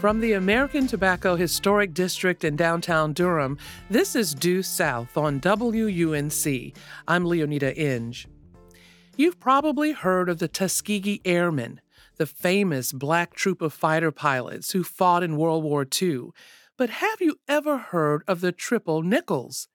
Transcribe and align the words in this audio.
From 0.00 0.20
the 0.20 0.34
American 0.34 0.86
Tobacco 0.86 1.34
Historic 1.34 1.92
District 1.92 2.44
in 2.44 2.54
downtown 2.54 3.12
Durham, 3.12 3.58
this 3.90 4.14
is 4.14 4.32
Due 4.32 4.62
South 4.62 5.16
on 5.16 5.40
WUNC. 5.40 6.72
I'm 7.08 7.24
Leoneda 7.24 7.76
Inge. 7.76 8.28
You've 9.16 9.40
probably 9.40 9.90
heard 9.90 10.28
of 10.28 10.38
the 10.38 10.46
Tuskegee 10.46 11.20
Airmen, 11.24 11.80
the 12.16 12.26
famous 12.26 12.92
black 12.92 13.34
troop 13.34 13.60
of 13.60 13.72
fighter 13.72 14.12
pilots 14.12 14.70
who 14.70 14.84
fought 14.84 15.24
in 15.24 15.36
World 15.36 15.64
War 15.64 15.84
II. 16.00 16.28
But 16.76 16.90
have 16.90 17.20
you 17.20 17.40
ever 17.48 17.78
heard 17.78 18.22
of 18.28 18.40
the 18.40 18.52
Triple 18.52 19.02
Nickles? 19.02 19.66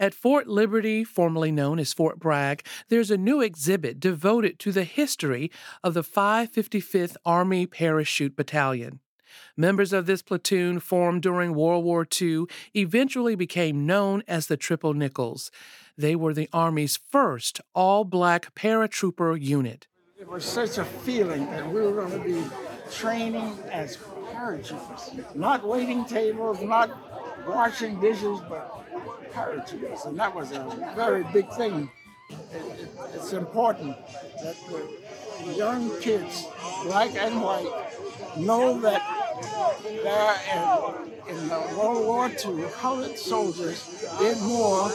At 0.00 0.14
Fort 0.14 0.48
Liberty, 0.48 1.04
formerly 1.04 1.52
known 1.52 1.78
as 1.78 1.92
Fort 1.92 2.18
Bragg, 2.18 2.66
there's 2.88 3.12
a 3.12 3.16
new 3.16 3.40
exhibit 3.40 4.00
devoted 4.00 4.58
to 4.58 4.72
the 4.72 4.82
history 4.82 5.48
of 5.84 5.94
the 5.94 6.02
555th 6.02 7.14
Army 7.24 7.66
Parachute 7.68 8.34
Battalion. 8.34 8.98
Members 9.56 9.92
of 9.92 10.06
this 10.06 10.22
platoon, 10.22 10.80
formed 10.80 11.22
during 11.22 11.54
World 11.54 11.84
War 11.84 12.06
II, 12.20 12.44
eventually 12.74 13.34
became 13.34 13.86
known 13.86 14.22
as 14.26 14.46
the 14.46 14.56
Triple 14.56 14.94
Nickles. 14.94 15.50
They 15.96 16.16
were 16.16 16.32
the 16.32 16.48
Army's 16.52 16.96
first 16.96 17.60
all 17.74 18.04
black 18.04 18.54
paratrooper 18.54 19.40
unit. 19.40 19.86
It 20.18 20.28
was 20.28 20.44
such 20.44 20.78
a 20.78 20.84
feeling 20.84 21.46
that 21.46 21.66
we 21.66 21.80
were 21.80 21.92
going 21.92 22.12
to 22.12 22.18
be 22.18 22.42
training 22.90 23.58
as 23.70 23.96
paratroopers, 23.96 25.34
not 25.34 25.66
waiting 25.66 26.04
tables, 26.04 26.60
not 26.62 26.90
washing 27.46 28.00
dishes, 28.00 28.40
but 28.48 28.84
paratroopers. 29.32 30.06
And 30.06 30.18
that 30.18 30.34
was 30.34 30.52
a 30.52 30.92
very 30.94 31.24
big 31.32 31.50
thing. 31.54 31.90
It, 32.28 32.36
it, 32.52 32.88
it's 33.14 33.32
important 33.32 33.96
that 34.42 34.56
the 35.44 35.52
young 35.54 35.90
kids, 36.00 36.46
black 36.84 37.14
and 37.16 37.42
white, 37.42 37.66
know 38.36 38.80
that 38.80 39.02
there 39.84 40.36
in, 41.28 41.36
in 41.36 41.48
the 41.48 41.58
World 41.76 42.06
War 42.06 42.28
II, 42.28 42.64
colored 42.72 43.18
soldiers 43.18 43.86
did 44.18 44.38
more 44.42 44.90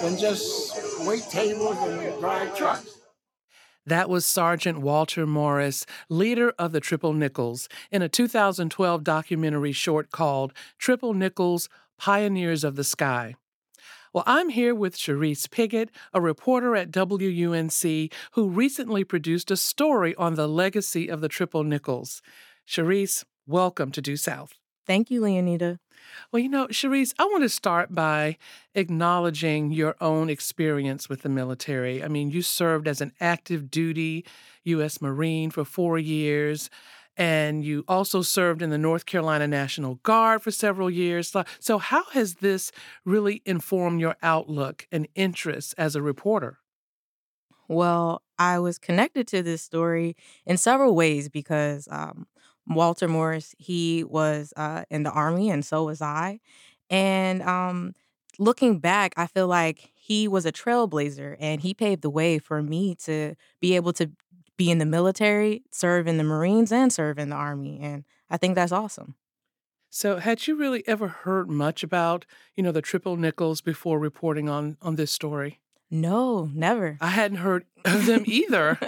than 0.00 0.18
just 0.18 1.06
wait 1.06 1.22
tables 1.30 1.76
and 1.78 2.20
drive 2.20 2.56
trucks. 2.56 2.98
That 3.86 4.08
was 4.08 4.26
Sergeant 4.26 4.78
Walter 4.80 5.26
Morris, 5.26 5.86
leader 6.08 6.52
of 6.58 6.72
the 6.72 6.80
Triple 6.80 7.12
Nickles, 7.12 7.68
in 7.92 8.02
a 8.02 8.08
2012 8.08 9.04
documentary 9.04 9.70
short 9.72 10.10
called 10.10 10.52
Triple 10.76 11.14
Nickles 11.14 11.68
Pioneers 11.96 12.64
of 12.64 12.74
the 12.74 12.82
Sky. 12.82 13.36
Well, 14.12 14.24
I'm 14.26 14.48
here 14.48 14.74
with 14.74 14.96
Cherise 14.96 15.48
Piggott, 15.48 15.90
a 16.12 16.20
reporter 16.20 16.74
at 16.74 16.90
WUNC 16.90 18.12
who 18.32 18.48
recently 18.48 19.04
produced 19.04 19.50
a 19.50 19.56
story 19.56 20.14
on 20.16 20.34
the 20.34 20.48
legacy 20.48 21.06
of 21.08 21.20
the 21.20 21.28
Triple 21.28 21.62
Nickles. 21.62 22.22
Cherise, 22.66 23.24
welcome 23.46 23.92
to 23.92 24.02
Due 24.02 24.16
South. 24.16 24.54
Thank 24.86 25.08
you, 25.10 25.20
Leoneda. 25.20 25.78
Well, 26.30 26.42
you 26.42 26.48
know, 26.48 26.66
Cherise, 26.66 27.14
I 27.18 27.24
want 27.24 27.42
to 27.42 27.48
start 27.48 27.94
by 27.94 28.38
acknowledging 28.74 29.70
your 29.70 29.94
own 30.00 30.28
experience 30.28 31.08
with 31.08 31.22
the 31.22 31.28
military. 31.28 32.02
I 32.02 32.08
mean, 32.08 32.30
you 32.30 32.42
served 32.42 32.88
as 32.88 33.00
an 33.00 33.12
active 33.20 33.70
duty 33.70 34.24
U.S. 34.64 35.00
Marine 35.00 35.50
for 35.50 35.64
four 35.64 35.96
years, 35.98 36.68
and 37.16 37.64
you 37.64 37.84
also 37.86 38.20
served 38.22 38.62
in 38.62 38.70
the 38.70 38.78
North 38.78 39.06
Carolina 39.06 39.46
National 39.46 39.96
Guard 39.96 40.42
for 40.42 40.50
several 40.50 40.90
years. 40.90 41.32
So, 41.60 41.78
how 41.78 42.04
has 42.12 42.34
this 42.36 42.72
really 43.04 43.42
informed 43.46 44.00
your 44.00 44.16
outlook 44.22 44.88
and 44.90 45.06
interests 45.14 45.72
as 45.74 45.94
a 45.94 46.02
reporter? 46.02 46.58
Well, 47.68 48.22
I 48.38 48.58
was 48.58 48.78
connected 48.78 49.26
to 49.28 49.42
this 49.42 49.62
story 49.62 50.16
in 50.44 50.56
several 50.56 50.94
ways 50.94 51.28
because 51.28 51.88
um, 51.90 52.26
Walter 52.68 53.08
Morris, 53.08 53.54
he 53.58 54.04
was 54.04 54.52
uh, 54.56 54.84
in 54.90 55.02
the 55.02 55.10
army, 55.10 55.50
and 55.50 55.64
so 55.64 55.84
was 55.84 56.02
I. 56.02 56.40
And 56.90 57.42
um, 57.42 57.94
looking 58.38 58.78
back, 58.78 59.14
I 59.16 59.26
feel 59.26 59.46
like 59.46 59.90
he 59.94 60.28
was 60.28 60.46
a 60.46 60.52
trailblazer 60.52 61.36
and 61.40 61.60
he 61.60 61.74
paved 61.74 62.02
the 62.02 62.10
way 62.10 62.38
for 62.38 62.62
me 62.62 62.94
to 62.96 63.34
be 63.60 63.76
able 63.76 63.92
to 63.94 64.10
be 64.56 64.70
in 64.70 64.78
the 64.78 64.86
military, 64.86 65.62
serve 65.70 66.06
in 66.06 66.16
the 66.16 66.24
Marines, 66.24 66.72
and 66.72 66.92
serve 66.92 67.18
in 67.18 67.28
the 67.28 67.36
Army. 67.36 67.78
And 67.80 68.04
I 68.30 68.36
think 68.36 68.54
that's 68.54 68.72
awesome. 68.72 69.16
So, 69.90 70.18
had 70.18 70.46
you 70.46 70.56
really 70.56 70.86
ever 70.86 71.08
heard 71.08 71.48
much 71.48 71.82
about, 71.82 72.26
you 72.54 72.62
know, 72.62 72.72
the 72.72 72.82
triple 72.82 73.16
nickles 73.16 73.60
before 73.60 73.98
reporting 73.98 74.48
on 74.48 74.76
on 74.82 74.96
this 74.96 75.10
story? 75.10 75.60
No, 75.90 76.50
never. 76.52 76.98
I 77.00 77.08
hadn't 77.08 77.38
heard 77.38 77.64
of 77.84 78.06
them 78.06 78.24
either, 78.26 78.78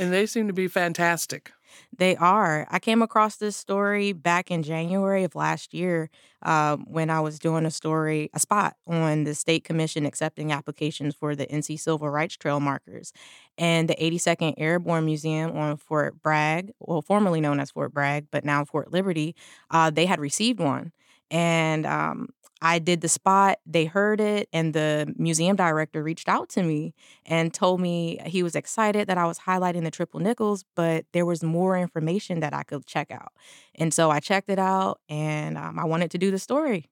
and 0.00 0.12
they 0.12 0.26
seem 0.26 0.46
to 0.46 0.52
be 0.52 0.68
fantastic. 0.68 1.52
They 1.96 2.16
are. 2.16 2.66
I 2.70 2.78
came 2.78 3.02
across 3.02 3.36
this 3.36 3.56
story 3.56 4.12
back 4.12 4.50
in 4.50 4.62
January 4.62 5.24
of 5.24 5.34
last 5.34 5.74
year 5.74 6.10
uh, 6.42 6.76
when 6.76 7.10
I 7.10 7.20
was 7.20 7.38
doing 7.38 7.64
a 7.66 7.70
story, 7.70 8.30
a 8.34 8.40
spot 8.40 8.76
on 8.86 9.24
the 9.24 9.34
state 9.34 9.64
commission 9.64 10.06
accepting 10.06 10.52
applications 10.52 11.14
for 11.14 11.34
the 11.34 11.46
NC 11.46 11.78
Civil 11.78 12.08
Rights 12.10 12.36
Trail 12.36 12.60
markers. 12.60 13.12
And 13.58 13.88
the 13.88 13.94
82nd 13.94 14.54
Airborne 14.56 15.04
Museum 15.04 15.56
on 15.56 15.76
Fort 15.76 16.20
Bragg, 16.20 16.72
well, 16.80 17.02
formerly 17.02 17.40
known 17.40 17.60
as 17.60 17.70
Fort 17.70 17.92
Bragg, 17.92 18.26
but 18.30 18.44
now 18.44 18.64
Fort 18.64 18.92
Liberty, 18.92 19.34
uh, 19.70 19.90
they 19.90 20.06
had 20.06 20.20
received 20.20 20.60
one. 20.60 20.92
And 21.30 21.86
um, 21.86 22.28
I 22.64 22.78
did 22.78 23.02
the 23.02 23.10
spot, 23.10 23.58
they 23.66 23.84
heard 23.84 24.22
it, 24.22 24.48
and 24.50 24.72
the 24.72 25.12
museum 25.18 25.54
director 25.54 26.02
reached 26.02 26.30
out 26.30 26.48
to 26.50 26.62
me 26.62 26.94
and 27.26 27.52
told 27.52 27.78
me 27.78 28.18
he 28.24 28.42
was 28.42 28.56
excited 28.56 29.06
that 29.06 29.18
I 29.18 29.26
was 29.26 29.40
highlighting 29.40 29.84
the 29.84 29.90
triple 29.90 30.18
nickles, 30.18 30.64
but 30.74 31.04
there 31.12 31.26
was 31.26 31.44
more 31.44 31.76
information 31.76 32.40
that 32.40 32.54
I 32.54 32.62
could 32.62 32.86
check 32.86 33.10
out. 33.10 33.34
And 33.74 33.92
so 33.92 34.10
I 34.10 34.18
checked 34.18 34.48
it 34.48 34.58
out 34.58 34.98
and 35.10 35.58
um, 35.58 35.78
I 35.78 35.84
wanted 35.84 36.10
to 36.12 36.18
do 36.18 36.30
the 36.30 36.38
story. 36.38 36.88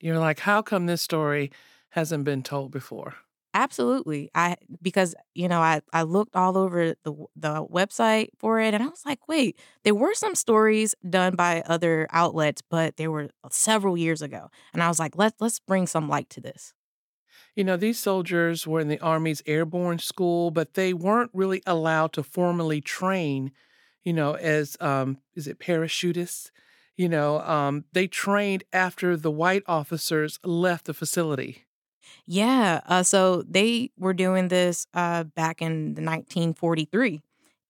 You're 0.00 0.18
like, 0.18 0.40
how 0.40 0.62
come 0.62 0.86
this 0.86 1.02
story 1.02 1.52
hasn't 1.90 2.24
been 2.24 2.42
told 2.42 2.70
before? 2.70 3.16
Absolutely. 3.54 4.30
I 4.34 4.56
because 4.80 5.14
you 5.34 5.46
know 5.46 5.60
I 5.60 5.82
I 5.92 6.02
looked 6.04 6.34
all 6.36 6.56
over 6.56 6.94
the 7.04 7.12
the 7.36 7.66
website 7.66 8.28
for 8.38 8.58
it 8.60 8.72
and 8.72 8.82
I 8.82 8.86
was 8.86 9.04
like, 9.04 9.28
wait, 9.28 9.58
there 9.84 9.94
were 9.94 10.14
some 10.14 10.34
stories 10.34 10.94
done 11.08 11.34
by 11.36 11.62
other 11.66 12.06
outlets, 12.10 12.62
but 12.62 12.96
they 12.96 13.08
were 13.08 13.28
several 13.50 13.96
years 13.98 14.22
ago. 14.22 14.50
And 14.72 14.82
I 14.82 14.88
was 14.88 14.98
like, 14.98 15.16
let's 15.16 15.38
let's 15.40 15.60
bring 15.60 15.86
some 15.86 16.08
light 16.08 16.30
to 16.30 16.40
this. 16.40 16.72
You 17.56 17.64
know, 17.64 17.76
these 17.76 17.98
soldiers 17.98 18.66
were 18.66 18.80
in 18.80 18.88
the 18.88 19.00
Army's 19.00 19.42
airborne 19.46 19.98
school, 19.98 20.50
but 20.50 20.74
they 20.74 20.92
weren't 20.94 21.30
really 21.34 21.62
allowed 21.66 22.12
to 22.14 22.22
formally 22.22 22.80
train, 22.80 23.52
you 24.04 24.12
know, 24.12 24.34
as 24.34 24.76
um 24.80 25.18
is 25.34 25.46
it 25.46 25.58
parachutists? 25.58 26.50
You 26.96 27.08
know, 27.08 27.40
um, 27.40 27.84
they 27.92 28.06
trained 28.06 28.64
after 28.72 29.16
the 29.16 29.30
white 29.30 29.62
officers 29.66 30.38
left 30.44 30.86
the 30.86 30.94
facility. 30.94 31.64
Yeah. 32.26 32.80
Uh, 32.86 33.02
so 33.02 33.42
they 33.48 33.90
were 33.98 34.14
doing 34.14 34.48
this 34.48 34.86
uh, 34.94 35.24
back 35.24 35.62
in 35.62 35.94
the 35.94 36.02
1943, 36.02 37.20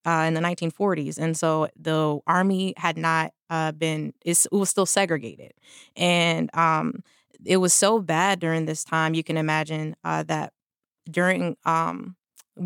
uh, 0.05 0.25
in 0.27 0.33
the 0.33 0.41
1940s. 0.41 1.17
And 1.17 1.35
so 1.37 1.67
the 1.79 2.19
army 2.27 2.73
had 2.77 2.97
not 2.97 3.33
uh, 3.49 3.71
been, 3.71 4.13
it 4.25 4.37
was 4.51 4.69
still 4.69 4.85
segregated. 4.85 5.53
And 5.95 6.49
um, 6.55 7.03
it 7.45 7.57
was 7.57 7.73
so 7.73 7.99
bad 7.99 8.39
during 8.39 8.65
this 8.65 8.83
time, 8.83 9.13
you 9.13 9.23
can 9.23 9.37
imagine 9.37 9.95
uh, 10.03 10.23
that 10.23 10.53
during 11.09 11.57
um, 11.65 12.15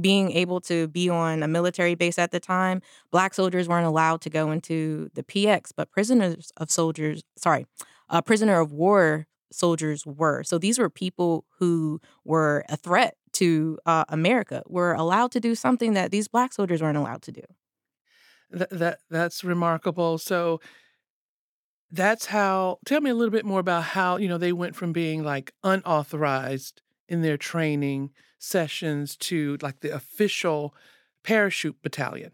being 0.01 0.31
able 0.31 0.59
to 0.61 0.87
be 0.89 1.09
on 1.09 1.43
a 1.43 1.47
military 1.47 1.95
base 1.95 2.19
at 2.19 2.31
the 2.31 2.39
time, 2.39 2.81
black 3.11 3.33
soldiers 3.33 3.67
weren't 3.67 3.87
allowed 3.87 4.21
to 4.21 4.29
go 4.29 4.51
into 4.51 5.09
the 5.13 5.23
PX, 5.23 5.71
but 5.75 5.91
prisoners 5.91 6.51
of 6.57 6.69
soldiers, 6.69 7.23
sorry, 7.37 7.66
a 8.09 8.21
prisoner 8.21 8.59
of 8.59 8.71
war 8.71 9.27
soldiers 9.52 10.06
were. 10.06 10.44
So 10.44 10.58
these 10.58 10.80
were 10.80 10.90
people 10.90 11.46
who 11.59 12.00
were 12.24 12.66
a 12.69 12.78
threat 12.78 13.16
to 13.34 13.78
uh, 13.85 14.06
America, 14.09 14.63
were 14.68 14.94
allowed 14.94 15.31
to 15.31 15.40
do 15.40 15.53
something 15.53 15.94
that 15.94 16.12
these 16.12 16.28
black 16.28 16.53
soldiers 16.53 16.82
weren't 16.82 16.97
allowed 16.97 17.22
to 17.23 17.32
do. 17.32 17.44
That, 18.49 18.70
that 18.72 18.99
that's 19.09 19.44
remarkable. 19.44 20.17
So 20.17 20.59
that's 21.91 22.26
how. 22.28 22.79
Tell 22.85 23.02
me 23.02 23.09
a 23.09 23.16
little 23.16 23.32
bit 23.32 23.46
more 23.46 23.59
about 23.59 23.84
how 23.84 24.17
you 24.17 24.28
know 24.28 24.38
they 24.38 24.53
went 24.53 24.76
from 24.76 24.94
being 24.94 25.23
like 25.23 25.53
unauthorized 25.64 26.82
in 27.08 27.22
their 27.22 27.38
training 27.38 28.11
sessions 28.40 29.16
to 29.17 29.58
like 29.61 29.82
the 29.82 29.93
official 29.93 30.73
parachute 31.23 31.82
battalion. 31.82 32.32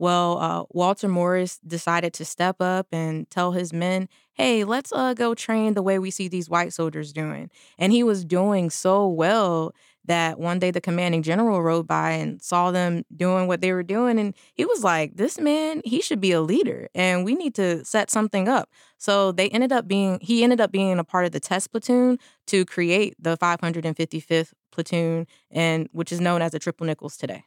Well, 0.00 0.38
uh, 0.38 0.64
Walter 0.70 1.08
Morris 1.08 1.58
decided 1.66 2.12
to 2.14 2.24
step 2.24 2.60
up 2.60 2.86
and 2.92 3.28
tell 3.30 3.50
his 3.50 3.72
men, 3.72 4.08
hey, 4.34 4.62
let's 4.62 4.92
uh, 4.92 5.12
go 5.12 5.34
train 5.34 5.74
the 5.74 5.82
way 5.82 5.98
we 5.98 6.12
see 6.12 6.28
these 6.28 6.48
white 6.48 6.72
soldiers 6.72 7.12
doing. 7.12 7.50
And 7.78 7.92
he 7.92 8.04
was 8.04 8.24
doing 8.24 8.70
so 8.70 9.08
well 9.08 9.74
that 10.04 10.38
one 10.38 10.60
day 10.60 10.70
the 10.70 10.80
commanding 10.80 11.24
general 11.24 11.62
rode 11.62 11.88
by 11.88 12.12
and 12.12 12.40
saw 12.40 12.70
them 12.70 13.02
doing 13.14 13.48
what 13.48 13.60
they 13.60 13.72
were 13.72 13.82
doing. 13.82 14.20
And 14.20 14.34
he 14.54 14.64
was 14.64 14.84
like, 14.84 15.16
this 15.16 15.38
man, 15.40 15.82
he 15.84 16.00
should 16.00 16.20
be 16.20 16.30
a 16.30 16.40
leader 16.40 16.88
and 16.94 17.24
we 17.24 17.34
need 17.34 17.56
to 17.56 17.84
set 17.84 18.08
something 18.08 18.48
up. 18.48 18.70
So 18.98 19.32
they 19.32 19.48
ended 19.48 19.72
up 19.72 19.88
being, 19.88 20.20
he 20.22 20.44
ended 20.44 20.60
up 20.60 20.70
being 20.70 21.00
a 21.00 21.04
part 21.04 21.26
of 21.26 21.32
the 21.32 21.40
test 21.40 21.72
platoon 21.72 22.20
to 22.46 22.64
create 22.64 23.16
the 23.18 23.36
555th 23.36 24.52
platoon, 24.70 25.26
and 25.50 25.88
which 25.90 26.12
is 26.12 26.20
known 26.20 26.40
as 26.40 26.52
the 26.52 26.60
Triple 26.60 26.86
Nickles 26.86 27.16
today. 27.16 27.44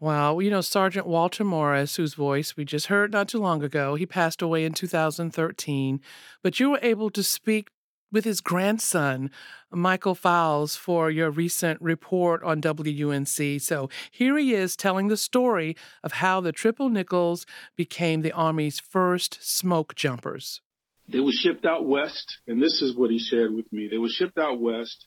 Wow. 0.00 0.38
You 0.38 0.50
know, 0.50 0.60
Sergeant 0.60 1.06
Walter 1.06 1.44
Morris, 1.44 1.96
whose 1.96 2.14
voice 2.14 2.56
we 2.56 2.64
just 2.64 2.86
heard 2.86 3.12
not 3.12 3.28
too 3.28 3.40
long 3.40 3.64
ago, 3.64 3.96
he 3.96 4.06
passed 4.06 4.40
away 4.40 4.64
in 4.64 4.72
2013, 4.72 6.00
but 6.42 6.60
you 6.60 6.70
were 6.70 6.78
able 6.82 7.10
to 7.10 7.22
speak 7.22 7.70
with 8.10 8.24
his 8.24 8.40
grandson, 8.40 9.30
Michael 9.70 10.14
Fowles, 10.14 10.76
for 10.76 11.10
your 11.10 11.30
recent 11.30 11.80
report 11.82 12.42
on 12.42 12.60
WUNC. 12.60 13.60
So 13.60 13.90
here 14.10 14.38
he 14.38 14.54
is 14.54 14.76
telling 14.76 15.08
the 15.08 15.16
story 15.16 15.76
of 16.02 16.12
how 16.12 16.40
the 16.40 16.52
Triple 16.52 16.88
Nickles 16.88 17.44
became 17.76 18.22
the 18.22 18.32
Army's 18.32 18.80
first 18.80 19.38
smoke 19.42 19.94
jumpers. 19.94 20.60
They 21.08 21.20
were 21.20 21.32
shipped 21.32 21.64
out 21.64 21.86
west, 21.86 22.38
and 22.46 22.62
this 22.62 22.82
is 22.82 22.94
what 22.94 23.10
he 23.10 23.18
shared 23.18 23.54
with 23.54 23.70
me. 23.72 23.88
They 23.90 23.98
were 23.98 24.08
shipped 24.08 24.38
out 24.38 24.60
west, 24.60 25.06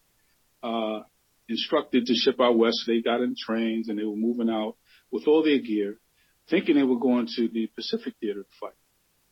uh, 0.63 1.01
instructed 1.51 2.05
to 2.05 2.13
ship 2.15 2.39
out 2.41 2.57
west. 2.57 2.83
They 2.87 3.01
got 3.01 3.21
in 3.21 3.35
trains 3.37 3.89
and 3.89 3.99
they 3.99 4.03
were 4.03 4.15
moving 4.15 4.49
out 4.49 4.75
with 5.11 5.27
all 5.27 5.43
their 5.43 5.59
gear, 5.59 5.99
thinking 6.49 6.75
they 6.75 6.83
were 6.83 6.99
going 6.99 7.27
to 7.35 7.47
the 7.47 7.67
Pacific 7.75 8.15
Theater 8.19 8.43
to 8.43 8.49
fight. 8.59 8.73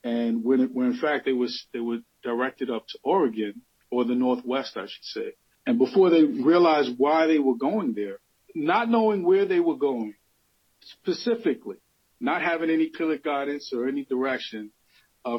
And 0.04 0.44
when, 0.44 0.62
it, 0.62 0.70
when 0.72 0.88
in 0.88 0.98
fact 0.98 1.26
they 1.26 1.34
was 1.34 1.66
they 1.74 1.80
were 1.80 2.00
directed 2.24 2.70
up 2.70 2.86
to 2.90 3.00
Oregon 3.04 3.62
or 3.90 4.06
the 4.06 4.16
Northwest, 4.16 4.78
I 4.78 4.84
should 4.84 5.04
say. 5.04 5.34
And 5.66 5.78
before 5.78 6.10
they 6.10 6.24
realized 6.24 6.92
why 6.98 7.28
they 7.28 7.40
were 7.40 7.58
going 7.58 7.94
there, 7.94 8.20
not 8.56 8.90
knowing 8.90 9.24
where 9.24 9.46
they 9.46 9.60
were 9.60 9.78
going 9.78 10.16
specifically, 10.82 11.78
not 12.20 12.42
having 12.42 12.70
any 12.70 12.90
clear 12.90 13.18
guidance 13.18 13.72
or 13.74 13.88
any 13.88 14.06
direction 14.06 14.72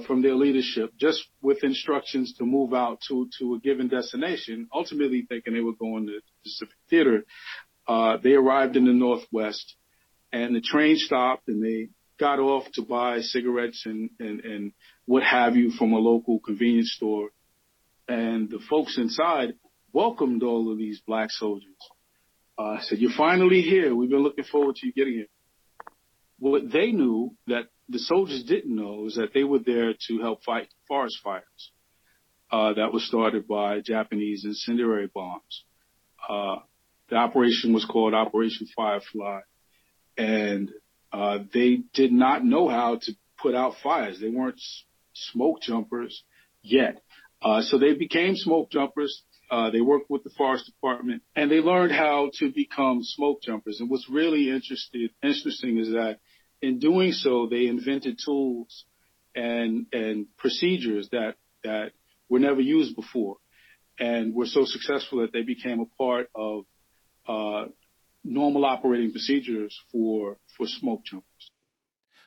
from 0.07 0.23
their 0.23 0.35
leadership, 0.35 0.93
just 0.99 1.25
with 1.43 1.65
instructions 1.65 2.35
to 2.35 2.45
move 2.45 2.75
out 2.75 3.01
to 3.09 3.29
to 3.39 3.55
a 3.55 3.61
given 3.61 3.89
destination, 3.89 4.69
ultimately 4.73 5.25
thinking 5.29 5.55
they 5.55 5.61
were 5.61 5.73
going 5.73 6.07
to 6.07 6.13
the 6.13 6.21
Pacific 6.45 6.77
Theater. 6.89 7.25
Uh, 7.89 8.19
they 8.23 8.33
arrived 8.33 8.77
in 8.77 8.85
the 8.85 8.93
Northwest, 8.93 9.75
and 10.33 10.55
the 10.55 10.61
train 10.61 10.97
stopped, 10.97 11.49
and 11.49 11.65
they 11.65 11.89
got 12.19 12.39
off 12.39 12.71
to 12.75 12.83
buy 12.83 13.21
cigarettes 13.21 13.83
and, 13.87 14.11
and, 14.21 14.41
and 14.41 14.73
what 15.07 15.23
have 15.23 15.57
you 15.57 15.71
from 15.71 15.93
a 15.93 15.99
local 15.99 16.39
convenience 16.39 16.93
store. 16.95 17.31
And 18.07 18.51
the 18.51 18.61
folks 18.69 18.99
inside 18.99 19.55
welcomed 19.93 20.43
all 20.43 20.71
of 20.71 20.79
these 20.79 21.01
black 21.07 21.31
soldiers. 21.31 21.75
Uh, 22.59 22.77
said, 22.83 22.99
you're 22.99 23.11
finally 23.17 23.63
here. 23.63 23.95
We've 23.95 24.11
been 24.11 24.23
looking 24.23 24.45
forward 24.45 24.77
to 24.77 24.87
you 24.87 24.93
getting 24.93 25.15
here. 25.15 25.27
What 26.41 26.73
they 26.73 26.91
knew 26.91 27.37
that 27.47 27.69
the 27.89 27.99
soldiers 27.99 28.43
didn't 28.43 28.75
know 28.75 29.07
is 29.07 29.15
that 29.15 29.33
they 29.33 29.45
were 29.45 29.59
there 29.59 29.95
to 30.09 30.19
help 30.21 30.43
fight 30.43 30.69
forest 30.89 31.19
fires 31.23 31.71
uh, 32.51 32.75
that 32.75 32.93
was 32.93 33.07
started 33.07 33.47
by 33.47 33.81
Japanese 33.81 34.45
incendiary 34.45 35.09
bombs. 35.13 35.65
Uh, 36.29 36.57
the 37.09 37.17
operation 37.17 37.73
was 37.73 37.85
called 37.85 38.15
Operation 38.15 38.67
Firefly, 38.75 39.41
and 40.17 40.71
uh, 41.13 41.39
they 41.53 41.83
did 41.95 42.13
not 42.13 42.45
know 42.45 42.69
how 42.69 42.99
to 43.03 43.13
put 43.41 43.55
out 43.55 43.75
fires. 43.83 44.21
They 44.21 44.29
weren't 44.29 44.61
smoke 45.15 45.61
jumpers 45.63 46.23
yet. 46.63 47.03
Uh, 47.43 47.63
so 47.63 47.79
they 47.79 47.95
became 47.95 48.37
smoke 48.37 48.71
jumpers. 48.71 49.23
Uh, 49.51 49.71
they 49.71 49.81
worked 49.81 50.11
with 50.11 50.23
the 50.23 50.31
forest 50.37 50.67
department 50.67 51.23
and 51.35 51.51
they 51.51 51.59
learned 51.59 51.91
how 51.91 52.31
to 52.35 52.53
become 52.53 53.01
smoke 53.03 53.43
jumpers. 53.43 53.81
And 53.81 53.91
what's 53.91 54.09
really 54.09 54.49
interested, 54.49 55.11
interesting 55.23 55.79
is 55.79 55.89
that 55.89 56.19
in 56.63 56.79
doing 56.79 57.13
so, 57.13 57.47
they 57.51 57.67
invented 57.67 58.19
tools 58.25 58.85
and, 59.35 59.87
and 59.93 60.27
procedures 60.37 61.09
that, 61.11 61.35
that 61.65 61.93
were 62.29 62.39
never 62.39 62.61
used 62.61 62.97
before 62.97 63.37
and 63.99 64.35
were 64.35 64.47
so 64.47 64.65
successful 64.65 65.21
that 65.21 65.33
they 65.33 65.43
became 65.43 65.81
a 65.81 65.87
part 66.03 66.29
of, 66.35 66.65
uh, 67.29 67.67
normal 68.25 68.65
operating 68.65 69.11
procedures 69.13 69.79
for 69.91 70.37
for 70.57 70.67
smoke 70.67 71.05
jumpers. 71.05 71.51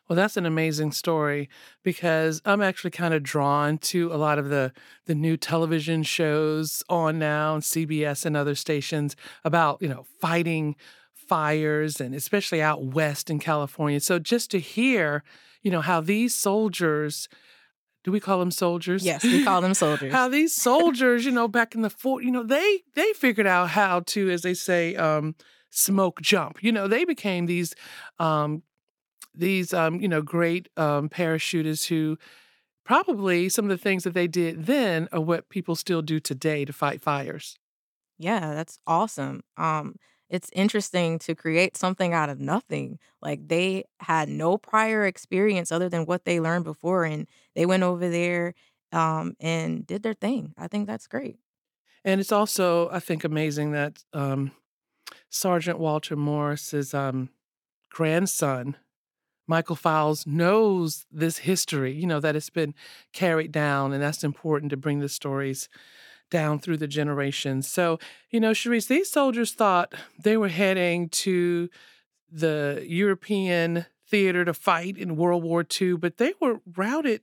Well, 0.10 0.18
that's 0.18 0.36
an 0.36 0.46
amazing 0.46 0.92
story 0.92 1.50
because 1.82 2.42
I'm 2.44 2.62
actually 2.62 2.92
kind 2.92 3.14
of 3.14 3.24
drawn 3.24 3.78
to 3.80 4.12
a 4.12 4.18
lot 4.18 4.38
of 4.38 4.50
the 4.50 4.74
the 5.06 5.16
new 5.16 5.38
television 5.38 6.04
shows 6.04 6.84
on 6.90 7.20
now, 7.20 7.56
and 7.56 7.64
CBS 7.64 8.26
and 8.26 8.36
other 8.36 8.56
stations 8.56 9.16
about 9.44 9.82
you 9.82 9.88
know 9.88 10.06
fighting 10.20 10.76
fires 11.28 12.00
and 12.00 12.14
especially 12.14 12.62
out 12.62 12.84
west 12.84 13.30
in 13.30 13.40
California. 13.40 14.00
So 14.00 14.20
just 14.20 14.52
to 14.52 14.60
hear, 14.60 15.24
you 15.62 15.72
know, 15.72 15.82
how 15.82 16.02
these 16.02 16.36
soldiers 16.36 17.30
do 18.04 18.12
we 18.12 18.20
call 18.20 18.40
them 18.40 18.52
soldiers? 18.52 19.06
Yes, 19.06 19.24
we 19.24 19.44
call 19.44 19.62
them 19.62 19.74
soldiers. 19.86 20.12
how 20.12 20.28
these 20.28 20.54
soldiers, 20.54 21.26
you 21.26 21.32
know, 21.32 21.48
back 21.48 21.74
in 21.74 21.82
the 21.82 21.90
fort, 21.90 22.24
you 22.24 22.32
know, 22.32 22.44
they 22.44 22.82
they 22.96 23.14
figured 23.14 23.48
out 23.48 23.70
how 23.70 24.02
to, 24.02 24.30
as 24.30 24.42
they 24.42 24.54
say, 24.54 24.96
um, 24.96 25.36
smoke 25.70 26.22
jump. 26.22 26.62
You 26.62 26.72
know, 26.72 26.88
they 26.88 27.06
became 27.06 27.46
these 27.46 27.74
um, 28.20 28.64
these 29.34 29.74
um, 29.74 30.02
you 30.02 30.08
know 30.08 30.22
great 30.22 30.68
um, 30.78 31.10
parachutists 31.10 31.88
who 31.88 32.18
probably 32.84 33.48
some 33.48 33.66
of 33.66 33.70
the 33.70 33.78
things 33.78 34.04
that 34.04 34.14
they 34.14 34.28
did 34.28 34.66
then 34.66 35.08
are 35.14 35.22
what 35.22 35.50
people 35.50 35.76
still 35.76 36.02
do 36.02 36.20
today 36.20 36.66
to 36.66 36.74
fight 36.74 37.02
fires. 37.02 37.58
Yeah, 38.18 38.54
that's 38.54 38.80
awesome. 38.86 39.44
Um, 39.58 39.96
it's 40.34 40.50
interesting 40.52 41.20
to 41.20 41.36
create 41.36 41.78
something 41.78 42.12
out 42.12 42.28
of 42.28 42.40
nothing. 42.40 42.98
Like 43.22 43.48
they 43.50 43.84
had 44.00 44.28
no 44.28 44.58
prior 44.58 45.06
experience 45.06 45.72
other 45.72 45.90
than 45.90 46.08
what 46.08 46.26
they 46.26 46.40
learned 46.40 46.66
before, 46.66 47.06
and 47.06 47.28
they 47.54 47.68
went 47.68 47.84
over 47.84 48.10
there 48.10 48.56
um, 48.92 49.36
and 49.40 49.86
did 49.86 50.02
their 50.02 50.16
thing. 50.16 50.56
I 50.58 50.68
think 50.68 50.88
that's 50.88 51.06
great. 51.06 51.38
And 52.04 52.20
it's 52.20 52.32
also, 52.32 52.90
I 52.90 53.00
think, 53.00 53.24
amazing 53.24 53.74
that 53.74 54.04
um, 54.12 54.54
Sergeant 55.30 55.78
Walter 55.78 56.16
Morris's 56.16 56.96
um, 56.96 57.30
grandson, 57.92 58.76
Michael 59.46 59.76
Fowles, 59.76 60.26
knows 60.26 61.06
this 61.12 61.38
history, 61.38 61.94
you 61.94 62.08
know, 62.08 62.20
that 62.20 62.36
it's 62.36 62.50
been 62.50 62.74
carried 63.14 63.52
down, 63.52 63.94
and 63.94 64.02
that's 64.02 64.24
important 64.24 64.72
to 64.72 64.78
bring 64.78 65.00
the 65.00 65.10
stories 65.10 65.70
down 66.34 66.58
through 66.58 66.78
the 66.78 66.88
generations. 66.88 67.68
So, 67.68 68.00
you 68.32 68.40
know, 68.40 68.54
Cherise, 68.54 68.88
these 68.88 69.12
soldiers 69.12 69.54
thought 69.54 69.94
they 70.20 70.36
were 70.36 70.48
heading 70.48 71.08
to 71.10 71.70
the 72.32 72.84
European 72.88 73.86
theater 74.10 74.44
to 74.44 74.54
fight 74.56 74.98
in 74.98 75.16
World 75.16 75.44
War 75.44 75.64
II, 75.80 75.98
but 75.98 76.18
they 76.18 76.34
were 76.42 76.60
routed 76.76 77.22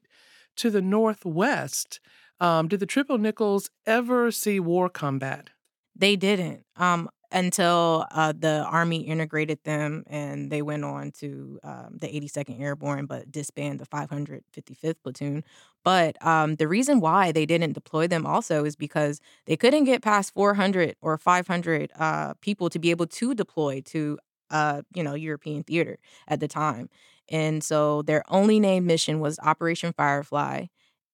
to 0.54 0.70
the 0.70 0.80
Northwest. 0.80 1.98
Um, 2.38 2.68
did 2.68 2.78
the 2.78 2.86
Triple 2.86 3.18
Nickles 3.18 3.68
ever 3.84 4.30
see 4.30 4.60
war 4.60 4.88
combat? 4.88 5.50
They 5.96 6.14
didn't. 6.14 6.64
Um, 6.76 7.10
until 7.32 8.06
uh, 8.12 8.32
the 8.36 8.64
Army 8.68 8.98
integrated 9.02 9.58
them 9.64 10.04
and 10.08 10.50
they 10.50 10.62
went 10.62 10.84
on 10.84 11.12
to 11.12 11.58
um, 11.62 11.98
the 12.00 12.08
82nd 12.08 12.60
Airborne, 12.60 13.06
but 13.06 13.30
disbanded 13.30 13.80
the 13.80 13.86
555th 13.86 15.02
Platoon. 15.02 15.44
But 15.84 16.24
um, 16.26 16.56
the 16.56 16.68
reason 16.68 17.00
why 17.00 17.32
they 17.32 17.46
didn't 17.46 17.72
deploy 17.72 18.06
them 18.06 18.26
also 18.26 18.64
is 18.64 18.76
because 18.76 19.20
they 19.46 19.56
couldn't 19.56 19.84
get 19.84 20.02
past 20.02 20.34
400 20.34 20.96
or 21.00 21.16
500 21.18 21.90
uh, 21.98 22.34
people 22.40 22.68
to 22.70 22.78
be 22.78 22.90
able 22.90 23.06
to 23.06 23.34
deploy 23.34 23.80
to, 23.86 24.18
uh, 24.50 24.82
you 24.94 25.02
know, 25.02 25.14
European 25.14 25.62
theater 25.62 25.98
at 26.28 26.40
the 26.40 26.48
time. 26.48 26.88
And 27.28 27.62
so 27.62 28.02
their 28.02 28.24
only 28.28 28.58
named 28.60 28.86
mission 28.86 29.20
was 29.20 29.38
Operation 29.38 29.92
Firefly. 29.96 30.66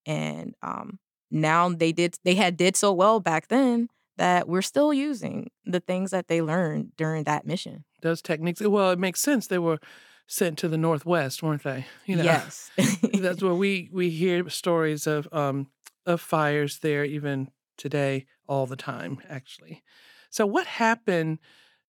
And 0.06 0.54
um, 0.62 0.98
now 1.30 1.68
they 1.68 1.92
did, 1.92 2.16
they 2.24 2.34
had 2.34 2.56
did 2.56 2.76
so 2.76 2.92
well 2.92 3.20
back 3.20 3.48
then 3.48 3.88
that 4.16 4.48
we're 4.48 4.62
still 4.62 4.92
using 4.92 5.50
the 5.64 5.80
things 5.80 6.10
that 6.10 6.28
they 6.28 6.40
learned 6.40 6.92
during 6.96 7.24
that 7.24 7.46
mission. 7.46 7.84
Those 8.02 8.22
techniques, 8.22 8.60
well, 8.60 8.90
it 8.90 8.98
makes 8.98 9.20
sense. 9.20 9.46
They 9.46 9.58
were 9.58 9.78
sent 10.26 10.58
to 10.58 10.68
the 10.68 10.78
Northwest, 10.78 11.42
weren't 11.42 11.62
they? 11.62 11.86
You 12.06 12.16
know, 12.16 12.24
yes. 12.24 12.70
that's 13.20 13.42
where 13.42 13.54
we 13.54 13.88
we 13.92 14.10
hear 14.10 14.48
stories 14.48 15.06
of 15.06 15.28
um 15.32 15.68
of 16.04 16.20
fires 16.20 16.78
there 16.78 17.04
even 17.04 17.50
today 17.76 18.26
all 18.48 18.66
the 18.66 18.76
time, 18.76 19.18
actually. 19.28 19.82
So, 20.30 20.46
what 20.46 20.66
happened 20.66 21.38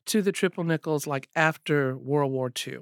to 0.07 0.22
the 0.22 0.31
Triple 0.31 0.63
Nickles 0.63 1.07
like 1.07 1.29
after 1.36 1.98
World 1.98 2.31
War 2.31 2.51
II? 2.65 2.79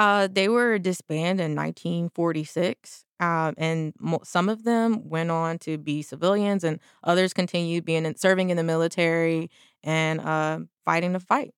Uh, 0.00 0.28
they 0.32 0.48
were 0.48 0.78
disbanded 0.80 1.44
in 1.44 1.54
1946, 1.54 3.04
um, 3.20 3.54
and 3.58 3.94
mo- 4.00 4.22
some 4.24 4.48
of 4.48 4.64
them 4.64 5.08
went 5.10 5.30
on 5.30 5.58
to 5.60 5.78
be 5.78 6.02
civilians, 6.02 6.64
and 6.64 6.80
others 7.04 7.34
continued 7.34 7.84
being 7.84 8.06
in, 8.06 8.16
serving 8.16 8.50
in 8.50 8.58
the 8.58 8.64
military 8.64 9.50
and 9.84 10.20
uh, 10.22 10.60
fighting 10.86 11.12
the 11.12 11.20
fight. 11.20 11.52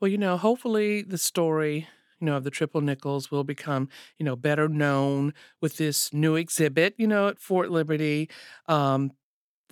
Well, 0.00 0.10
you 0.10 0.18
know, 0.18 0.36
hopefully 0.36 1.02
the 1.02 1.18
story, 1.18 1.88
you 2.20 2.26
know, 2.26 2.36
of 2.36 2.44
the 2.44 2.50
Triple 2.50 2.80
Nickles 2.80 3.30
will 3.30 3.44
become, 3.44 3.88
you 4.18 4.24
know, 4.24 4.36
better 4.36 4.68
known 4.68 5.34
with 5.60 5.76
this 5.76 6.12
new 6.12 6.36
exhibit, 6.36 6.94
you 6.98 7.06
know, 7.06 7.28
at 7.28 7.38
Fort 7.38 7.70
Liberty. 7.70 8.30
Um, 8.66 9.12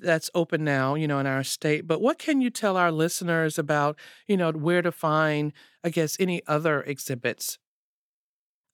that's 0.00 0.30
open 0.34 0.64
now, 0.64 0.94
you 0.94 1.06
know, 1.08 1.18
in 1.18 1.26
our 1.26 1.44
state. 1.44 1.86
But 1.86 2.00
what 2.00 2.18
can 2.18 2.40
you 2.40 2.50
tell 2.50 2.76
our 2.76 2.92
listeners 2.92 3.58
about, 3.58 3.98
you 4.26 4.36
know, 4.36 4.52
where 4.52 4.82
to 4.82 4.92
find, 4.92 5.52
I 5.84 5.90
guess, 5.90 6.16
any 6.20 6.42
other 6.46 6.82
exhibits? 6.82 7.58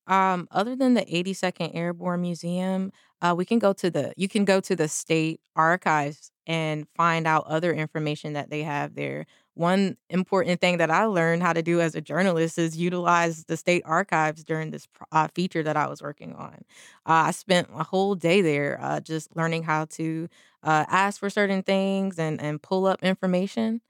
Um, 0.06 0.48
other 0.50 0.76
than 0.76 0.94
the 0.94 1.04
82nd 1.10 1.74
Airborne 1.74 2.20
Museum, 2.20 2.92
uh, 3.22 3.34
we 3.36 3.44
can 3.46 3.58
go 3.58 3.72
to 3.72 3.90
the 3.90 4.12
you 4.16 4.28
can 4.28 4.44
go 4.44 4.60
to 4.60 4.76
the 4.76 4.88
state 4.88 5.40
archives 5.56 6.30
and 6.46 6.86
find 6.94 7.26
out 7.26 7.46
other 7.46 7.72
information 7.72 8.34
that 8.34 8.50
they 8.50 8.62
have 8.64 8.94
there. 8.94 9.24
One 9.54 9.96
important 10.11 10.61
thing 10.61 10.78
that 10.78 10.90
I 10.90 11.04
learned 11.04 11.42
how 11.42 11.52
to 11.52 11.62
do 11.62 11.80
as 11.80 11.94
a 11.94 12.00
journalist 12.00 12.58
is 12.58 12.76
utilize 12.76 13.44
the 13.44 13.56
state 13.56 13.82
archives 13.87 14.44
during 14.44 14.70
this 14.70 14.88
uh, 15.12 15.28
feature 15.34 15.62
that 15.62 15.76
I 15.76 15.87
was 15.87 16.02
working 16.02 16.34
on. 16.34 16.64
Uh, 17.06 17.26
I 17.26 17.30
spent 17.30 17.68
a 17.75 17.84
whole 17.84 18.14
day 18.14 18.40
there 18.42 18.78
uh, 18.80 19.00
just 19.00 19.34
learning 19.37 19.62
how 19.62 19.87
to 19.87 20.28
uh, 20.62 20.84
ask 20.88 21.20
for 21.20 21.30
certain 21.30 21.62
things 21.62 22.18
and, 22.18 22.40
and 22.40 22.61
pull 22.61 22.87
up 22.87 23.02
information. 23.02 23.80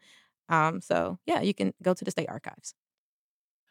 Um, 0.49 0.81
so, 0.81 1.19
yeah, 1.25 1.41
you 1.41 1.55
can 1.55 1.73
go 1.83 1.95
to 1.95 2.05
the 2.05 2.11
state 2.11 2.29
archives. 2.29 2.75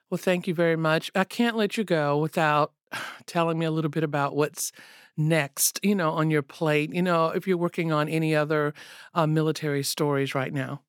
Well, 0.10 0.18
thank 0.18 0.48
you 0.48 0.54
very 0.54 0.76
much. 0.76 1.12
I 1.16 1.24
can't 1.24 1.56
let 1.56 1.78
you 1.78 1.84
go 1.84 2.18
without 2.18 2.74
telling 3.26 3.60
me 3.60 3.66
a 3.66 3.72
little 3.72 3.90
bit 3.90 4.04
about 4.04 4.36
what's 4.36 4.72
next, 5.18 5.80
you 5.84 5.96
know, 5.96 6.12
on 6.12 6.32
your 6.32 6.42
plate, 6.42 6.94
you 6.94 7.02
know, 7.02 7.28
if 7.28 7.48
you're 7.48 7.58
working 7.58 7.92
on 7.92 8.10
any 8.10 8.36
other 8.36 8.74
uh, 9.14 9.28
military 9.28 9.84
stories 9.84 10.34
right 10.34 10.54
now. 10.54 10.82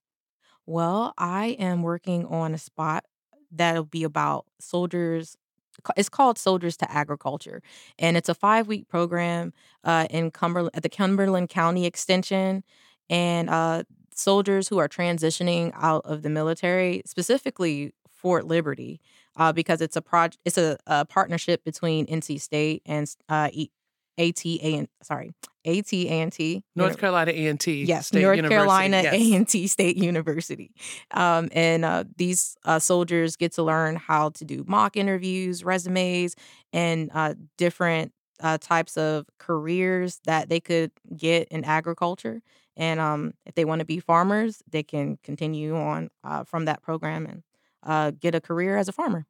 Well, 0.67 1.13
I 1.19 1.49
am 1.59 1.83
working 1.83 2.27
on 2.27 2.55
a 2.55 2.59
spot 2.59 3.05
that'll 3.51 3.85
be 3.85 4.05
about 4.05 4.47
soldiers. 4.61 5.37
It's 5.97 6.09
called 6.09 6.39
Soldiers 6.39 6.77
to 6.79 6.91
Agriculture, 6.91 7.63
and 7.99 8.17
it's 8.17 8.29
a 8.29 8.35
five 8.35 8.69
week 8.69 8.89
program 8.89 9.53
uh, 9.83 10.07
in 10.09 10.31
Cumberland 10.31 10.75
at 10.75 10.83
the 10.83 10.89
Cumberland 10.89 11.49
County 11.49 11.85
Extension, 11.85 12.63
and 13.11 13.51
uh, 13.51 13.83
soldiers 14.15 14.69
who 14.69 14.79
are 14.79 14.89
transitioning 14.89 15.73
out 15.75 16.03
of 16.05 16.23
the 16.23 16.31
military, 16.31 17.03
specifically 17.05 17.93
Fort 18.09 18.47
Liberty, 18.47 19.01
uh, 19.37 19.53
because 19.53 19.81
it's 19.81 19.97
a 19.97 20.03
project. 20.03 20.41
It's 20.45 20.59
a, 20.59 20.79
a, 20.87 21.05
partnership 21.05 21.65
between 21.65 22.07
NC 22.07 22.41
State 22.41 22.83
and 22.87 23.13
uh, 23.29 23.51
and 24.19 24.89
sorry, 25.03 25.33
AT&T. 25.67 26.65
North 26.77 26.99
Carolina 26.99 27.33
A&T. 27.33 27.85
Yes, 27.85 28.09
State 28.09 28.23
North 28.23 28.37
University. 28.37 28.55
Carolina 28.55 29.03
yes. 29.03 29.15
A&T 29.15 29.67
State 29.67 29.97
University. 29.97 30.73
Um, 31.11 31.49
and 31.53 31.85
uh, 31.85 32.05
these 32.17 32.57
uh, 32.65 32.79
soldiers 32.79 33.37
get 33.37 33.53
to 33.53 33.63
learn 33.63 33.97
how 33.97 34.31
to 34.31 34.45
do 34.45 34.65
mock 34.67 34.97
interviews, 34.97 35.65
resumes, 35.65 36.37
and 36.73 37.11
uh, 37.15 37.35
different 37.57 38.13
uh, 38.41 38.59
types 38.59 38.97
of 38.97 39.27
careers 39.39 40.21
that 40.27 40.49
they 40.49 40.61
could 40.61 40.91
get 41.17 41.49
in 41.49 41.65
agriculture. 41.65 42.43
And 42.77 42.99
um, 42.99 43.35
if 43.47 43.55
they 43.55 43.65
want 43.65 43.81
to 43.81 43.85
be 43.85 44.01
farmers, 44.01 44.63
they 44.69 44.83
can 44.83 45.19
continue 45.23 45.77
on 45.77 46.11
uh, 46.25 46.45
from 46.45 46.65
that 46.65 46.83
program 46.83 47.27
and 47.27 47.43
uh, 47.85 48.11
get 48.11 48.35
a 48.35 48.41
career 48.41 48.77
as 48.77 48.89
a 48.89 48.93
farmer. 48.93 49.27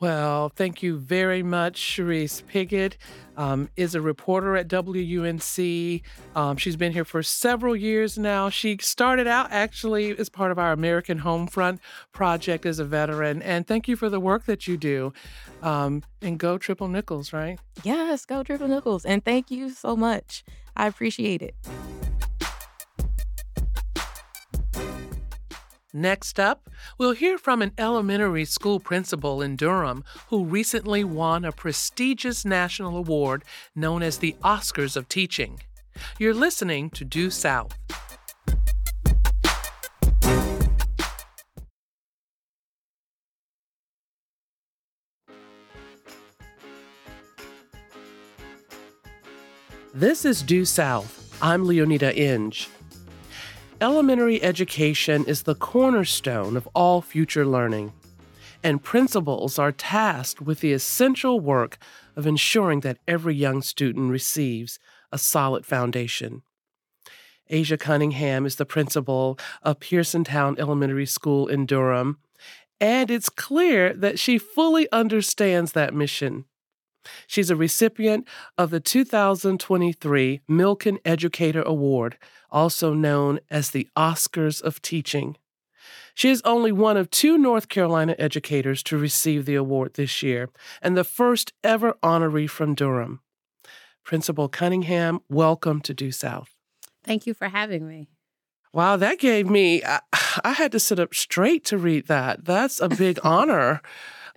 Well, 0.00 0.48
thank 0.48 0.82
you 0.82 0.96
very 0.96 1.42
much. 1.42 1.78
Cherise 1.78 2.42
Piggott 2.46 2.96
um, 3.36 3.68
is 3.76 3.94
a 3.94 4.00
reporter 4.00 4.56
at 4.56 4.66
WUNC. 4.66 6.02
Um, 6.34 6.56
she's 6.56 6.76
been 6.76 6.92
here 6.92 7.04
for 7.04 7.22
several 7.22 7.76
years 7.76 8.16
now. 8.16 8.48
She 8.48 8.78
started 8.80 9.26
out 9.26 9.48
actually 9.50 10.18
as 10.18 10.30
part 10.30 10.52
of 10.52 10.58
our 10.58 10.72
American 10.72 11.20
Homefront 11.20 11.80
project 12.12 12.64
as 12.64 12.78
a 12.78 12.84
veteran. 12.84 13.42
And 13.42 13.66
thank 13.66 13.88
you 13.88 13.96
for 13.96 14.08
the 14.08 14.20
work 14.20 14.46
that 14.46 14.66
you 14.66 14.78
do. 14.78 15.12
Um, 15.62 16.02
and 16.22 16.38
go 16.38 16.56
Triple 16.56 16.88
Nickles, 16.88 17.34
right? 17.34 17.58
Yes, 17.84 18.24
go 18.24 18.42
Triple 18.42 18.68
Nickles. 18.68 19.04
And 19.04 19.22
thank 19.22 19.50
you 19.50 19.68
so 19.68 19.96
much. 19.96 20.44
I 20.74 20.86
appreciate 20.86 21.42
it. 21.42 21.54
Next 25.92 26.38
up, 26.38 26.70
we'll 26.98 27.14
hear 27.14 27.36
from 27.36 27.62
an 27.62 27.72
elementary 27.76 28.44
school 28.44 28.78
principal 28.78 29.42
in 29.42 29.56
Durham 29.56 30.04
who 30.28 30.44
recently 30.44 31.02
won 31.02 31.44
a 31.44 31.50
prestigious 31.50 32.44
national 32.44 32.96
award 32.96 33.44
known 33.74 34.00
as 34.00 34.18
the 34.18 34.36
Oscars 34.44 34.96
of 34.96 35.08
Teaching. 35.08 35.60
You're 36.16 36.32
listening 36.32 36.90
to 36.90 37.04
Due 37.04 37.30
South. 37.30 37.76
This 49.92 50.24
is 50.24 50.42
Due 50.42 50.64
South. 50.64 51.36
I'm 51.42 51.64
Leoneda 51.64 52.16
Inge. 52.16 52.68
Elementary 53.80 54.42
education 54.42 55.24
is 55.24 55.44
the 55.44 55.54
cornerstone 55.54 56.54
of 56.54 56.68
all 56.74 57.00
future 57.00 57.46
learning, 57.46 57.94
and 58.62 58.82
principals 58.82 59.58
are 59.58 59.72
tasked 59.72 60.42
with 60.42 60.60
the 60.60 60.74
essential 60.74 61.40
work 61.40 61.78
of 62.14 62.26
ensuring 62.26 62.80
that 62.80 62.98
every 63.08 63.34
young 63.34 63.62
student 63.62 64.10
receives 64.10 64.78
a 65.10 65.16
solid 65.16 65.64
foundation. 65.64 66.42
Asia 67.48 67.78
Cunningham 67.78 68.44
is 68.44 68.56
the 68.56 68.66
principal 68.66 69.38
of 69.62 69.80
Pearsontown 69.80 70.58
Elementary 70.58 71.06
School 71.06 71.48
in 71.48 71.64
Durham, 71.64 72.18
and 72.82 73.10
it's 73.10 73.30
clear 73.30 73.94
that 73.94 74.18
she 74.18 74.36
fully 74.36 74.92
understands 74.92 75.72
that 75.72 75.94
mission. 75.94 76.44
She's 77.26 77.50
a 77.50 77.56
recipient 77.56 78.26
of 78.58 78.70
the 78.70 78.80
2023 78.80 80.40
Milken 80.48 80.98
Educator 81.04 81.62
Award 81.62 82.18
also 82.50 82.94
known 82.94 83.40
as 83.50 83.70
the 83.70 83.88
Oscars 83.96 84.60
of 84.60 84.82
Teaching. 84.82 85.36
She 86.14 86.30
is 86.30 86.42
only 86.44 86.72
one 86.72 86.96
of 86.96 87.10
two 87.10 87.38
North 87.38 87.68
Carolina 87.68 88.14
educators 88.18 88.82
to 88.84 88.98
receive 88.98 89.46
the 89.46 89.54
award 89.54 89.94
this 89.94 90.22
year, 90.22 90.50
and 90.82 90.96
the 90.96 91.04
first 91.04 91.52
ever 91.64 91.94
honoree 92.02 92.50
from 92.50 92.74
Durham. 92.74 93.20
Principal 94.04 94.48
Cunningham, 94.48 95.20
welcome 95.28 95.80
to 95.82 95.94
Due 95.94 96.12
South. 96.12 96.56
Thank 97.04 97.26
you 97.26 97.34
for 97.34 97.48
having 97.48 97.86
me. 97.86 98.08
Wow, 98.72 98.96
that 98.96 99.18
gave 99.18 99.48
me, 99.48 99.82
I, 99.84 100.00
I 100.44 100.52
had 100.52 100.72
to 100.72 100.80
sit 100.80 100.98
up 100.98 101.14
straight 101.14 101.64
to 101.66 101.78
read 101.78 102.08
that. 102.08 102.44
That's 102.44 102.80
a 102.80 102.88
big 102.88 103.18
honor. 103.24 103.80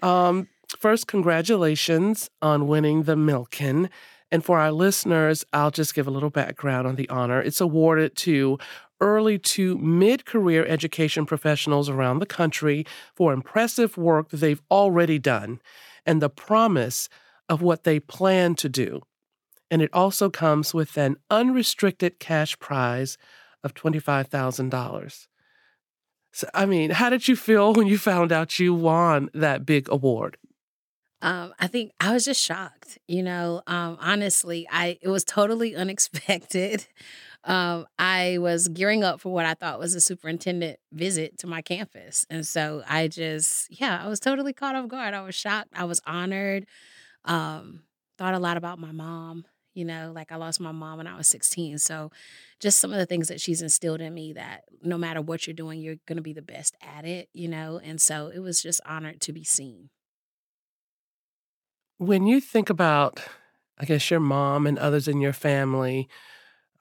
Um, 0.01 0.47
first, 0.75 1.07
congratulations 1.07 2.29
on 2.41 2.67
winning 2.67 3.03
the 3.03 3.15
Milken. 3.15 3.89
And 4.31 4.43
for 4.43 4.59
our 4.59 4.71
listeners, 4.71 5.45
I'll 5.53 5.71
just 5.71 5.93
give 5.93 6.07
a 6.07 6.11
little 6.11 6.29
background 6.29 6.87
on 6.87 6.95
the 6.95 7.07
honor. 7.09 7.41
It's 7.41 7.61
awarded 7.61 8.15
to 8.17 8.57
early 8.99 9.37
to 9.37 9.77
mid 9.77 10.25
career 10.25 10.65
education 10.65 11.25
professionals 11.25 11.89
around 11.89 12.19
the 12.19 12.25
country 12.25 12.85
for 13.15 13.33
impressive 13.33 13.97
work 13.97 14.29
that 14.29 14.37
they've 14.37 14.61
already 14.71 15.19
done 15.19 15.61
and 16.05 16.21
the 16.21 16.29
promise 16.29 17.09
of 17.49 17.61
what 17.61 17.83
they 17.83 17.99
plan 17.99 18.55
to 18.55 18.69
do. 18.69 19.01
And 19.69 19.81
it 19.81 19.89
also 19.93 20.29
comes 20.29 20.73
with 20.73 20.97
an 20.97 21.17
unrestricted 21.29 22.19
cash 22.19 22.57
prize 22.59 23.17
of 23.63 23.73
$25,000. 23.73 25.27
So, 26.31 26.49
I 26.53 26.65
mean, 26.65 26.89
how 26.91 27.09
did 27.09 27.27
you 27.27 27.35
feel 27.35 27.73
when 27.73 27.87
you 27.87 27.97
found 27.97 28.31
out 28.31 28.59
you 28.59 28.73
won 28.73 29.29
that 29.33 29.65
big 29.65 29.87
award? 29.89 30.37
Um, 31.23 31.53
I 31.57 31.67
think 31.67 31.93
I 32.01 32.13
was 32.13 32.25
just 32.25 32.43
shocked. 32.43 32.99
You 33.07 33.23
know, 33.23 33.61
um, 33.65 33.97
honestly, 34.01 34.67
I 34.69 34.99
it 35.01 35.07
was 35.07 35.23
totally 35.23 35.73
unexpected. 35.83 36.85
Um, 37.45 37.87
I 37.97 38.37
was 38.39 38.67
gearing 38.67 39.03
up 39.03 39.21
for 39.21 39.33
what 39.33 39.45
I 39.45 39.53
thought 39.53 39.79
was 39.79 39.95
a 39.95 40.01
superintendent 40.01 40.79
visit 40.91 41.37
to 41.39 41.47
my 41.47 41.61
campus, 41.61 42.25
and 42.29 42.45
so 42.45 42.83
I 42.87 43.07
just, 43.07 43.67
yeah, 43.69 44.01
I 44.03 44.07
was 44.07 44.19
totally 44.19 44.53
caught 44.53 44.75
off 44.75 44.87
guard. 44.89 45.13
I 45.13 45.21
was 45.21 45.35
shocked. 45.35 45.69
I 45.73 45.85
was 45.85 46.01
honored. 46.05 46.65
Um, 47.25 47.83
thought 48.17 48.33
a 48.33 48.39
lot 48.39 48.57
about 48.57 48.79
my 48.79 48.91
mom. 48.91 49.45
You 49.73 49.85
know, 49.85 50.11
like 50.13 50.31
I 50.31 50.35
lost 50.35 50.59
my 50.59 50.71
mom 50.71 50.97
when 50.97 51.07
I 51.07 51.17
was 51.17 51.27
16. 51.27 51.79
So, 51.79 52.11
just 52.59 52.79
some 52.79 52.91
of 52.91 52.99
the 52.99 53.07
things 53.07 53.29
that 53.29 53.41
she's 53.41 53.61
instilled 53.61 54.01
in 54.01 54.13
me 54.13 54.33
that 54.33 54.65
no 54.83 54.97
matter 54.97 55.21
what 55.21 55.47
you're 55.47 55.55
doing, 55.55 55.81
you're 55.81 55.95
going 56.05 56.17
to 56.17 56.21
be 56.21 56.33
the 56.33 56.43
best 56.43 56.75
at 56.81 57.05
it, 57.05 57.29
you 57.33 57.47
know? 57.47 57.79
And 57.83 57.99
so 57.99 58.27
it 58.27 58.39
was 58.39 58.61
just 58.61 58.81
honored 58.85 59.19
to 59.21 59.33
be 59.33 59.43
seen. 59.43 59.89
When 61.97 62.25
you 62.27 62.39
think 62.41 62.69
about, 62.69 63.21
I 63.77 63.85
guess, 63.85 64.09
your 64.09 64.19
mom 64.19 64.67
and 64.67 64.77
others 64.77 65.07
in 65.07 65.21
your 65.21 65.33
family, 65.33 66.07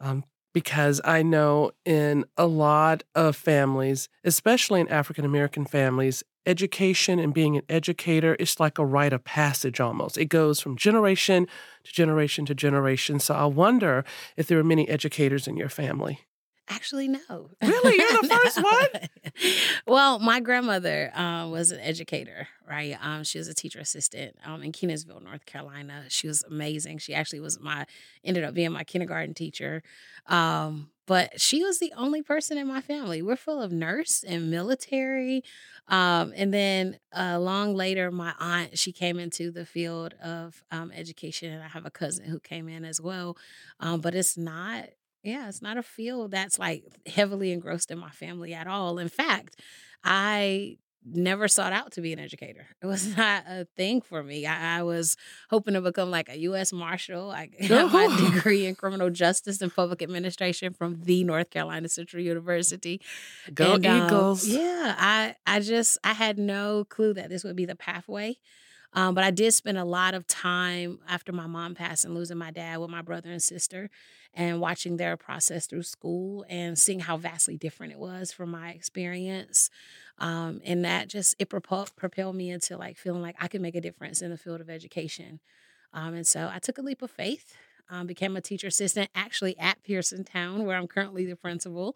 um, 0.01 0.25
because 0.53 1.01
I 1.05 1.23
know 1.23 1.73
in 1.85 2.25
a 2.37 2.47
lot 2.47 3.05
of 3.15 3.37
families, 3.37 4.09
especially 4.25 4.81
in 4.81 4.89
African 4.89 5.25
American 5.25 5.65
families, 5.65 6.23
education 6.45 7.19
and 7.19 7.33
being 7.33 7.57
an 7.57 7.63
educator 7.69 8.35
is 8.35 8.59
like 8.59 8.79
a 8.79 8.85
rite 8.85 9.13
of 9.13 9.25
passage 9.25 9.81
almost. 9.81 10.19
It 10.19 10.27
goes 10.27 10.61
from 10.61 10.77
generation 10.77 11.47
to 11.85 11.93
generation 11.93 12.45
to 12.47 12.55
generation. 12.55 13.21
So 13.21 13.35
I 13.35 13.45
wonder 13.47 14.05
if 14.37 14.49
there 14.49 14.59
are 14.59 14.65
many 14.65 14.89
educators 14.89 15.47
in 15.47 15.57
your 15.57 15.69
family. 15.69 16.21
Actually, 16.73 17.09
no. 17.09 17.51
Really? 17.63 17.99
You're 17.99 18.23
the 18.23 18.29
first 18.29 18.63
one? 18.63 19.53
well, 19.87 20.19
my 20.19 20.41
grandmother 20.41 21.11
um, 21.15 21.51
was 21.51 21.71
an 21.71 21.81
educator, 21.81 22.49
right? 22.69 22.97
Um, 23.01 23.25
she 23.25 23.39
was 23.39 23.49
a 23.49 23.55
teacher 23.55 23.79
assistant 23.79 24.37
um, 24.45 24.63
in 24.63 24.73
Kenansville, 24.73 25.21
North 25.21 25.45
Carolina. 25.45 26.05
She 26.09 26.29
was 26.29 26.43
amazing. 26.45 26.99
She 26.99 27.15
actually 27.15 27.41
was 27.41 27.61
my, 27.61 27.85
ended 28.25 28.45
up 28.45 28.55
being 28.55 28.73
my 28.73 28.85
kindergarten 28.85 29.35
teacher. 29.35 29.83
Um, 30.27 30.89
but 31.07 31.41
she 31.41 31.63
was 31.63 31.79
the 31.79 31.93
only 31.97 32.23
person 32.23 32.57
in 32.57 32.67
my 32.67 32.81
family. 32.81 33.21
We're 33.21 33.37
full 33.37 33.61
of 33.61 33.71
nurse 33.71 34.25
and 34.27 34.51
military. 34.51 35.43
Um, 35.89 36.33
and 36.35 36.55
then 36.55 36.99
uh, 37.15 37.39
long 37.39 37.75
later, 37.75 38.11
my 38.11 38.33
aunt, 38.39 38.79
she 38.79 38.93
came 38.93 39.19
into 39.19 39.51
the 39.51 39.67
field 39.67 40.15
of 40.23 40.63
um, 40.71 40.91
education. 40.95 41.53
And 41.53 41.63
I 41.63 41.69
have 41.69 41.85
a 41.85 41.91
cousin 41.91 42.25
who 42.25 42.41
came 42.41 42.69
in 42.69 42.85
as 42.85 43.01
well. 43.01 43.37
Um, 43.81 44.01
but 44.01 44.15
it's 44.15 44.39
not 44.39 44.87
Yeah, 45.23 45.49
it's 45.49 45.63
not 45.63 45.77
a 45.77 45.83
field 45.83 46.31
that's 46.33 46.59
like 46.59 46.85
heavily 47.07 47.53
engrossed 47.53 47.91
in 47.91 47.99
my 47.99 48.11
family 48.11 48.55
at 48.55 48.67
all. 48.67 48.99
In 48.99 49.09
fact, 49.09 49.61
I 50.05 50.79
never 51.05 51.49
sought 51.49 51.73
out 51.73 51.91
to 51.93 52.01
be 52.01 52.13
an 52.13 52.19
educator. 52.21 52.67
It 52.81 52.87
was 52.87 53.17
not 53.17 53.45
a 53.49 53.67
thing 53.77 54.01
for 54.01 54.23
me. 54.23 54.47
I, 54.47 54.79
I 54.79 54.83
was 54.83 55.17
hoping 55.51 55.75
to 55.75 55.81
become 55.81 56.11
like 56.11 56.29
a 56.29 56.39
U.S. 56.41 56.73
Marshal. 56.73 57.31
I 57.31 57.47
got 57.69 57.93
my 57.93 58.07
Oh. 58.11 58.31
degree 58.35 58.67
in 58.67 58.75
criminal 58.75 59.11
justice 59.11 59.61
and 59.63 59.75
public 59.75 60.03
administration 60.03 60.73
from 60.73 61.03
the 61.03 61.25
North 61.25 61.51
Carolina 61.51 61.89
Central 61.89 62.23
University. 62.23 63.01
Go 63.55 63.75
And, 63.75 63.87
um, 63.87 64.07
Eagles. 64.07 64.47
yeah, 64.47 64.95
I 64.99 65.35
I 65.47 65.61
just 65.61 65.99
I 66.05 66.13
had 66.15 66.39
no 66.39 66.85
clue 66.85 67.15
that 67.15 67.29
this 67.31 67.43
would 67.45 67.57
be 67.57 67.65
the 67.65 67.77
pathway. 67.77 68.37
Um, 68.95 69.15
but 69.15 69.25
I 69.25 69.31
did 69.31 69.53
spend 69.55 69.79
a 69.79 69.85
lot 69.85 70.15
of 70.15 70.27
time 70.27 70.99
after 71.09 71.33
my 71.33 71.47
mom 71.47 71.75
passed 71.75 72.05
and 72.05 72.15
losing 72.15 72.37
my 72.37 72.51
dad 72.51 72.79
with 72.79 72.91
my 72.91 73.03
brother 73.03 73.31
and 73.31 73.43
sister 73.43 73.89
and 74.35 74.61
watching 74.61 74.97
their 74.97 75.17
process 75.17 75.67
through 75.67 75.83
school 75.83 76.45
and 76.49 76.79
seeing 76.79 77.01
how 77.01 77.17
vastly 77.17 77.57
different 77.57 77.93
it 77.93 77.99
was 77.99 78.33
from 78.33 78.51
my 78.51 78.71
experience. 78.71 79.71
Um, 80.19 80.61
and 80.65 80.85
that 80.85 81.09
just 81.09 81.35
it 81.39 81.49
propel, 81.49 81.89
propelled 81.97 82.37
me 82.37 82.51
into 82.51 82.77
like 82.77 82.97
feeling 82.99 83.23
like 83.23 83.37
I 83.41 83.49
could 83.49 83.63
make 83.63 83.75
a 83.75 83.81
difference 83.81 84.21
in 84.23 84.31
the 84.31 84.39
field 84.39 84.61
of 84.61 84.69
education. 84.69 85.41
Um, 85.95 86.15
and 86.15 86.27
so 86.27 86.51
I 86.53 86.59
took 86.59 86.79
a 86.79 86.83
leap 86.83 87.03
of 87.03 87.11
faith. 87.11 87.57
Um, 87.93 88.07
became 88.07 88.37
a 88.37 88.41
teacher 88.41 88.69
assistant 88.69 89.11
actually 89.15 89.59
at 89.59 89.83
Pearsontown, 89.85 90.65
where 90.65 90.79
I'm 90.79 90.87
currently 90.87 91.27
the 91.27 91.37
principal. 91.37 91.95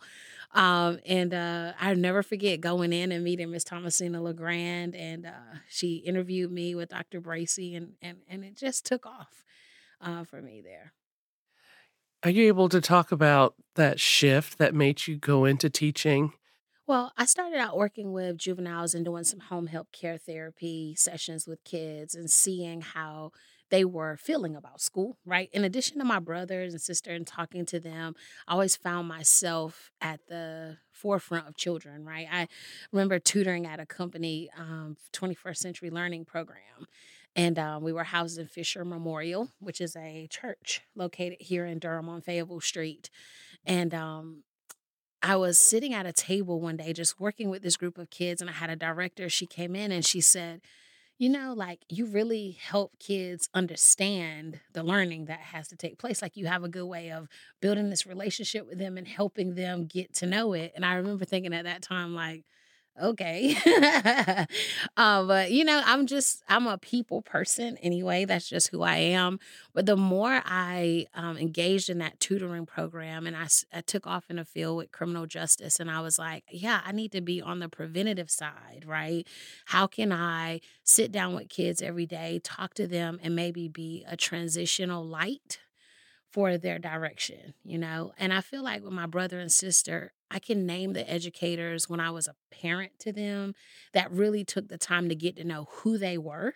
Um, 0.52 0.98
and 1.06 1.32
uh, 1.32 1.72
I 1.80 1.94
never 1.94 2.22
forget 2.22 2.60
going 2.60 2.92
in 2.92 3.12
and 3.12 3.24
meeting 3.24 3.50
Miss 3.50 3.64
Thomasina 3.64 4.20
LeGrand, 4.22 4.94
and 4.94 5.24
uh, 5.24 5.60
she 5.70 5.96
interviewed 5.96 6.52
me 6.52 6.74
with 6.74 6.90
Dr. 6.90 7.20
Bracy, 7.22 7.74
and 7.74 7.94
and 8.02 8.18
and 8.28 8.44
it 8.44 8.56
just 8.56 8.84
took 8.84 9.06
off 9.06 9.42
uh, 10.02 10.24
for 10.24 10.42
me 10.42 10.60
there. 10.60 10.92
Are 12.22 12.30
you 12.30 12.46
able 12.48 12.68
to 12.68 12.80
talk 12.82 13.10
about 13.10 13.54
that 13.76 13.98
shift 13.98 14.58
that 14.58 14.74
made 14.74 15.06
you 15.06 15.16
go 15.16 15.46
into 15.46 15.70
teaching? 15.70 16.34
Well, 16.86 17.12
I 17.16 17.24
started 17.24 17.58
out 17.58 17.76
working 17.76 18.12
with 18.12 18.38
juveniles 18.38 18.94
and 18.94 19.04
doing 19.04 19.24
some 19.24 19.40
home 19.40 19.66
help 19.66 19.90
care 19.92 20.18
therapy 20.18 20.94
sessions 20.94 21.46
with 21.46 21.64
kids 21.64 22.14
and 22.14 22.30
seeing 22.30 22.80
how 22.80 23.32
they 23.70 23.84
were 23.84 24.16
feeling 24.16 24.54
about 24.54 24.80
school, 24.80 25.18
right? 25.24 25.48
In 25.52 25.64
addition 25.64 25.98
to 25.98 26.04
my 26.04 26.18
brothers 26.18 26.72
and 26.72 26.80
sister 26.80 27.10
and 27.10 27.26
talking 27.26 27.66
to 27.66 27.80
them, 27.80 28.14
I 28.46 28.52
always 28.52 28.76
found 28.76 29.08
myself 29.08 29.90
at 30.00 30.20
the 30.28 30.78
forefront 30.92 31.48
of 31.48 31.56
children, 31.56 32.04
right? 32.04 32.28
I 32.30 32.48
remember 32.92 33.18
tutoring 33.18 33.66
at 33.66 33.80
a 33.80 33.86
company, 33.86 34.48
um, 34.56 34.96
21st 35.12 35.56
Century 35.56 35.90
Learning 35.90 36.24
Program. 36.24 36.86
And 37.34 37.58
um, 37.58 37.82
we 37.82 37.92
were 37.92 38.04
housed 38.04 38.38
in 38.38 38.46
Fisher 38.46 38.84
Memorial, 38.84 39.50
which 39.60 39.80
is 39.80 39.94
a 39.94 40.26
church 40.30 40.80
located 40.94 41.36
here 41.40 41.66
in 41.66 41.78
Durham 41.78 42.08
on 42.08 42.22
Fayetteville 42.22 42.60
Street. 42.60 43.10
And 43.66 43.92
um, 43.92 44.44
I 45.22 45.36
was 45.36 45.58
sitting 45.58 45.92
at 45.92 46.06
a 46.06 46.12
table 46.12 46.60
one 46.60 46.78
day 46.78 46.94
just 46.94 47.20
working 47.20 47.50
with 47.50 47.62
this 47.62 47.76
group 47.76 47.98
of 47.98 48.08
kids, 48.10 48.40
and 48.40 48.48
I 48.48 48.54
had 48.54 48.70
a 48.70 48.76
director. 48.76 49.28
She 49.28 49.44
came 49.44 49.76
in 49.76 49.92
and 49.92 50.04
she 50.04 50.20
said, 50.20 50.62
You 51.18 51.30
know, 51.30 51.54
like 51.54 51.80
you 51.88 52.06
really 52.06 52.50
help 52.60 52.98
kids 52.98 53.48
understand 53.54 54.60
the 54.74 54.82
learning 54.82 55.26
that 55.26 55.40
has 55.40 55.68
to 55.68 55.76
take 55.76 55.98
place. 55.98 56.20
Like 56.20 56.36
you 56.36 56.46
have 56.46 56.62
a 56.62 56.68
good 56.68 56.84
way 56.84 57.10
of 57.10 57.28
building 57.62 57.88
this 57.88 58.06
relationship 58.06 58.66
with 58.66 58.78
them 58.78 58.98
and 58.98 59.08
helping 59.08 59.54
them 59.54 59.86
get 59.86 60.12
to 60.16 60.26
know 60.26 60.52
it. 60.52 60.72
And 60.76 60.84
I 60.84 60.94
remember 60.94 61.24
thinking 61.24 61.54
at 61.54 61.64
that 61.64 61.80
time, 61.82 62.14
like, 62.14 62.44
okay. 63.02 63.56
Um, 64.96 65.26
but 65.28 65.50
you 65.52 65.64
know 65.64 65.82
i'm 65.84 66.06
just 66.06 66.42
i'm 66.48 66.66
a 66.66 66.78
people 66.78 67.22
person 67.22 67.76
anyway 67.78 68.24
that's 68.24 68.48
just 68.48 68.68
who 68.68 68.82
i 68.82 68.96
am 68.96 69.38
but 69.74 69.86
the 69.86 69.96
more 69.96 70.42
i 70.44 71.06
um, 71.14 71.36
engaged 71.36 71.90
in 71.90 71.98
that 71.98 72.18
tutoring 72.20 72.66
program 72.66 73.26
and 73.26 73.36
I, 73.36 73.46
I 73.72 73.80
took 73.82 74.06
off 74.06 74.24
in 74.30 74.36
the 74.36 74.44
field 74.44 74.76
with 74.76 74.92
criminal 74.92 75.26
justice 75.26 75.80
and 75.80 75.90
i 75.90 76.00
was 76.00 76.18
like 76.18 76.44
yeah 76.50 76.80
i 76.84 76.92
need 76.92 77.12
to 77.12 77.20
be 77.20 77.40
on 77.42 77.58
the 77.60 77.68
preventative 77.68 78.30
side 78.30 78.84
right? 78.86 79.26
How 79.66 79.86
can 79.86 80.12
i 80.12 80.60
sit 80.84 81.12
down 81.12 81.34
with 81.34 81.48
kids 81.48 81.82
every 81.82 82.06
day 82.06 82.40
talk 82.42 82.74
to 82.74 82.86
them 82.86 83.18
and 83.22 83.34
maybe 83.34 83.68
be 83.68 84.04
a 84.08 84.16
transitional 84.16 85.04
light 85.04 85.58
for 86.30 86.58
their 86.58 86.78
direction, 86.78 87.54
you 87.64 87.78
know? 87.78 88.12
And 88.18 88.32
I 88.32 88.40
feel 88.40 88.62
like 88.62 88.82
with 88.82 88.92
my 88.92 89.06
brother 89.06 89.40
and 89.40 89.50
sister, 89.50 90.12
I 90.30 90.38
can 90.38 90.66
name 90.66 90.92
the 90.92 91.08
educators 91.08 91.88
when 91.88 92.00
I 92.00 92.10
was 92.10 92.28
a 92.28 92.34
parent 92.50 92.98
to 93.00 93.12
them 93.12 93.54
that 93.92 94.10
really 94.10 94.44
took 94.44 94.68
the 94.68 94.78
time 94.78 95.08
to 95.08 95.14
get 95.14 95.36
to 95.36 95.44
know 95.44 95.68
who 95.70 95.98
they 95.98 96.18
were. 96.18 96.54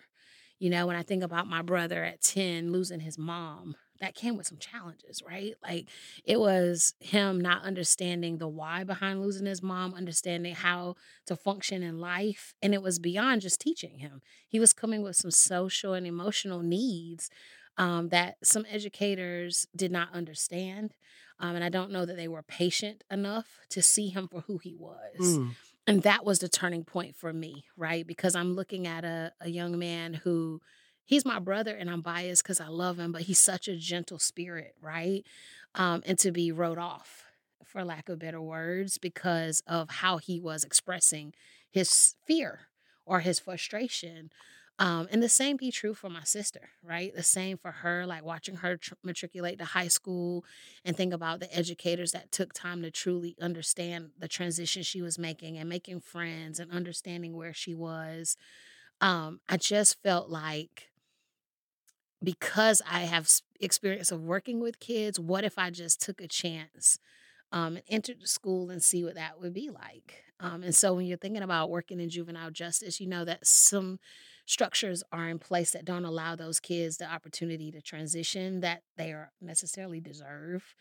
You 0.59 0.69
know, 0.69 0.85
when 0.85 0.95
I 0.95 1.03
think 1.03 1.23
about 1.23 1.47
my 1.47 1.61
brother 1.61 2.03
at 2.03 2.21
10 2.21 2.71
losing 2.71 2.99
his 2.99 3.17
mom, 3.17 3.75
that 3.99 4.15
came 4.15 4.35
with 4.35 4.47
some 4.47 4.57
challenges, 4.57 5.21
right? 5.25 5.53
Like 5.63 5.87
it 6.25 6.39
was 6.39 6.95
him 6.99 7.39
not 7.39 7.63
understanding 7.63 8.37
the 8.37 8.47
why 8.47 8.83
behind 8.83 9.21
losing 9.21 9.45
his 9.45 9.61
mom, 9.63 9.93
understanding 9.93 10.55
how 10.55 10.95
to 11.27 11.35
function 11.35 11.83
in 11.83 11.99
life. 11.99 12.53
And 12.61 12.73
it 12.73 12.81
was 12.81 12.99
beyond 12.99 13.41
just 13.41 13.61
teaching 13.61 13.99
him. 13.99 14.21
He 14.47 14.59
was 14.59 14.73
coming 14.73 15.03
with 15.03 15.15
some 15.15 15.31
social 15.31 15.93
and 15.93 16.05
emotional 16.05 16.61
needs 16.61 17.29
um, 17.77 18.09
that 18.09 18.37
some 18.43 18.65
educators 18.69 19.67
did 19.75 19.91
not 19.91 20.13
understand. 20.13 20.93
Um, 21.41 21.55
and 21.55 21.63
I 21.63 21.69
don't 21.69 21.91
know 21.91 22.05
that 22.05 22.15
they 22.15 22.27
were 22.27 22.43
patient 22.43 23.03
enough 23.09 23.59
to 23.69 23.81
see 23.81 24.09
him 24.09 24.27
for 24.27 24.41
who 24.41 24.59
he 24.59 24.75
was. 24.75 25.19
Mm. 25.19 25.55
And 25.87 26.03
that 26.03 26.23
was 26.23 26.39
the 26.39 26.47
turning 26.47 26.83
point 26.83 27.15
for 27.15 27.33
me, 27.33 27.65
right? 27.75 28.05
Because 28.05 28.35
I'm 28.35 28.53
looking 28.53 28.85
at 28.85 29.03
a, 29.03 29.33
a 29.41 29.49
young 29.49 29.79
man 29.79 30.13
who 30.13 30.61
he's 31.03 31.25
my 31.25 31.39
brother 31.39 31.75
and 31.75 31.89
I'm 31.89 32.01
biased 32.01 32.43
because 32.43 32.61
I 32.61 32.67
love 32.67 32.99
him, 32.99 33.11
but 33.11 33.23
he's 33.23 33.39
such 33.39 33.67
a 33.67 33.75
gentle 33.75 34.19
spirit, 34.19 34.75
right? 34.79 35.25
Um, 35.73 36.03
and 36.05 36.19
to 36.19 36.31
be 36.31 36.51
wrote 36.51 36.77
off, 36.77 37.25
for 37.65 37.83
lack 37.83 38.07
of 38.07 38.19
better 38.19 38.41
words, 38.41 38.97
because 38.99 39.63
of 39.65 39.89
how 39.89 40.17
he 40.17 40.39
was 40.39 40.63
expressing 40.63 41.33
his 41.71 42.15
fear 42.25 42.67
or 43.05 43.21
his 43.21 43.39
frustration. 43.39 44.31
Um, 44.81 45.07
and 45.11 45.21
the 45.21 45.29
same 45.29 45.57
be 45.57 45.71
true 45.71 45.93
for 45.93 46.09
my 46.09 46.23
sister, 46.23 46.71
right? 46.83 47.13
The 47.15 47.21
same 47.21 47.57
for 47.59 47.71
her, 47.71 48.07
like 48.07 48.25
watching 48.25 48.55
her 48.57 48.77
tr- 48.77 48.95
matriculate 49.03 49.59
to 49.59 49.65
high 49.65 49.89
school 49.89 50.43
and 50.83 50.97
think 50.97 51.13
about 51.13 51.39
the 51.39 51.55
educators 51.55 52.13
that 52.13 52.31
took 52.31 52.51
time 52.53 52.81
to 52.81 52.89
truly 52.89 53.35
understand 53.39 54.09
the 54.17 54.27
transition 54.27 54.81
she 54.81 55.03
was 55.03 55.19
making 55.19 55.57
and 55.59 55.69
making 55.69 56.01
friends 56.01 56.59
and 56.59 56.71
understanding 56.71 57.35
where 57.37 57.53
she 57.53 57.75
was. 57.75 58.37
Um, 59.01 59.41
I 59.49 59.57
just 59.57 60.01
felt 60.03 60.29
like 60.29 60.89
because 62.23 62.81
I 62.89 63.01
have 63.01 63.29
experience 63.59 64.11
of 64.11 64.21
working 64.21 64.59
with 64.59 64.79
kids, 64.79 65.19
what 65.19 65.43
if 65.43 65.57
I 65.57 65.69
just 65.71 66.01
took 66.01 66.21
a 66.21 66.27
chance 66.27 66.99
um, 67.51 67.77
and 67.77 67.85
entered 67.89 68.21
the 68.21 68.27
school 68.27 68.71
and 68.71 68.83
see 68.83 69.05
what 69.05 69.15
that 69.15 69.39
would 69.39 69.53
be 69.53 69.69
like? 69.69 70.23
Um, 70.41 70.63
and 70.63 70.75
so 70.75 70.93
when 70.95 71.05
you're 71.07 71.17
thinking 71.19 71.43
about 71.43 71.69
working 71.69 71.99
in 72.01 72.09
juvenile 72.09 72.51
justice, 72.51 72.99
you 72.99 73.07
know 73.07 73.25
that 73.25 73.47
some 73.47 73.99
structures 74.51 75.01
are 75.11 75.29
in 75.29 75.39
place 75.39 75.71
that 75.71 75.85
don't 75.85 76.03
allow 76.05 76.35
those 76.35 76.59
kids 76.59 76.97
the 76.97 77.05
opportunity 77.05 77.71
to 77.71 77.81
transition 77.81 78.59
that 78.59 78.81
they 78.97 79.11
are 79.11 79.31
necessarily 79.39 80.01
deserve. 80.01 80.75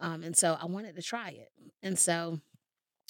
Um, 0.00 0.22
and 0.22 0.36
so 0.36 0.56
I 0.60 0.66
wanted 0.66 0.94
to 0.96 1.02
try 1.02 1.30
it. 1.30 1.50
And 1.82 1.98
so 1.98 2.40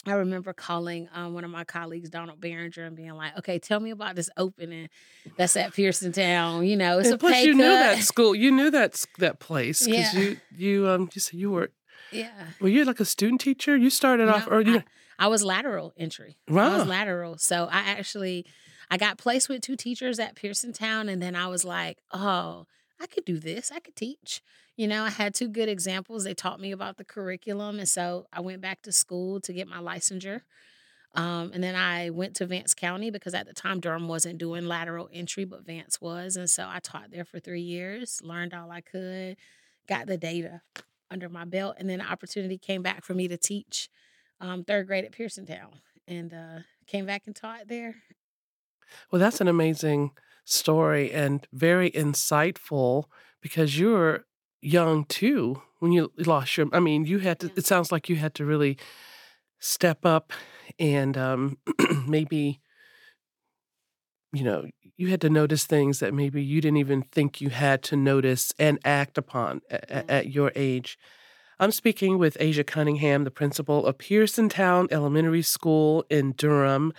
I 0.07 0.12
remember 0.12 0.53
calling 0.55 1.09
um, 1.12 1.35
one 1.35 1.44
of 1.44 1.51
my 1.51 1.64
colleagues, 1.64 2.09
Donald 2.09 2.40
Behringer, 2.40 2.87
and 2.87 2.97
being 2.97 3.12
like, 3.12 3.37
"Okay, 3.38 3.59
tell 3.59 3.81
me 3.81 3.90
about 3.90 4.14
this 4.16 4.31
opening 4.37 4.88
that's 5.37 5.57
at 5.57 5.73
Pearsontown. 5.73 6.66
You 6.66 6.77
know, 6.77 6.99
it's 6.99 7.09
And 7.09 7.16
a 7.16 7.18
plus, 7.18 7.42
you 7.44 7.53
cut. 7.53 7.59
knew 7.59 7.68
that 7.68 7.99
school. 8.05 8.35
You 8.35 8.51
knew 8.51 8.71
that 8.71 9.05
that 9.18 9.40
place 9.40 9.85
because 9.85 10.14
Yeah. 10.14 10.21
you 10.21 10.37
you 10.57 10.88
um 10.88 11.11
you 11.14 11.21
said 11.21 11.38
you 11.38 11.51
were 11.51 11.71
yeah. 12.12 12.47
were 12.61 12.68
you 12.68 12.85
like 12.85 13.01
a 13.01 13.05
student 13.05 13.40
teacher? 13.42 13.77
You 13.77 13.90
started 13.90 14.29
off 14.29 14.47
No, 14.47 14.53
or 14.55 14.61
you 14.62 14.79
I, 15.18 15.25
I 15.25 15.29
was 15.29 15.42
lateral 15.42 15.92
entry. 15.99 16.38
I 16.49 16.53
Wow. 16.55 16.79
was 16.79 16.87
lateral. 16.87 17.37
So 17.38 17.64
I 17.71 17.81
actually 17.81 18.47
I 18.90 18.96
got 18.96 19.18
placed 19.18 19.48
with 19.48 19.62
two 19.62 19.77
teachers 19.77 20.18
at 20.18 20.37
Pearsontown 20.37 21.11
and 21.11 21.22
then 21.22 21.37
I 21.37 21.46
was 21.46 21.64
like, 21.64 21.98
oh, 22.12 22.66
I 23.01 23.07
could 23.07 23.24
do 23.24 23.38
this. 23.38 23.70
I 23.70 23.81
could 23.81 23.96
teach. 23.96 24.42
You 24.77 24.87
know, 24.87 25.05
I 25.05 25.11
had 25.11 25.35
two 25.35 25.48
good 25.48 25.68
examples. 25.68 26.24
They 26.24 26.35
taught 26.35 26.61
me 26.61 26.72
about 26.72 26.96
the 26.96 27.05
curriculum. 27.05 27.79
And 27.79 27.88
so 27.88 28.27
I 28.33 28.40
went 28.40 28.61
back 28.61 28.83
to 28.83 28.92
school 28.92 29.40
to 29.40 29.53
get 29.53 29.68
my 29.68 29.79
licensure. 29.79 30.42
Um, 31.14 31.51
and 31.55 31.62
then 31.62 31.74
I 31.74 32.11
went 32.11 32.37
to 32.37 32.46
Vance 32.46 32.74
County 32.74 33.11
because 33.11 33.35
at 33.35 33.46
the 33.46 33.55
time 33.55 33.81
Durham 33.81 34.09
wasn't 34.09 34.38
doing 34.38 34.66
lateral 34.66 35.09
entry, 35.12 35.44
but 35.44 35.64
Vance 35.64 36.01
was. 36.01 36.37
And 36.37 36.48
so 36.48 36.66
I 36.68 36.81
taught 36.81 37.11
there 37.11 37.24
for 37.24 37.40
three 37.40 37.62
years, 37.62 38.20
learned 38.22 38.55
all 38.55 38.70
I 38.70 38.83
could, 38.83 39.37
got 39.88 40.07
the 40.07 40.16
data 40.16 40.62
under 41.11 41.29
my 41.29 41.44
belt. 41.44 41.77
And 41.79 41.88
then 41.88 41.98
the 41.98 42.11
opportunity 42.11 42.59
came 42.59 42.83
back 42.83 43.05
for 43.05 43.14
me 43.14 43.27
to 43.29 43.37
teach 43.37 43.88
um, 44.40 44.64
third 44.64 44.87
grade 44.87 45.05
at 45.05 45.12
Pearsontown 45.12 45.81
and 46.07 46.33
uh, 46.33 46.59
came 46.87 47.07
back 47.07 47.22
and 47.27 47.35
taught 47.35 47.68
there. 47.68 47.96
Well, 49.11 49.20
that's 49.20 49.40
an 49.40 49.48
amazing 49.48 50.12
story 50.44 51.12
and 51.12 51.46
very 51.53 51.90
insightful 51.90 53.05
because 53.40 53.79
you 53.79 53.90
were 53.90 54.27
young 54.61 55.05
too 55.05 55.62
when 55.79 55.92
you 55.92 56.11
lost 56.16 56.57
your. 56.57 56.66
I 56.72 56.81
mean, 56.81 57.05
you 57.05 57.18
had 57.18 57.38
to. 57.40 57.46
Yeah. 57.48 57.53
It 57.57 57.66
sounds 57.66 57.92
like 57.92 58.09
you 58.09 58.16
had 58.16 58.35
to 58.37 58.44
really 58.44 58.79
step 59.59 60.05
up 60.07 60.33
and 60.79 61.16
um, 61.16 61.59
maybe, 62.07 62.61
you 64.33 64.44
know, 64.44 64.66
you 64.96 65.09
had 65.09 65.20
to 65.22 65.31
notice 65.31 65.64
things 65.64 66.01
that 66.01 66.12
maybe 66.14 66.42
you 66.42 66.61
didn't 66.61 66.77
even 66.79 67.03
think 67.03 67.40
you 67.40 67.51
had 67.51 67.83
to 67.85 67.96
notice 67.96 68.53
and 68.59 68.79
act 68.85 69.16
upon 69.18 69.61
at, 69.70 69.87
Yeah. 69.88 70.03
at 70.09 70.29
your 70.33 70.53
age. 70.55 70.98
I'm 71.61 71.72
speaking 71.72 72.18
with 72.18 72.37
Asia 72.38 72.62
Cunningham, 72.62 73.24
the 73.24 73.31
principal 73.33 73.85
of 73.87 73.98
Pearsontown 73.98 74.92
Elementary 74.92 75.42
School 75.42 76.05
in 76.09 76.33
Durham. 76.33 76.92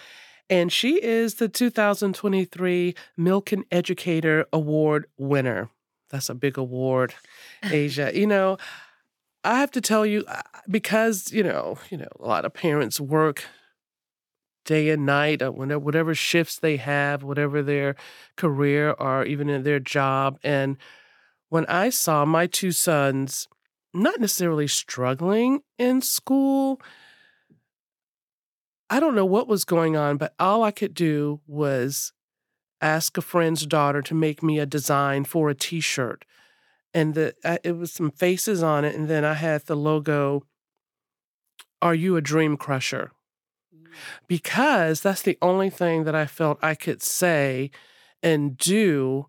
And 0.50 0.72
she 0.72 1.02
is 1.02 1.36
the 1.36 1.48
2023 1.48 2.96
Milken 3.18 3.64
Educator 3.72 4.46
Award 4.52 5.06
winner. 5.18 5.70
That's 6.10 6.30
a 6.30 6.36
big 6.36 6.58
award, 6.58 7.14
Asia. 7.64 8.12
you 8.14 8.26
know, 8.26 8.58
I 9.44 9.60
have 9.60 9.72
to 9.72 9.82
tell 9.82 10.06
you, 10.06 10.26
because, 10.70 11.32
you 11.32 11.44
know, 11.44 11.78
you 11.90 11.98
know, 11.98 12.08
a 12.20 12.28
lot 12.28 12.46
of 12.46 12.54
parents 12.54 13.00
work 13.00 13.46
day 14.66 14.90
and 14.90 15.06
night, 15.06 15.42
uh, 15.42 15.52
whenever, 15.52 15.80
whatever 15.80 16.14
shifts 16.14 16.60
they 16.60 16.78
have, 16.78 17.24
whatever 17.24 17.62
their 17.62 17.96
career 18.36 18.92
or 18.92 19.24
even 19.26 19.50
in 19.50 19.64
their 19.64 19.80
job. 19.80 20.40
And 20.44 20.78
when 21.50 21.66
I 21.68 21.90
saw 21.90 22.26
my 22.26 22.48
two 22.48 22.72
sons 22.72 23.48
not 23.94 24.20
necessarily 24.20 24.68
struggling 24.68 25.62
in 25.78 26.02
school, 26.02 26.82
I 28.90 29.00
don't 29.00 29.16
know 29.16 29.26
what 29.26 29.48
was 29.48 29.66
going 29.66 29.96
on, 29.96 30.18
but 30.18 30.34
all 30.40 30.64
I 30.64 30.72
could 30.72 30.94
do 30.94 31.42
was 31.46 32.12
ask 32.82 33.18
a 33.18 33.22
friend's 33.22 33.66
daughter 33.66 34.02
to 34.02 34.14
make 34.16 34.42
me 34.42 34.58
a 34.60 34.66
design 34.66 35.26
for 35.26 35.50
a 35.50 35.56
t-shirt. 35.56 36.26
And 36.94 37.14
the 37.14 37.36
uh, 37.44 37.58
it 37.64 37.74
was 37.74 37.92
some 37.92 38.10
faces 38.10 38.64
on 38.64 38.84
it 38.84 38.96
and 38.96 39.08
then 39.08 39.24
I 39.24 39.36
had 39.36 39.66
the 39.66 39.76
logo 39.76 40.46
Are 41.82 41.94
you 41.94 42.16
a 42.16 42.22
dream 42.22 42.58
crusher? 42.58 43.12
because 44.28 45.02
that's 45.02 45.22
the 45.22 45.38
only 45.42 45.70
thing 45.70 46.04
that 46.04 46.16
I 46.16 46.26
felt 46.26 46.60
I 46.62 46.76
could 46.76 47.02
say 47.02 47.72
and 48.22 48.58
do. 48.58 49.28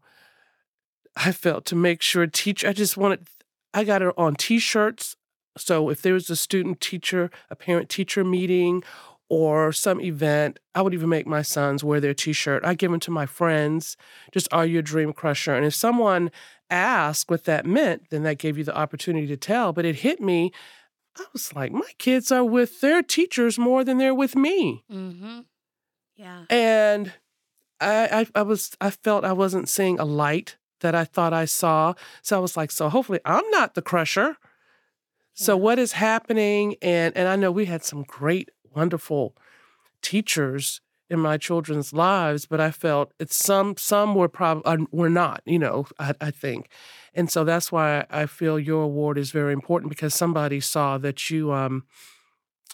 I 1.16 1.32
felt 1.32 1.64
to 1.66 1.76
make 1.76 2.02
sure 2.02 2.26
teach. 2.26 2.64
I 2.64 2.72
just 2.72 2.96
wanted. 2.96 3.28
I 3.74 3.84
got 3.84 4.02
it 4.02 4.14
on 4.16 4.34
T-shirts. 4.34 5.16
So 5.56 5.90
if 5.90 6.02
there 6.02 6.14
was 6.14 6.30
a 6.30 6.36
student 6.36 6.80
teacher, 6.80 7.30
a 7.50 7.56
parent 7.56 7.88
teacher 7.88 8.24
meeting, 8.24 8.82
or 9.30 9.72
some 9.72 10.00
event, 10.00 10.58
I 10.74 10.82
would 10.82 10.92
even 10.92 11.08
make 11.08 11.26
my 11.26 11.40
sons 11.40 11.82
wear 11.82 12.00
their 12.00 12.12
T-shirt. 12.12 12.64
I 12.64 12.74
give 12.74 12.90
them 12.90 13.00
to 13.00 13.10
my 13.10 13.24
friends. 13.24 13.96
Just 14.32 14.48
are 14.52 14.66
you 14.66 14.80
a 14.80 14.82
dream 14.82 15.12
crusher? 15.14 15.54
And 15.54 15.64
if 15.64 15.74
someone 15.74 16.30
asked 16.68 17.30
what 17.30 17.44
that 17.44 17.64
meant, 17.64 18.10
then 18.10 18.24
that 18.24 18.38
gave 18.38 18.58
you 18.58 18.64
the 18.64 18.76
opportunity 18.76 19.26
to 19.28 19.36
tell. 19.36 19.72
But 19.72 19.86
it 19.86 19.96
hit 19.96 20.20
me 20.20 20.52
I 21.16 21.24
was 21.32 21.54
like, 21.54 21.72
my 21.72 21.90
kids 21.98 22.30
are 22.30 22.44
with 22.44 22.80
their 22.80 23.02
teachers 23.02 23.58
more 23.58 23.84
than 23.84 23.98
they're 23.98 24.14
with 24.14 24.36
me. 24.36 24.84
Mm-hmm. 24.90 25.40
Yeah. 26.16 26.44
And 26.48 27.12
I, 27.80 28.20
I, 28.34 28.40
I 28.40 28.42
was, 28.42 28.76
I 28.80 28.90
felt 28.90 29.24
I 29.24 29.32
wasn't 29.32 29.68
seeing 29.68 29.98
a 29.98 30.04
light 30.04 30.56
that 30.80 30.94
I 30.94 31.04
thought 31.04 31.32
I 31.32 31.44
saw. 31.44 31.94
So 32.22 32.36
I 32.36 32.40
was 32.40 32.56
like, 32.56 32.70
so 32.70 32.88
hopefully 32.88 33.20
I'm 33.24 33.48
not 33.50 33.74
the 33.74 33.82
crusher. 33.82 34.36
So 35.34 35.56
what 35.56 35.78
is 35.78 35.92
happening? 35.92 36.76
And 36.82 37.16
and 37.16 37.28
I 37.28 37.36
know 37.36 37.50
we 37.50 37.64
had 37.64 37.82
some 37.82 38.02
great, 38.02 38.50
wonderful 38.74 39.36
teachers 40.02 40.80
in 41.08 41.18
my 41.18 41.36
children's 41.36 41.92
lives, 41.92 42.46
but 42.46 42.60
I 42.60 42.70
felt 42.70 43.12
it's 43.18 43.34
some 43.34 43.76
some 43.76 44.14
were 44.14 44.28
probably 44.28 44.62
uh, 44.64 44.86
were 44.92 45.10
not. 45.10 45.42
You 45.44 45.58
know, 45.58 45.86
I, 45.98 46.14
I 46.20 46.30
think. 46.30 46.68
And 47.14 47.30
so 47.30 47.42
that's 47.42 47.72
why 47.72 48.06
I 48.10 48.26
feel 48.26 48.58
your 48.58 48.82
award 48.82 49.18
is 49.18 49.32
very 49.32 49.52
important 49.52 49.90
because 49.90 50.14
somebody 50.14 50.60
saw 50.60 50.98
that 50.98 51.28
you 51.28 51.52
um 51.52 51.84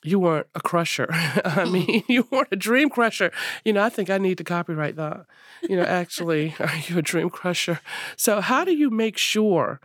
you 0.02 0.18
weren't 0.18 0.46
a 0.54 0.60
crusher. 0.60 1.08
I 1.12 1.64
mean, 1.70 2.04
you 2.08 2.26
weren't 2.30 2.48
a 2.52 2.56
dream 2.56 2.88
crusher. 2.90 3.32
You 3.64 3.72
know, 3.72 3.82
I 3.82 3.88
think 3.88 4.10
I 4.10 4.18
need 4.18 4.38
to 4.38 4.44
copyright 4.44 4.96
that. 4.96 5.26
You 5.62 5.76
know, 5.76 5.84
actually, 5.84 6.54
are 6.60 6.70
you 6.88 6.98
a 6.98 7.02
dream 7.02 7.30
crusher? 7.30 7.80
So 8.16 8.40
how 8.40 8.64
do 8.64 8.72
you 8.72 8.90
make 8.90 9.16
sure, 9.16 9.80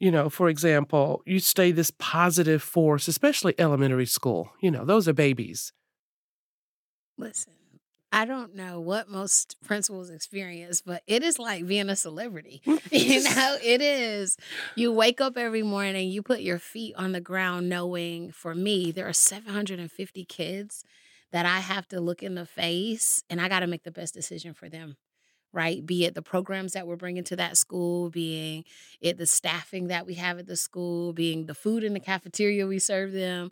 you 0.00 0.10
know, 0.10 0.30
for 0.30 0.48
example, 0.48 1.22
you 1.26 1.38
stay 1.38 1.70
this 1.70 1.92
positive 1.98 2.62
force, 2.62 3.06
especially 3.06 3.54
elementary 3.58 4.06
school? 4.06 4.50
You 4.60 4.70
know, 4.70 4.84
those 4.84 5.06
are 5.06 5.12
babies. 5.12 5.72
Listen, 7.18 7.52
I 8.10 8.24
don't 8.24 8.56
know 8.56 8.80
what 8.80 9.10
most 9.10 9.56
principals 9.62 10.08
experience, 10.08 10.80
but 10.80 11.02
it 11.06 11.22
is 11.22 11.38
like 11.38 11.66
being 11.66 11.90
a 11.90 11.96
celebrity. 11.96 12.62
you 12.90 13.22
know, 13.22 13.58
it 13.62 13.82
is. 13.82 14.38
You 14.74 14.90
wake 14.90 15.20
up 15.20 15.36
every 15.36 15.62
morning, 15.62 16.08
you 16.08 16.22
put 16.22 16.40
your 16.40 16.58
feet 16.58 16.94
on 16.96 17.12
the 17.12 17.20
ground, 17.20 17.68
knowing 17.68 18.32
for 18.32 18.54
me, 18.54 18.90
there 18.90 19.06
are 19.06 19.12
750 19.12 20.24
kids 20.24 20.82
that 21.30 21.44
I 21.44 21.60
have 21.60 21.86
to 21.88 22.00
look 22.00 22.22
in 22.22 22.34
the 22.34 22.46
face 22.46 23.22
and 23.28 23.38
I 23.38 23.48
got 23.48 23.60
to 23.60 23.66
make 23.66 23.84
the 23.84 23.92
best 23.92 24.14
decision 24.14 24.54
for 24.54 24.70
them. 24.70 24.96
Right, 25.52 25.84
be 25.84 26.04
it 26.04 26.14
the 26.14 26.22
programs 26.22 26.74
that 26.74 26.86
we're 26.86 26.94
bringing 26.94 27.24
to 27.24 27.36
that 27.36 27.56
school, 27.56 28.08
being 28.08 28.64
it 29.00 29.18
the 29.18 29.26
staffing 29.26 29.88
that 29.88 30.06
we 30.06 30.14
have 30.14 30.38
at 30.38 30.46
the 30.46 30.56
school, 30.56 31.12
being 31.12 31.46
the 31.46 31.54
food 31.54 31.82
in 31.82 31.92
the 31.92 31.98
cafeteria 31.98 32.68
we 32.68 32.78
serve 32.78 33.10
them, 33.10 33.50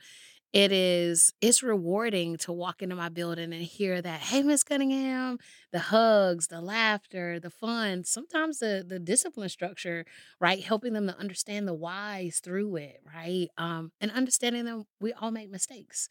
it 0.52 0.72
is 0.72 1.32
it's 1.40 1.62
rewarding 1.62 2.36
to 2.38 2.52
walk 2.52 2.82
into 2.82 2.96
my 2.96 3.08
building 3.08 3.52
and 3.52 3.62
hear 3.62 4.00
that 4.00 4.20
hey 4.20 4.42
miss 4.42 4.64
cunningham 4.64 5.38
the 5.72 5.78
hugs 5.78 6.48
the 6.48 6.60
laughter 6.60 7.38
the 7.38 7.50
fun 7.50 8.02
sometimes 8.02 8.58
the 8.58 8.84
the 8.86 8.98
discipline 8.98 9.48
structure 9.48 10.04
right? 10.40 10.64
Helping 10.64 10.94
them 10.94 11.06
to 11.06 11.18
understand 11.18 11.68
the 11.68 11.74
whys 11.74 12.40
through 12.42 12.76
it 12.76 13.00
right? 13.14 13.48
Um 13.58 13.92
and 14.00 14.10
understanding 14.10 14.64
them 14.64 14.84
we 15.00 15.12
all 15.12 15.30
make 15.30 15.50
mistakes 15.50 16.08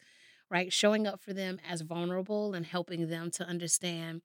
right? 0.50 0.72
Showing 0.72 1.06
up 1.06 1.20
for 1.20 1.32
them 1.34 1.58
as 1.68 1.82
vulnerable 1.82 2.54
and 2.54 2.64
helping 2.64 3.08
them 3.08 3.30
to 3.32 3.44
understand 3.44 4.22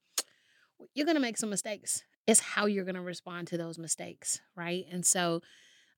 you're 0.93 1.05
going 1.05 1.15
to 1.15 1.21
make 1.21 1.37
some 1.37 1.49
mistakes 1.49 2.03
it's 2.25 2.39
how 2.39 2.65
you're 2.65 2.85
going 2.85 2.95
to 2.95 3.01
respond 3.01 3.47
to 3.47 3.57
those 3.57 3.77
mistakes 3.77 4.41
right 4.55 4.85
and 4.91 5.05
so 5.05 5.41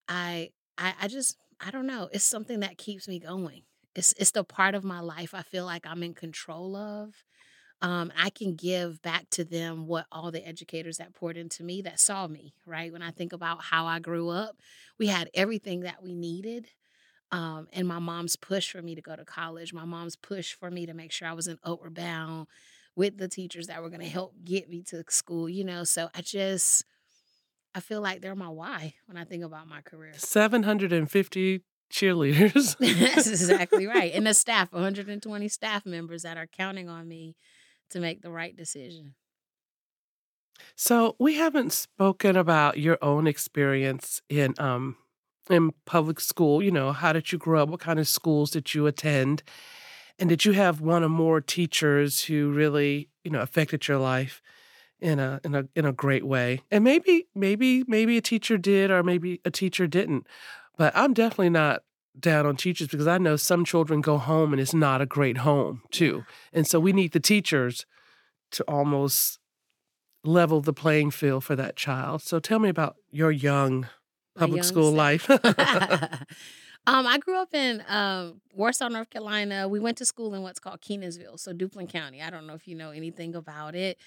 I, 0.08 0.50
I 0.78 0.93
i 1.02 1.08
just 1.08 1.38
i 1.60 1.71
don't 1.71 1.88
know 1.88 2.10
it's 2.12 2.24
something 2.24 2.62
that 2.62 2.78
keeps 2.78 3.08
me 3.08 3.19
going 3.19 3.63
it's 3.95 4.13
it's 4.17 4.32
the 4.32 4.43
part 4.43 4.76
of 4.76 4.84
my 4.84 5.00
life 5.00 5.34
I 5.34 5.41
feel 5.41 5.65
like 5.65 5.88
I'm 5.88 6.04
in 6.04 6.13
control 6.13 6.76
of. 6.76 7.24
Um, 7.82 8.12
I 8.17 8.30
can 8.30 8.56
give 8.56 9.02
back 9.02 9.30
to 9.32 9.43
them 9.43 9.86
what 9.86 10.06
all 10.12 10.32
the 10.32 10.45
educators 10.45 10.98
that 10.98 11.13
poured 11.13 11.38
into 11.38 11.62
me 11.63 11.82
that 11.84 12.00
saw 12.00 12.26
me, 12.28 12.54
right? 12.65 12.91
When 12.91 13.02
I 13.02 13.12
think 13.12 13.34
about 13.34 13.63
how 13.63 13.86
I 13.86 14.00
grew 14.00 14.30
up, 14.30 14.58
we 14.98 15.08
had 15.08 15.30
everything 15.34 15.82
that 15.82 16.02
we 16.02 16.13
needed. 16.13 16.69
Um, 17.32 17.67
and 17.74 17.88
my 17.88 18.00
mom's 18.00 18.38
push 18.38 18.71
for 18.71 18.82
me 18.82 18.95
to 18.95 19.02
go 19.02 19.15
to 19.15 19.26
college, 19.26 19.74
my 19.74 19.84
mom's 19.84 20.15
push 20.15 20.54
for 20.54 20.71
me 20.71 20.86
to 20.86 20.93
make 20.93 21.12
sure 21.12 21.28
I 21.28 21.34
was 21.34 21.48
in 21.48 21.58
Outward 21.65 21.95
Bound 21.95 22.48
with 22.95 23.17
the 23.17 23.27
teachers 23.27 23.67
that 23.67 23.81
were 23.81 23.89
going 23.89 24.01
to 24.01 24.08
help 24.08 24.34
get 24.43 24.69
me 24.69 24.84
to 24.84 25.03
school, 25.10 25.49
you 25.49 25.63
know. 25.63 25.84
So 25.84 26.10
I 26.15 26.21
just, 26.21 26.86
I 27.73 27.79
feel 27.79 28.01
like 28.01 28.21
they're 28.21 28.36
my 28.36 28.49
why 28.49 28.95
when 29.05 29.17
I 29.17 29.25
think 29.25 29.43
about 29.43 29.67
my 29.67 29.81
career. 29.81 30.13
750 30.15 31.62
cheerleaders. 31.91 32.77
That's 33.13 33.27
exactly 33.27 33.86
right. 33.86 34.13
And 34.13 34.25
the 34.27 34.34
staff, 34.34 34.71
120 34.71 35.47
staff 35.47 35.86
members 35.86 36.23
that 36.23 36.38
are 36.38 36.47
counting 36.47 36.89
on 36.89 37.08
me 37.08 37.36
to 37.89 37.99
make 37.99 38.21
the 38.21 38.31
right 38.31 38.55
decision. 38.55 39.15
So 40.75 41.15
we 41.19 41.36
haven't 41.36 41.73
spoken 41.73 42.36
about 42.38 42.79
your 42.79 42.97
own 43.01 43.27
experience 43.27 44.21
in 44.29 44.53
um 44.58 44.97
in 45.49 45.71
public 45.86 46.19
school. 46.19 46.63
You 46.63 46.71
know, 46.71 46.91
how 46.91 47.13
did 47.13 47.31
you 47.31 47.38
grow 47.38 47.63
up? 47.63 47.69
What 47.69 47.79
kind 47.79 47.99
of 47.99 48.08
schools 48.08 48.51
did 48.51 48.73
you 48.73 48.88
attend? 48.88 49.43
And 50.17 50.30
did 50.30 50.45
you 50.45 50.54
have 50.54 50.80
one 50.82 51.04
or 51.04 51.10
more 51.10 51.41
teachers 51.41 52.23
who 52.23 52.51
really, 52.51 53.10
you 53.23 53.32
know, 53.32 53.41
affected 53.41 53.88
your 53.88 53.97
life 53.97 54.41
in 54.99 55.19
a 55.19 55.41
in 55.43 55.56
a 55.56 55.65
in 55.75 55.86
a 55.86 55.91
great 55.91 56.25
way? 56.25 56.62
And 56.71 56.84
maybe 56.84 57.28
maybe 57.36 57.84
maybe 57.88 58.17
a 58.17 58.21
teacher 58.21 58.58
did 58.58 58.91
or 58.91 59.04
maybe 59.04 59.41
a 59.43 59.51
teacher 59.51 59.88
didn't. 59.88 60.25
But 60.78 60.95
I'm 60.95 61.13
definitely 61.13 61.49
not 61.49 61.84
down 62.17 62.45
on 62.45 62.56
teachers 62.56 62.88
because 62.88 63.08
I 63.08 63.17
know 63.17 63.36
some 63.36 63.65
children 63.65 64.01
go 64.01 64.17
home 64.17 64.54
and 64.54 64.62
it's 64.62 64.73
not 64.73 65.01
a 65.01 65.06
great 65.06 65.38
home 65.38 65.82
too. 65.91 66.23
And 66.54 66.65
so 66.65 66.80
we 66.80 66.93
need 66.93 67.12
the 67.12 67.19
teachers 67.19 67.86
to 68.51 68.63
almost 68.63 69.39
level 70.23 70.62
the 70.62 70.73
playing 70.73 71.12
field 71.12 71.43
for 71.43 71.56
that 71.56 71.75
child. 71.75 72.21
So 72.21 72.39
tell 72.39 72.60
me 72.60 72.69
about 72.69 72.95
your 73.12 73.32
young 73.32 73.88
public 74.38 74.58
young 74.58 74.63
school 74.63 74.91
life. 74.91 75.30
um, 76.88 77.08
I 77.08 77.17
grew 77.17 77.38
up 77.38 77.54
in 77.54 77.84
um, 77.88 78.41
Warsaw, 78.54 78.89
North 78.89 79.10
Carolina. 79.10 79.67
We 79.67 79.80
went 79.80 79.98
to 79.98 80.06
school 80.06 80.34
in 80.34 80.41
what's 80.41 80.60
called 80.60 80.82
Kenansville, 80.82 81.38
so 81.38 81.54
Duplin 81.54 81.89
County. 81.89 82.21
I 82.21 82.30
don't 82.30 82.48
know 82.48 82.54
if 82.54 82.67
you 82.67 82.76
know 82.76 82.91
anything 82.91 83.36
about 83.36 83.76
it. 83.76 83.98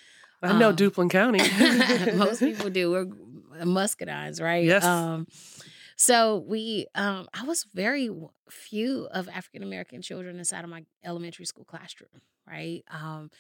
I 0.43 0.57
know 0.57 0.71
um, 0.71 0.77
Duplin 0.77 1.11
County. 1.11 1.41
most 2.17 2.39
people 2.41 2.71
do. 2.71 2.91
We're 2.91 3.65
Muscadines, 3.65 4.41
right? 4.41 4.65
Yes. 4.65 4.85
Um, 4.85 5.27
so 5.97 6.45
we, 6.47 6.87
um, 6.95 7.29
I 7.35 7.43
was 7.43 7.65
very 7.75 8.09
few 8.49 9.09
of 9.11 9.29
African 9.29 9.65
American 9.65 10.01
children 10.01 10.39
inside 10.39 10.63
of 10.63 10.71
my 10.71 10.85
elementary 11.05 11.45
school 11.45 11.65
classroom, 11.65 12.23
right? 12.47 12.85
Um, 12.89 13.31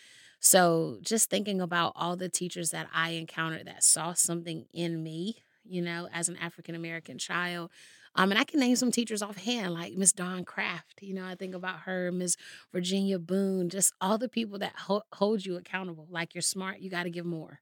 so 0.40 0.98
just 1.02 1.30
thinking 1.30 1.60
about 1.60 1.92
all 1.94 2.16
the 2.16 2.28
teachers 2.28 2.70
that 2.70 2.88
I 2.92 3.10
encountered 3.10 3.66
that 3.66 3.84
saw 3.84 4.12
something 4.14 4.66
in 4.72 5.02
me, 5.02 5.36
you 5.64 5.82
know, 5.82 6.08
as 6.12 6.28
an 6.28 6.36
African 6.36 6.74
American 6.74 7.18
child. 7.18 7.70
Um, 8.18 8.32
and 8.32 8.40
I 8.40 8.42
can 8.42 8.58
name 8.58 8.74
some 8.74 8.90
teachers 8.90 9.22
offhand, 9.22 9.74
like 9.74 9.94
Miss 9.94 10.12
Dawn 10.12 10.44
Craft. 10.44 11.02
You 11.02 11.14
know, 11.14 11.24
I 11.24 11.36
think 11.36 11.54
about 11.54 11.80
her, 11.82 12.10
Miss 12.10 12.36
Virginia 12.72 13.16
Boone, 13.16 13.68
just 13.68 13.92
all 14.00 14.18
the 14.18 14.28
people 14.28 14.58
that 14.58 14.72
ho- 14.76 15.04
hold 15.12 15.46
you 15.46 15.56
accountable. 15.56 16.08
Like 16.10 16.34
you're 16.34 16.42
smart, 16.42 16.80
you 16.80 16.90
got 16.90 17.04
to 17.04 17.10
give 17.10 17.24
more. 17.24 17.60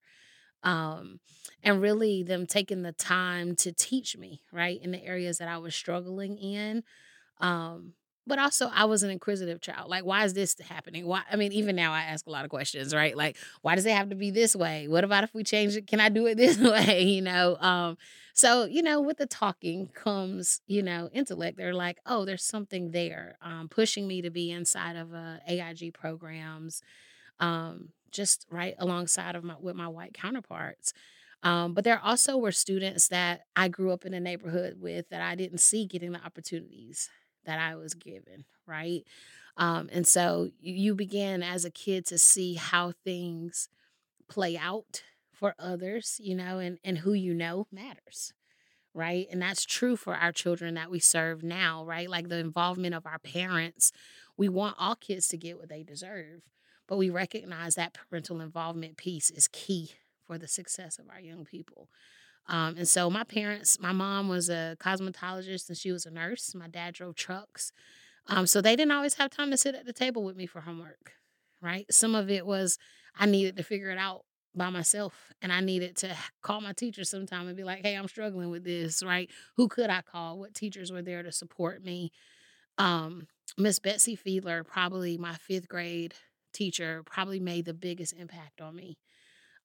Um, 0.63 1.21
and 1.63 1.83
really 1.83 2.23
them 2.23 2.47
taking 2.47 2.81
the 2.81 2.93
time 2.93 3.55
to 3.57 3.71
teach 3.71 4.17
me, 4.17 4.41
right, 4.51 4.83
in 4.83 4.93
the 4.93 5.05
areas 5.05 5.37
that 5.39 5.49
I 5.49 5.59
was 5.59 5.75
struggling 5.75 6.39
in. 6.39 6.83
Um, 7.39 7.93
but 8.27 8.39
also 8.39 8.71
I 8.75 8.85
was 8.87 9.03
an 9.03 9.11
inquisitive 9.11 9.61
child. 9.61 9.89
Like, 9.89 10.05
why 10.05 10.25
is 10.25 10.35
this 10.35 10.57
happening? 10.59 11.07
Why 11.07 11.23
I 11.31 11.37
mean, 11.37 11.53
even 11.53 11.77
now 11.77 11.93
I 11.93 12.03
ask 12.03 12.27
a 12.27 12.31
lot 12.31 12.45
of 12.45 12.51
questions, 12.51 12.95
right? 12.95 13.17
Like, 13.17 13.37
why 13.63 13.75
does 13.75 13.87
it 13.87 13.93
have 13.93 14.11
to 14.11 14.17
be 14.17 14.31
this 14.31 14.57
way? 14.57 14.89
What 14.89 15.05
about 15.05 15.25
if 15.25 15.35
we 15.35 15.45
change 15.45 15.77
it? 15.77 15.87
Can 15.87 16.01
I 16.01 16.09
do 16.09 16.27
it 16.27 16.37
this 16.37 16.59
way? 16.59 17.03
You 17.03 17.23
know? 17.23 17.57
Um, 17.57 17.97
so, 18.35 18.65
you 18.65 18.83
know, 18.83 19.01
with 19.01 19.17
the 19.17 19.27
talking 19.27 19.89
comes, 19.95 20.61
you 20.67 20.83
know, 20.83 21.09
intellect. 21.13 21.57
They're 21.57 21.73
like, 21.73 21.99
oh, 22.05 22.27
there's 22.27 22.45
something 22.45 22.91
there, 22.91 23.39
um, 23.41 23.69
pushing 23.71 24.07
me 24.07 24.21
to 24.23 24.31
be 24.31 24.51
inside 24.51 24.97
of 24.97 25.15
uh, 25.15 25.37
AIG 25.49 25.95
programs, 25.95 26.83
um, 27.41 27.91
just 28.11 28.47
right 28.51 28.75
alongside 28.79 29.37
of 29.37 29.45
my 29.45 29.55
with 29.61 29.77
my 29.77 29.89
white 29.89 30.15
counterparts. 30.15 30.93
Um, 31.43 31.75
but 31.75 31.85
there 31.85 32.01
also 32.03 32.37
were 32.37 32.53
students 32.53 33.09
that 33.09 33.43
I 33.55 33.69
grew 33.69 33.93
up 33.93 34.05
in 34.05 34.15
a 34.15 34.21
neighborhood 34.21 34.79
with 34.81 35.09
that 35.11 35.21
I 35.21 35.35
didn't 35.35 35.59
see 35.59 35.87
getting 35.87 36.13
the 36.13 36.25
opportunities 36.25 37.09
that 37.47 37.59
I 37.59 37.77
was 37.77 37.95
given, 37.95 38.45
right? 38.67 39.03
Um, 39.57 39.89
and 39.91 40.07
so 40.07 40.51
you 40.61 40.95
begin 40.95 41.43
as 41.43 41.65
a 41.65 41.71
kid 41.71 42.07
to 42.07 42.19
see 42.19 42.55
how 42.55 42.93
things 43.05 43.69
play 44.29 44.57
out 44.57 45.03
for 45.33 45.55
others, 45.59 46.21
you 46.23 46.35
know, 46.35 46.59
and, 46.59 46.79
and 46.85 46.99
who 46.99 47.13
you 47.13 47.33
know 47.33 47.67
matters, 47.73 48.33
right? 48.95 49.27
And 49.31 49.41
that's 49.41 49.65
true 49.65 49.97
for 49.97 50.15
our 50.15 50.33
children 50.33 50.75
that 50.75 50.91
we 50.91 50.99
serve 50.99 51.43
now, 51.43 51.85
right? 51.85 52.09
Like 52.09 52.29
the 52.29 52.39
involvement 52.39 52.95
of 52.95 53.07
our 53.07 53.19
parents. 53.19 53.93
We 54.37 54.49
want 54.49 54.77
all 54.79 54.95
kids 54.95 55.29
to 55.29 55.37
get 55.39 55.59
what 55.59 55.69
they 55.69 55.83
deserve, 55.83 56.43
but 56.87 56.99
we 56.99 57.09
recognize 57.09 57.75
that 57.75 57.95
parental 57.95 58.41
involvement 58.41 58.97
piece 58.97 59.31
is 59.31 59.49
key 59.49 59.93
for 60.27 60.39
the 60.39 60.49
success 60.49 60.99
of 60.99 61.09
our 61.09 61.21
young 61.21 61.45
people. 61.45 61.89
Um, 62.49 62.77
and 62.79 62.89
so 62.89 63.11
my 63.11 63.25
parents, 63.25 63.79
my 63.81 63.93
mom 63.93 64.29
was 64.29 64.49
a 64.49 64.77
cosmetologist 64.81 65.69
and 65.69 65.77
she 65.77 65.91
was 65.91 66.07
a 66.07 66.11
nurse. 66.11 66.55
My 66.55 66.69
dad 66.69 66.95
drove 66.95 67.17
trucks. 67.17 67.73
Um, 68.29 68.47
so 68.47 68.61
they 68.61 68.77
didn't 68.77 68.93
always 68.93 69.15
have 69.15 69.31
time 69.31 69.51
to 69.51 69.57
sit 69.57 69.75
at 69.75 69.87
the 69.87 69.93
table 69.93 70.25
with 70.25 70.37
me 70.37 70.47
for 70.47 70.61
homework, 70.61 71.13
right? 71.61 71.87
Some 71.91 72.15
of 72.15 72.31
it 72.31 72.47
was 72.47 72.79
I 73.17 73.27
needed 73.27 73.57
to 73.57 73.63
figure 73.63 73.91
it 73.91 73.99
out 73.99 74.23
by 74.55 74.71
myself 74.71 75.33
and 75.43 75.53
I 75.53 75.61
needed 75.61 75.97
to 75.99 76.17
call 76.43 76.61
my 76.61 76.73
teacher 76.73 77.05
sometime 77.05 77.47
and 77.47 77.57
be 77.57 77.65
like, 77.65 77.83
hey, 77.83 77.95
I'm 77.95 78.09
struggling 78.09 78.51
with 78.51 78.65
this, 78.65 79.03
right? 79.03 79.31
Who 79.57 79.69
could 79.69 79.91
I 79.91 80.03
call? 80.03 80.39
What 80.39 80.55
teachers 80.55 80.91
were 80.91 81.03
there 81.03 81.23
to 81.23 81.31
support 81.31 81.85
me? 81.85 82.11
Um, 82.79 83.27
Miss 83.59 83.79
Betsy 83.79 84.17
Fiedler, 84.17 84.67
probably 84.67 85.19
my 85.19 85.35
fifth 85.35 85.69
grade 85.69 86.15
teacher, 86.53 87.03
probably 87.05 87.41
made 87.41 87.65
the 87.65 87.75
biggest 87.75 88.15
impact 88.15 88.61
on 88.61 88.75
me 88.75 88.99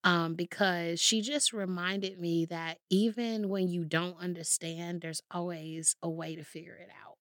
um, 0.03 0.33
because 0.35 0.99
she 0.99 1.21
just 1.21 1.53
reminded 1.53 2.19
me 2.19 2.45
that 2.45 2.79
even 2.89 3.49
when 3.49 3.67
you 3.67 3.83
don't 3.85 4.17
understand, 4.19 5.01
there's 5.01 5.21
always 5.29 5.95
a 6.01 6.09
way 6.09 6.35
to 6.35 6.43
figure 6.43 6.75
it 6.75 6.89
out. 7.05 7.17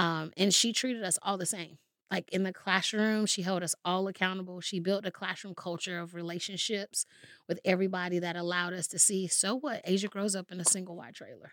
Um, 0.00 0.32
and 0.36 0.54
she 0.54 0.72
treated 0.72 1.02
us 1.02 1.18
all 1.22 1.36
the 1.36 1.46
same. 1.46 1.78
Like 2.10 2.28
in 2.30 2.42
the 2.42 2.52
classroom, 2.52 3.26
she 3.26 3.42
held 3.42 3.62
us 3.62 3.74
all 3.84 4.08
accountable. 4.08 4.60
She 4.60 4.80
built 4.80 5.06
a 5.06 5.12
classroom 5.12 5.54
culture 5.54 6.00
of 6.00 6.14
relationships 6.14 7.06
with 7.48 7.60
everybody 7.64 8.18
that 8.18 8.34
allowed 8.36 8.72
us 8.72 8.88
to 8.88 8.98
see 8.98 9.28
so 9.28 9.54
what? 9.54 9.80
Asia 9.84 10.08
grows 10.08 10.34
up 10.34 10.50
in 10.50 10.60
a 10.60 10.64
single 10.64 10.96
wide 10.96 11.14
trailer. 11.14 11.52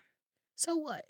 So 0.56 0.76
what? 0.76 1.04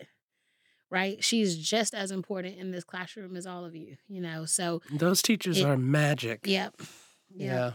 Right? 0.91 1.23
She's 1.23 1.57
just 1.57 1.95
as 1.95 2.11
important 2.11 2.57
in 2.57 2.71
this 2.71 2.83
classroom 2.83 3.35
as 3.35 3.47
all 3.47 3.65
of 3.65 3.75
you, 3.75 3.97
you 4.07 4.21
know. 4.21 4.45
So 4.45 4.81
those 4.91 5.21
teachers 5.21 5.59
it, 5.59 5.65
are 5.65 5.77
magic. 5.77 6.41
Yep. 6.45 6.75
yep. 6.79 6.87
Yeah. 7.29 7.71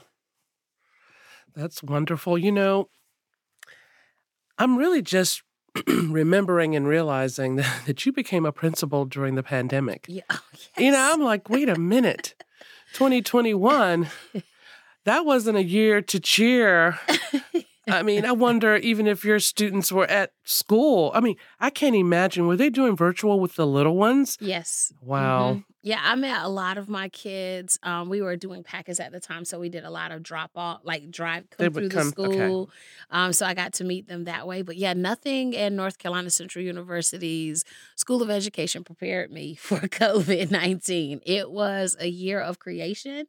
That's 1.54 1.82
wonderful. 1.82 2.36
You 2.36 2.52
know, 2.52 2.88
I'm 4.58 4.76
really 4.76 5.02
just 5.02 5.42
remembering 5.86 6.76
and 6.76 6.86
realizing 6.86 7.56
that, 7.56 7.82
that 7.86 8.06
you 8.06 8.12
became 8.12 8.46
a 8.46 8.52
principal 8.52 9.04
during 9.04 9.34
the 9.34 9.42
pandemic. 9.42 10.06
Yeah. 10.08 10.22
Oh, 10.30 10.40
yes. 10.52 10.70
You 10.78 10.92
know, 10.92 11.10
I'm 11.12 11.20
like, 11.20 11.48
wait 11.48 11.68
a 11.68 11.78
minute. 11.78 12.34
2021, 12.94 14.08
that 15.04 15.26
wasn't 15.26 15.58
a 15.58 15.64
year 15.64 16.00
to 16.00 16.20
cheer. 16.20 16.98
I 17.88 18.02
mean, 18.04 18.24
I 18.24 18.30
wonder 18.32 18.76
even 18.76 19.08
if 19.08 19.24
your 19.24 19.40
students 19.40 19.90
were 19.90 20.06
at 20.06 20.30
school. 20.44 21.10
I 21.12 21.20
mean, 21.20 21.34
I 21.58 21.70
can't 21.70 21.96
imagine. 21.96 22.46
Were 22.46 22.56
they 22.56 22.70
doing 22.70 22.96
virtual 22.96 23.40
with 23.40 23.56
the 23.56 23.66
little 23.66 23.96
ones? 23.96 24.38
Yes. 24.40 24.92
Wow. 25.02 25.54
Mm-hmm. 25.54 25.60
Yeah, 25.84 26.00
I 26.02 26.14
met 26.14 26.42
a 26.42 26.48
lot 26.48 26.78
of 26.78 26.88
my 26.88 27.10
kids. 27.10 27.78
Um, 27.82 28.08
we 28.08 28.22
were 28.22 28.36
doing 28.36 28.62
packets 28.62 29.00
at 29.00 29.12
the 29.12 29.20
time, 29.20 29.44
so 29.44 29.60
we 29.60 29.68
did 29.68 29.84
a 29.84 29.90
lot 29.90 30.12
of 30.12 30.22
drop 30.22 30.52
off, 30.56 30.80
like 30.82 31.10
drive 31.10 31.44
come 31.50 31.70
through 31.70 31.90
come, 31.90 32.06
the 32.06 32.10
school. 32.10 32.62
Okay. 32.62 32.72
Um, 33.10 33.34
so 33.34 33.44
I 33.44 33.52
got 33.52 33.74
to 33.74 33.84
meet 33.84 34.08
them 34.08 34.24
that 34.24 34.46
way. 34.46 34.62
But 34.62 34.78
yeah, 34.78 34.94
nothing 34.94 35.52
in 35.52 35.76
North 35.76 35.98
Carolina 35.98 36.30
Central 36.30 36.64
University's 36.64 37.64
School 37.96 38.22
of 38.22 38.30
Education 38.30 38.82
prepared 38.82 39.30
me 39.30 39.54
for 39.60 39.80
COVID 39.80 40.50
nineteen. 40.50 41.20
It 41.26 41.50
was 41.50 41.98
a 42.00 42.08
year 42.08 42.40
of 42.40 42.58
creation. 42.58 43.26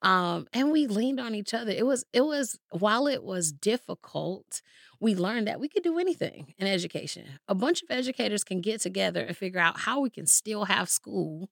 Um, 0.00 0.48
and 0.54 0.72
we 0.72 0.86
leaned 0.86 1.20
on 1.20 1.34
each 1.34 1.52
other. 1.52 1.70
It 1.70 1.86
was, 1.86 2.04
it 2.12 2.22
was, 2.22 2.58
while 2.70 3.06
it 3.06 3.22
was 3.22 3.52
difficult, 3.52 4.60
we 4.98 5.14
learned 5.14 5.46
that 5.46 5.60
we 5.60 5.68
could 5.68 5.84
do 5.84 5.96
anything 5.96 6.54
in 6.58 6.66
education. 6.66 7.24
A 7.46 7.54
bunch 7.54 7.82
of 7.82 7.90
educators 7.90 8.42
can 8.42 8.60
get 8.60 8.80
together 8.80 9.20
and 9.20 9.36
figure 9.36 9.60
out 9.60 9.80
how 9.80 10.00
we 10.00 10.10
can 10.10 10.26
still 10.26 10.64
have 10.64 10.88
school 10.88 11.50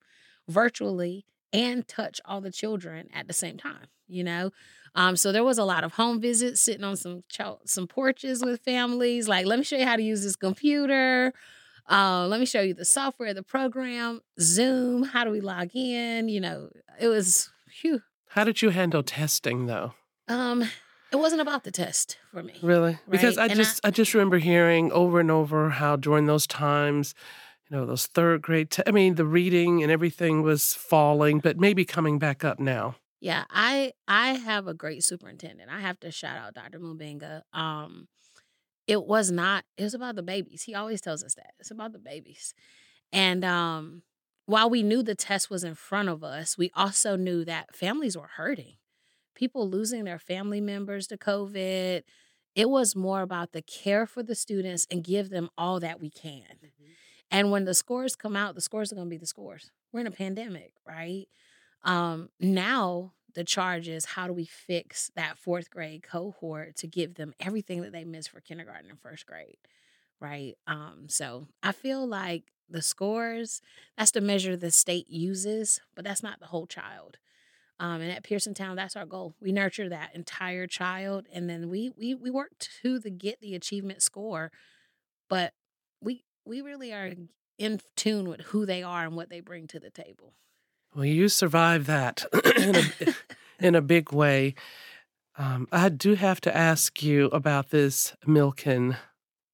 virtually 0.51 1.25
and 1.53 1.87
touch 1.89 2.21
all 2.25 2.41
the 2.41 2.51
children 2.51 3.09
at 3.13 3.27
the 3.27 3.33
same 3.33 3.57
time, 3.57 3.87
you 4.09 4.23
know? 4.23 4.51
Um, 4.95 5.17
so 5.17 5.33
there 5.33 5.45
was 5.45 5.59
a 5.59 5.65
lot 5.65 5.85
of 5.85 5.93
home 5.93 6.21
visits, 6.21 6.61
sitting 6.61 6.85
on 6.85 6.97
some 6.97 7.23
some 7.65 7.87
porches 7.87 8.43
with 8.43 8.61
families. 8.61 9.29
Like, 9.29 9.47
let 9.47 9.59
me 9.59 9.65
show 9.65 9.77
you 9.77 9.87
how 9.87 9.97
to 9.97 10.03
use 10.03 10.23
this 10.23 10.37
computer. 10.37 11.33
Uh, 11.89 12.27
let 12.27 12.41
me 12.41 12.47
show 12.47 12.61
you 12.61 12.75
the 12.75 12.85
software, 12.85 13.33
the 13.35 13.43
program, 13.43 14.21
Zoom. 14.41 15.05
How 15.05 15.25
do 15.25 15.31
we 15.31 15.41
log 15.41 15.71
in? 15.75 16.29
You 16.29 16.41
know, 16.41 16.71
it 17.01 17.09
was 17.09 17.51
phew. 17.69 18.03
How 18.31 18.45
did 18.45 18.63
you 18.63 18.71
handle 18.71 19.03
testing 19.03 19.67
though? 19.67 19.95
Um, 20.29 20.69
it 21.13 21.17
wasn't 21.17 21.41
about 21.41 21.65
the 21.65 21.73
test 21.73 22.19
for 22.31 22.43
me. 22.43 22.55
Really? 22.63 22.93
Right? 22.93 23.11
Because 23.11 23.39
I 23.39 23.47
and 23.47 23.57
just 23.57 23.81
I, 23.85 23.89
I, 23.89 23.91
just 23.91 24.15
remember 24.15 24.39
hearing 24.39 24.93
over 24.93 25.19
and 25.19 25.31
over 25.31 25.71
how 25.71 25.97
during 25.97 26.27
those 26.27 26.47
times, 26.47 27.15
you 27.71 27.77
know, 27.77 27.87
those 27.87 28.07
third 28.07 28.43
grade 28.43 28.71
te- 28.71 28.83
I 28.87 28.91
mean, 28.91 29.15
the 29.15 29.25
reading 29.25 29.83
and 29.83 29.93
everything 29.93 30.43
was 30.43 30.75
falling, 30.75 31.39
but 31.39 31.59
maybe 31.59 31.85
coming 31.85 32.19
back 32.19 32.45
up 32.45 32.59
now. 32.59 32.97
Yeah, 33.21 33.45
I 33.51 33.93
I 34.09 34.35
have 34.35 34.67
a 34.67 34.75
great 34.75 35.05
superintendent. 35.05 35.71
I 35.71 35.81
have 35.81 36.01
to 36.01 36.11
shout 36.11 36.37
out 36.37 36.55
Dr. 36.55 36.81
Mubenga. 36.81 37.43
Um, 37.53 38.09
it 38.87 39.05
was 39.05 39.31
not, 39.31 39.65
it 39.77 39.85
was 39.85 39.95
about 39.95 40.17
the 40.17 40.23
babies. 40.23 40.63
He 40.63 40.75
always 40.75 41.01
tells 41.01 41.23
us 41.23 41.35
that. 41.35 41.53
It's 41.61 41.71
about 41.71 41.93
the 41.93 41.99
babies. 41.99 42.55
And 43.13 43.45
um 43.45 44.03
while 44.47 44.69
we 44.69 44.83
knew 44.83 45.03
the 45.05 45.15
test 45.15 45.49
was 45.49 45.63
in 45.63 45.77
front 45.77 46.09
of 46.09 46.25
us, 46.25 46.59
we 46.59 46.73
also 46.75 47.15
knew 47.15 47.45
that 47.45 47.77
families 47.77 48.17
were 48.17 48.31
hurting. 48.37 48.79
People 49.37 49.71
losing 49.71 50.03
their 50.03 50.19
family 50.19 50.61
members 50.61 51.07
to 51.07 51.17
COVID. 51.17 52.03
It 52.57 52.69
was 52.69 52.97
more 52.97 53.23
about 53.23 53.53
the 53.53 53.63
care 53.63 54.07
for 54.07 54.25
the 54.25 54.35
students 54.35 54.89
and 54.91 55.05
give 55.05 55.31
them 55.31 55.51
all 55.57 55.79
that 55.79 56.01
we 56.01 56.11
can. 56.11 56.43
Mm-hmm. 56.43 56.91
And 57.31 57.51
when 57.51 57.65
the 57.65 57.75
scores 57.75 58.17
come 58.17 58.37
out, 58.37 58.55
the 58.55 58.61
scores 58.61 58.93
are 58.93 58.97
going 58.97 59.07
to 59.07 59.11
be 59.11 59.17
the 59.19 59.27
scores. 59.27 59.71
We're 59.93 60.01
in 60.01 60.07
a 60.07 60.13
pandemic, 60.13 60.73
right? 60.87 61.27
Um, 61.85 62.29
now 62.41 63.13
the 63.35 63.45
charge 63.45 63.89
is 63.89 64.05
how 64.05 64.27
do 64.27 64.33
we 64.33 64.45
fix 64.45 65.11
that 65.15 65.39
fourth 65.39 65.71
grade 65.71 66.03
cohort 66.03 66.77
to 66.77 66.87
give 66.87 67.15
them 67.15 67.33
everything 67.39 67.83
that 67.83 67.93
they 67.93 68.05
missed 68.05 68.31
for 68.31 68.41
kindergarten 68.41 68.91
and 68.91 69.01
first 69.01 69.27
grade, 69.27 69.57
right? 70.21 70.57
Um, 70.67 71.05
so 71.09 71.47
I 71.63 71.73
feel 71.73 72.07
like 72.07 72.45
the 72.69 72.83
scores, 72.83 73.63
that's 73.97 74.11
the 74.11 74.21
measure 74.21 74.57
the 74.57 74.71
state 74.71 75.09
uses, 75.09 75.81
but 75.95 76.05
that's 76.05 76.23
not 76.23 76.41
the 76.41 76.47
whole 76.47 76.67
child. 76.67 77.19
Um, 77.79 78.03
and 78.03 78.13
at 78.13 78.25
Pearsontown, 78.25 78.77
that's 78.77 78.95
our 78.95 79.07
goal. 79.07 79.35
We 79.41 79.53
nurture 79.53 79.89
that 79.89 80.15
entire 80.15 80.67
child, 80.67 81.27
and 81.33 81.49
then 81.49 81.71
we 81.71 81.91
we 81.97 82.15
we 82.15 82.31
work 82.31 82.51
to 82.83 82.99
the 82.99 83.11
get 83.11 83.41
the 83.41 83.55
achievement 83.55 84.03
score, 84.03 84.53
but 85.31 85.55
we 86.51 86.61
really 86.61 86.93
are 86.93 87.13
in 87.59 87.81
tune 87.95 88.29
with 88.29 88.41
who 88.41 88.67
they 88.67 88.83
are 88.83 89.05
and 89.05 89.15
what 89.15 89.31
they 89.31 89.41
bring 89.41 89.69
to 89.69 89.79
the 89.79 89.89
table. 89.89 90.35
Well, 90.95 91.05
you 91.05 91.29
survived 91.29 91.87
that 91.87 92.25
in, 92.57 92.77
a, 92.77 93.15
in 93.67 93.75
a 93.77 93.81
big 93.81 94.13
way. 94.13 94.57
Um, 95.39 95.69
I 95.71 95.89
do 95.89 96.17
have 96.17 96.41
to 96.43 96.55
ask 96.55 97.03
you 97.03 97.27
about 97.27 97.71
this 97.71 98.17
Milken 98.27 98.97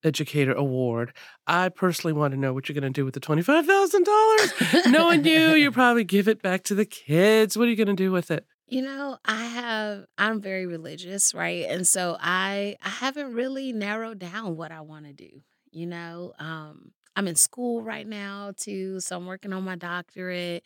Educator 0.03 0.55
Award. 0.55 1.13
I 1.47 1.69
personally 1.69 2.15
want 2.15 2.33
to 2.33 2.41
know 2.41 2.55
what 2.55 2.69
you're 2.69 2.81
going 2.81 2.91
to 2.91 3.01
do 3.01 3.05
with 3.05 3.13
the 3.13 3.21
$25,000. 3.21 4.91
Knowing 4.91 5.27
you, 5.27 5.51
you 5.51 5.71
probably 5.73 6.05
give 6.05 6.29
it 6.29 6.41
back 6.41 6.63
to 6.65 6.75
the 6.75 6.87
kids. 6.87 7.59
What 7.59 7.67
are 7.67 7.71
you 7.71 7.77
going 7.77 7.89
to 7.89 7.93
do 7.93 8.11
with 8.11 8.31
it? 8.31 8.47
You 8.69 8.83
know, 8.83 9.19
I 9.25 9.45
have 9.45 10.07
I'm 10.19 10.41
very 10.41 10.67
religious, 10.67 11.33
right? 11.35 11.67
And 11.69 11.87
so 11.87 12.17
I 12.19 12.77
I 12.83 12.89
haven't 12.89 13.33
really 13.33 13.73
narrowed 13.73 14.19
down 14.19 14.57
what 14.57 14.73
I 14.73 14.81
want 14.81 15.07
to 15.07 15.13
do. 15.13 15.43
You 15.77 15.87
know, 15.87 16.33
um 16.39 16.93
I'm 17.17 17.29
in 17.29 17.37
school 17.37 17.83
right 17.83 18.07
now 18.07 18.53
too, 18.57 19.01
so 19.01 19.17
I'm 19.17 19.27
working 19.27 19.53
on 19.53 19.65
my 19.65 19.77
doctorate. 19.77 20.65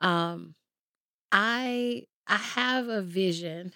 Um 0.00 0.54
I 1.32 2.04
I 2.26 2.36
have 2.36 2.88
a 2.88 3.02
vision 3.02 3.74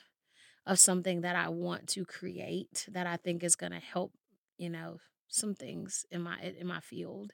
of 0.67 0.79
something 0.79 1.23
that 1.23 1.37
I 1.37 1.49
want 1.49 1.89
to 1.91 2.05
create 2.05 2.87
that 2.91 3.07
I 3.07 3.17
think 3.17 3.43
is 3.43 3.57
going 3.57 3.73
to 3.73 3.81
help, 3.81 4.13
you 4.59 4.71
know, 4.71 4.99
some 5.29 5.55
things 5.55 6.07
in 6.11 6.23
my 6.23 6.41
in 6.41 6.67
my 6.67 6.81
field. 6.81 7.33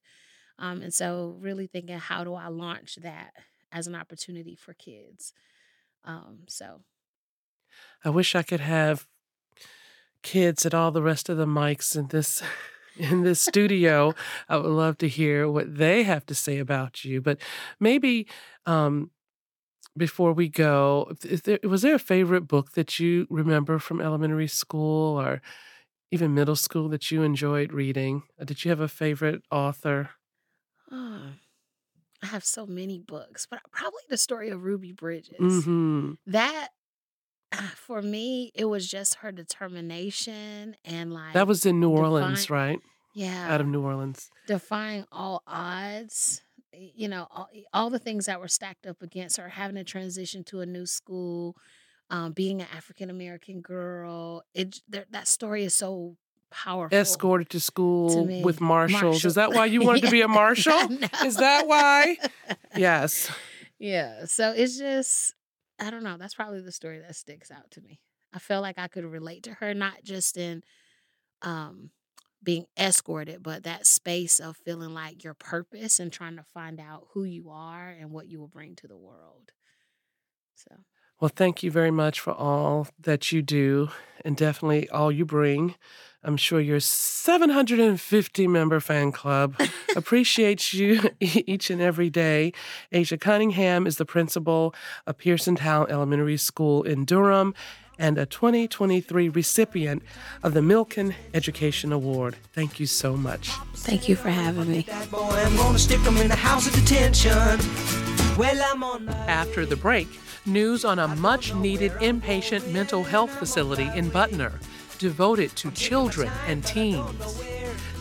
Um, 0.59 0.83
and 0.83 0.95
so 0.95 1.37
really 1.41 1.67
thinking 1.67 1.99
how 1.99 2.25
do 2.25 2.35
I 2.35 2.49
launch 2.49 2.97
that 2.97 3.33
as 3.73 3.87
an 3.87 3.95
opportunity 3.95 4.57
for 4.57 4.75
kids. 4.75 5.35
Um, 6.05 6.45
so 6.49 6.83
I 8.05 8.11
wish 8.11 8.35
I 8.35 8.43
could 8.43 8.61
have 8.61 9.09
kids 10.23 10.67
at 10.67 10.75
all 10.75 10.91
the 10.91 11.03
rest 11.03 11.29
of 11.29 11.37
the 11.37 11.47
mics 11.47 11.97
in 11.97 12.09
this 12.09 12.43
in 12.99 13.23
this 13.23 13.41
studio. 13.41 14.15
I 14.49 14.57
would 14.57 14.67
love 14.67 14.99
to 14.99 15.09
hear 15.09 15.49
what 15.51 15.77
they 15.77 16.03
have 16.03 16.27
to 16.27 16.35
say 16.35 16.59
about 16.59 17.05
you. 17.05 17.21
But 17.21 17.41
maybe 17.81 18.29
um, 18.67 19.11
before 19.97 20.33
we 20.33 20.49
go, 20.49 21.13
there, 21.45 21.59
was 21.65 21.83
there 21.83 21.97
a 21.97 22.01
favorite 22.01 22.43
book 22.43 22.73
that 22.73 22.99
you 23.01 23.27
remember 23.31 23.79
from 23.79 24.01
elementary 24.01 24.49
school 24.49 25.21
or 25.21 25.43
even 26.13 26.35
middle 26.35 26.57
school 26.57 26.89
that 26.91 27.11
you 27.11 27.23
enjoyed 27.23 27.73
reading? 27.73 28.25
Uh, 28.41 28.45
did 28.45 28.65
you 28.65 28.71
have 28.71 28.81
a 28.81 28.89
favorite 28.89 29.43
author? 29.51 30.11
Oh, 30.91 31.35
I 32.23 32.27
have 32.27 32.45
so 32.45 32.67
many 32.67 32.99
books, 32.99 33.47
but 33.51 33.63
probably 33.73 34.03
the 34.09 34.19
story 34.19 34.51
of 34.51 34.65
Ruby 34.65 34.93
Bridges. 34.93 35.69
hmm 35.69 36.15
That 36.27 36.71
for 37.77 38.03
me, 38.03 38.53
it 38.55 38.67
was 38.67 38.89
just 38.91 39.17
her 39.17 39.33
determination 39.33 40.77
and 40.85 41.13
like 41.13 41.35
That 41.35 41.47
was 41.47 41.65
in 41.67 41.81
New 41.81 41.91
define 41.91 42.05
Orleans, 42.05 42.51
right? 42.51 42.79
Yeah, 43.15 43.53
out 43.53 43.61
of 43.61 43.67
New 43.67 43.83
Orleans. 43.83 44.31
defying 44.47 45.05
all 45.11 45.43
odds. 45.47 46.43
You 46.73 47.09
know, 47.09 47.27
all, 47.31 47.49
all 47.73 47.91
the 47.91 47.99
things 47.99 48.27
that 48.27 48.39
were 48.39 48.47
stacked 48.47 48.87
up 48.87 49.03
against 49.03 49.37
her, 49.39 49.49
having 49.49 49.75
to 49.77 49.83
transition 49.85 50.45
to 50.45 50.61
a 50.61 50.67
new 50.67 50.87
school, 50.87 51.57
um, 52.11 52.33
being 52.33 52.61
an 52.61 52.69
African 52.77 53.11
American 53.11 53.61
girl. 53.61 54.45
It 54.55 54.81
that 55.11 55.27
story 55.27 55.65
is 55.65 55.75
so 55.75 56.17
powerful 56.51 56.97
Escorted 56.97 57.49
to 57.51 57.59
to 57.59 57.61
school 57.65 58.27
with 58.45 58.61
me. 58.61 58.67
marshals. 58.67 59.25
Is 59.25 59.35
that 59.35 59.53
why 59.53 59.67
you 59.67 59.83
wanted 59.83 60.03
to 60.05 60.11
be 60.11 60.21
a 60.21 60.29
marshal? 60.43 60.79
Is 61.25 61.37
that 61.37 61.67
why? 61.67 62.17
Yes. 62.77 63.31
Yeah. 63.81 64.25
So 64.25 64.53
it's 64.57 64.77
just, 64.77 65.35
I 65.79 65.91
don't 65.91 66.03
know. 66.03 66.17
That's 66.19 66.35
probably 66.35 66.61
the 66.61 66.73
story 66.73 66.99
that 67.01 67.17
sticks 67.17 67.51
out 67.51 67.71
to 67.73 67.81
me. 67.81 68.01
I 68.33 68.39
felt 68.39 68.63
like 68.63 68.79
I 68.79 68.89
could 68.89 69.05
relate 69.05 69.45
to 69.45 69.55
her, 69.55 69.75
not 69.75 70.03
just 70.03 70.37
in 70.37 70.63
um, 71.43 71.91
being 72.43 72.67
escorted, 72.79 73.43
but 73.43 73.65
that 73.65 73.87
space 73.87 74.41
of 74.41 74.57
feeling 74.57 74.95
like 74.95 75.25
your 75.25 75.35
purpose 75.35 76.01
and 76.01 76.13
trying 76.13 76.37
to 76.37 76.45
find 76.55 76.81
out 76.81 77.09
who 77.15 77.25
you 77.25 77.51
are 77.51 77.91
and 77.91 78.11
what 78.13 78.29
you 78.29 78.41
will 78.41 78.49
bring 78.49 78.77
to 78.77 78.89
the 78.89 78.97
world. 78.99 79.53
So, 80.55 80.75
Well, 81.21 81.31
thank 81.35 81.63
you 81.63 81.71
very 81.71 81.91
much 81.91 82.21
for 82.21 82.33
all 82.33 82.87
that 83.01 83.33
you 83.33 83.43
do 83.43 83.91
and 84.25 84.37
definitely 84.37 84.89
all 84.91 85.11
you 85.11 85.25
bring. 85.25 85.75
I'm 86.23 86.37
sure 86.37 86.61
your 86.61 86.81
750 86.81 88.47
member 88.47 88.81
fan 88.81 89.13
club 89.13 89.57
appreciates 89.97 90.75
you 90.75 91.11
each 91.21 91.71
and 91.71 91.81
every 91.81 92.11
day. 92.11 92.53
Asia 92.93 93.17
Cunningham 93.17 93.87
is 93.87 93.97
the 93.97 94.05
principal 94.05 94.75
of 95.07 95.19
Pearsontown 95.19 95.89
Elementary 95.89 96.37
School 96.37 96.83
in 96.83 97.05
Durham 97.05 97.55
and 97.99 98.17
a 98.17 98.27
2023 98.27 99.29
recipient 99.29 100.03
of 100.43 100.55
the 100.55 100.61
Milken 100.61 101.15
Education 101.35 101.93
Award. 101.93 102.37
Thank 102.53 102.79
you 102.79 102.87
so 102.87 103.17
much. 103.17 103.51
thank 103.75 104.09
you 104.09 104.15
for 104.15 104.31
having 104.31 104.71
me. 104.71 104.83
That 104.83 105.11
boy, 105.11 105.19
I'm 105.19 105.57
gonna 105.57 105.79
stick 105.79 106.01
him 106.01 106.17
in 106.19 106.29
the 106.29 106.37
house 106.37 106.69
of 106.69 106.75
detention. 106.75 107.59
Well, 108.39 108.63
I'm 108.73 108.85
on 108.85 109.09
After 109.09 109.67
the 109.67 109.75
break, 109.75 110.07
news 110.49 110.85
on 110.85 110.99
a 110.99 111.09
much 111.09 111.55
needed 111.55 111.93
inpatient 111.93 112.73
mental 112.73 113.05
health 113.05 113.31
facility 113.39 113.89
in 113.95 114.11
Butner 114.11 114.53
devoted 114.99 115.55
to 115.57 115.71
children 115.71 116.33
and 116.47 116.65
teens. 116.65 117.41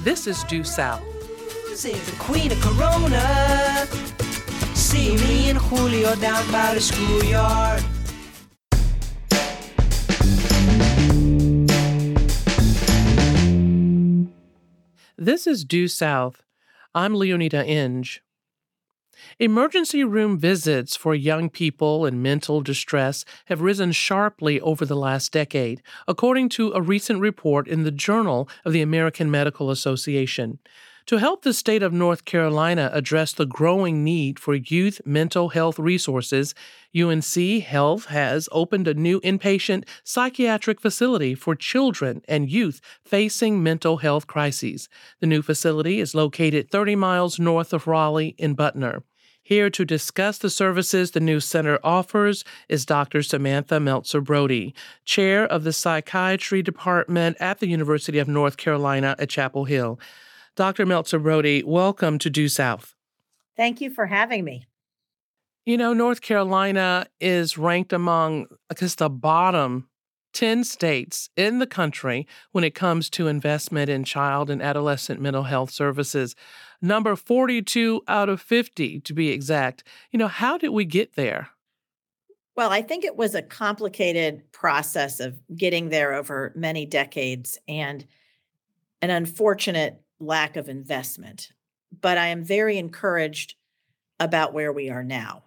This 0.04 0.26
is 0.26 0.44
Due 0.46 0.64
South. 0.64 1.04
The 1.84 2.16
queen 2.18 2.52
of 2.52 2.60
Corona. 2.62 3.86
See 4.74 5.16
me 5.18 5.50
and 5.50 5.60
Julio 5.60 6.16
down 6.16 6.52
by 6.52 6.74
the 6.74 6.82
schoolyard. 6.82 7.84
This 15.18 15.46
is 15.46 15.66
Due 15.66 15.88
South. 15.88 16.44
I'm 16.96 17.14
Leoneda 17.14 17.68
Inge. 17.68 18.24
Emergency 19.39 20.04
room 20.04 20.39
visits 20.39 20.95
for 20.95 21.13
young 21.13 21.47
people 21.47 22.08
in 22.08 22.23
mental 22.23 22.60
distress 22.60 23.23
have 23.45 23.62
risen 23.62 23.91
sharply 23.91 24.60
over 24.62 24.84
the 24.84 24.95
last 24.95 25.32
decade, 25.32 25.84
according 26.08 26.50
to 26.50 26.71
a 26.71 26.82
recent 26.82 27.21
report 27.21 27.67
in 27.67 27.84
the 27.84 27.91
Journal 27.91 28.50
of 28.65 28.73
the 28.73 28.82
American 28.82 29.30
Medical 29.30 29.69
Association. 29.69 30.58
To 31.06 31.17
help 31.17 31.43
the 31.43 31.54
state 31.54 31.84
of 31.84 31.93
North 31.93 32.26
Carolina 32.26 32.89
address 32.91 33.32
the 33.32 33.45
growing 33.45 34.04
need 34.04 34.39
for 34.39 34.56
youth 34.56 35.00
mental 35.06 35.50
health 35.50 35.78
resources, 35.78 36.56
UNC 37.00 37.62
Health 37.62 38.06
has 38.06 38.50
opened 38.52 38.88
a 38.88 38.95
new 38.95 39.21
inpatient 39.21 39.88
psychiatric 40.04 40.82
facility 40.82 41.36
for 41.36 41.54
children 41.54 42.23
and 42.28 42.50
youth 42.50 42.82
facing 43.06 43.62
mental 43.62 43.97
health 43.97 44.26
crises. 44.26 44.89
The 45.19 45.28
new 45.28 45.43
facility 45.43 46.00
is 46.00 46.15
located 46.15 46.71
30 46.71 46.95
miles 46.95 47.38
north 47.38 47.71
of 47.71 47.86
Raleigh 47.86 48.34
in 48.39 48.56
Butner. 48.56 49.04
Here 49.48 49.70
to 49.70 49.86
discuss 49.86 50.40
the 50.40 50.50
services 50.50 51.12
the 51.12 51.22
new 51.22 51.40
center 51.40 51.80
offers 51.82 52.44
is 52.68 52.86
Dr. 52.86 53.24
Samantha 53.24 53.80
Meltzer 53.80 54.20
Brody, 54.20 54.76
chair 55.06 55.46
of 55.46 55.64
the 55.64 55.72
psychiatry 55.72 56.62
department 56.62 57.38
at 57.40 57.60
the 57.60 57.70
University 57.70 58.20
of 58.20 58.28
North 58.28 58.58
Carolina 58.58 59.16
at 59.18 59.30
Chapel 59.30 59.64
Hill. 59.64 60.02
Dr. 60.58 60.86
Meltzer 60.86 61.18
Brody, 61.18 61.64
welcome 61.64 62.20
to 62.20 62.30
Due 62.30 62.50
South. 62.50 62.94
Thank 63.56 63.80
you 63.80 63.90
for 63.90 64.08
having 64.08 64.44
me. 64.44 64.68
You 65.66 65.78
know, 65.78 65.94
North 65.94 66.20
Carolina 66.20 67.08
is 67.22 67.58
ranked 67.58 67.94
among, 67.94 68.48
guess, 68.78 68.96
the 68.96 69.10
bottom 69.10 69.88
10 70.34 70.66
states 70.66 71.30
in 71.38 71.60
the 71.60 71.66
country 71.66 72.28
when 72.52 72.66
it 72.66 72.76
comes 72.76 73.10
to 73.12 73.30
investment 73.30 73.90
in 73.90 74.04
child 74.04 74.50
and 74.50 74.62
adolescent 74.62 75.22
mental 75.22 75.44
health 75.44 75.72
services. 75.72 76.36
Number 76.82 77.16
42 77.16 78.04
out 78.08 78.30
of 78.30 78.42
50, 78.42 79.00
to 79.02 79.13
be 79.13 79.30
exact. 79.30 79.84
You 80.12 80.20
know, 80.20 80.28
how 80.28 80.58
did 80.58 80.70
we 80.70 80.86
get 80.86 81.16
there? 81.16 81.50
Well, 82.56 82.72
I 82.72 82.82
think 82.82 83.04
it 83.04 83.16
was 83.16 83.36
a 83.36 83.42
complicated 83.42 84.52
process 84.52 85.20
of 85.20 85.40
getting 85.56 85.90
there 85.90 86.13
over 86.13 86.52
many 86.56 86.86
decades 86.86 87.58
and 87.68 88.06
an 89.02 89.12
unfortunate 89.12 90.02
lack 90.20 90.56
of 90.56 90.68
investment. 90.70 91.52
But 92.02 92.18
I 92.18 92.28
am 92.28 92.44
very 92.44 92.78
encouraged 92.78 93.56
about 94.20 94.54
where 94.54 94.74
we 94.74 94.90
are 94.90 95.04
now. 95.04 95.44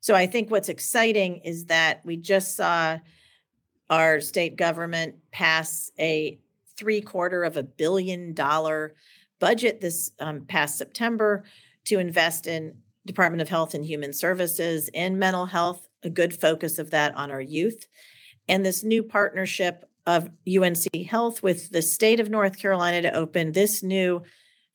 So 0.00 0.14
I 0.14 0.26
think 0.26 0.50
what's 0.50 0.68
exciting 0.68 1.38
is 1.38 1.66
that 1.66 2.00
we 2.04 2.16
just 2.16 2.56
saw 2.56 2.98
our 3.90 4.20
state 4.20 4.56
government 4.56 5.16
pass 5.32 5.90
a 5.98 6.38
three 6.76 7.00
quarter 7.00 7.44
of 7.44 7.56
a 7.56 7.62
billion 7.62 8.34
dollar 8.34 8.94
budget 9.42 9.80
this 9.80 10.12
um, 10.20 10.42
past 10.42 10.78
September 10.78 11.42
to 11.84 11.98
invest 11.98 12.46
in 12.46 12.76
Department 13.06 13.42
of 13.42 13.48
Health 13.48 13.74
and 13.74 13.84
Human 13.84 14.12
Services 14.12 14.88
in 14.94 15.18
mental 15.18 15.46
health, 15.46 15.88
a 16.04 16.08
good 16.08 16.32
focus 16.40 16.78
of 16.78 16.90
that 16.90 17.12
on 17.16 17.32
our 17.32 17.40
youth. 17.40 17.88
And 18.48 18.64
this 18.64 18.84
new 18.84 19.02
partnership 19.02 19.84
of 20.06 20.30
UNC 20.46 20.94
Health 21.08 21.42
with 21.42 21.70
the 21.70 21.82
state 21.82 22.20
of 22.20 22.30
North 22.30 22.56
Carolina 22.56 23.02
to 23.02 23.16
open 23.16 23.50
this 23.50 23.82
new 23.82 24.22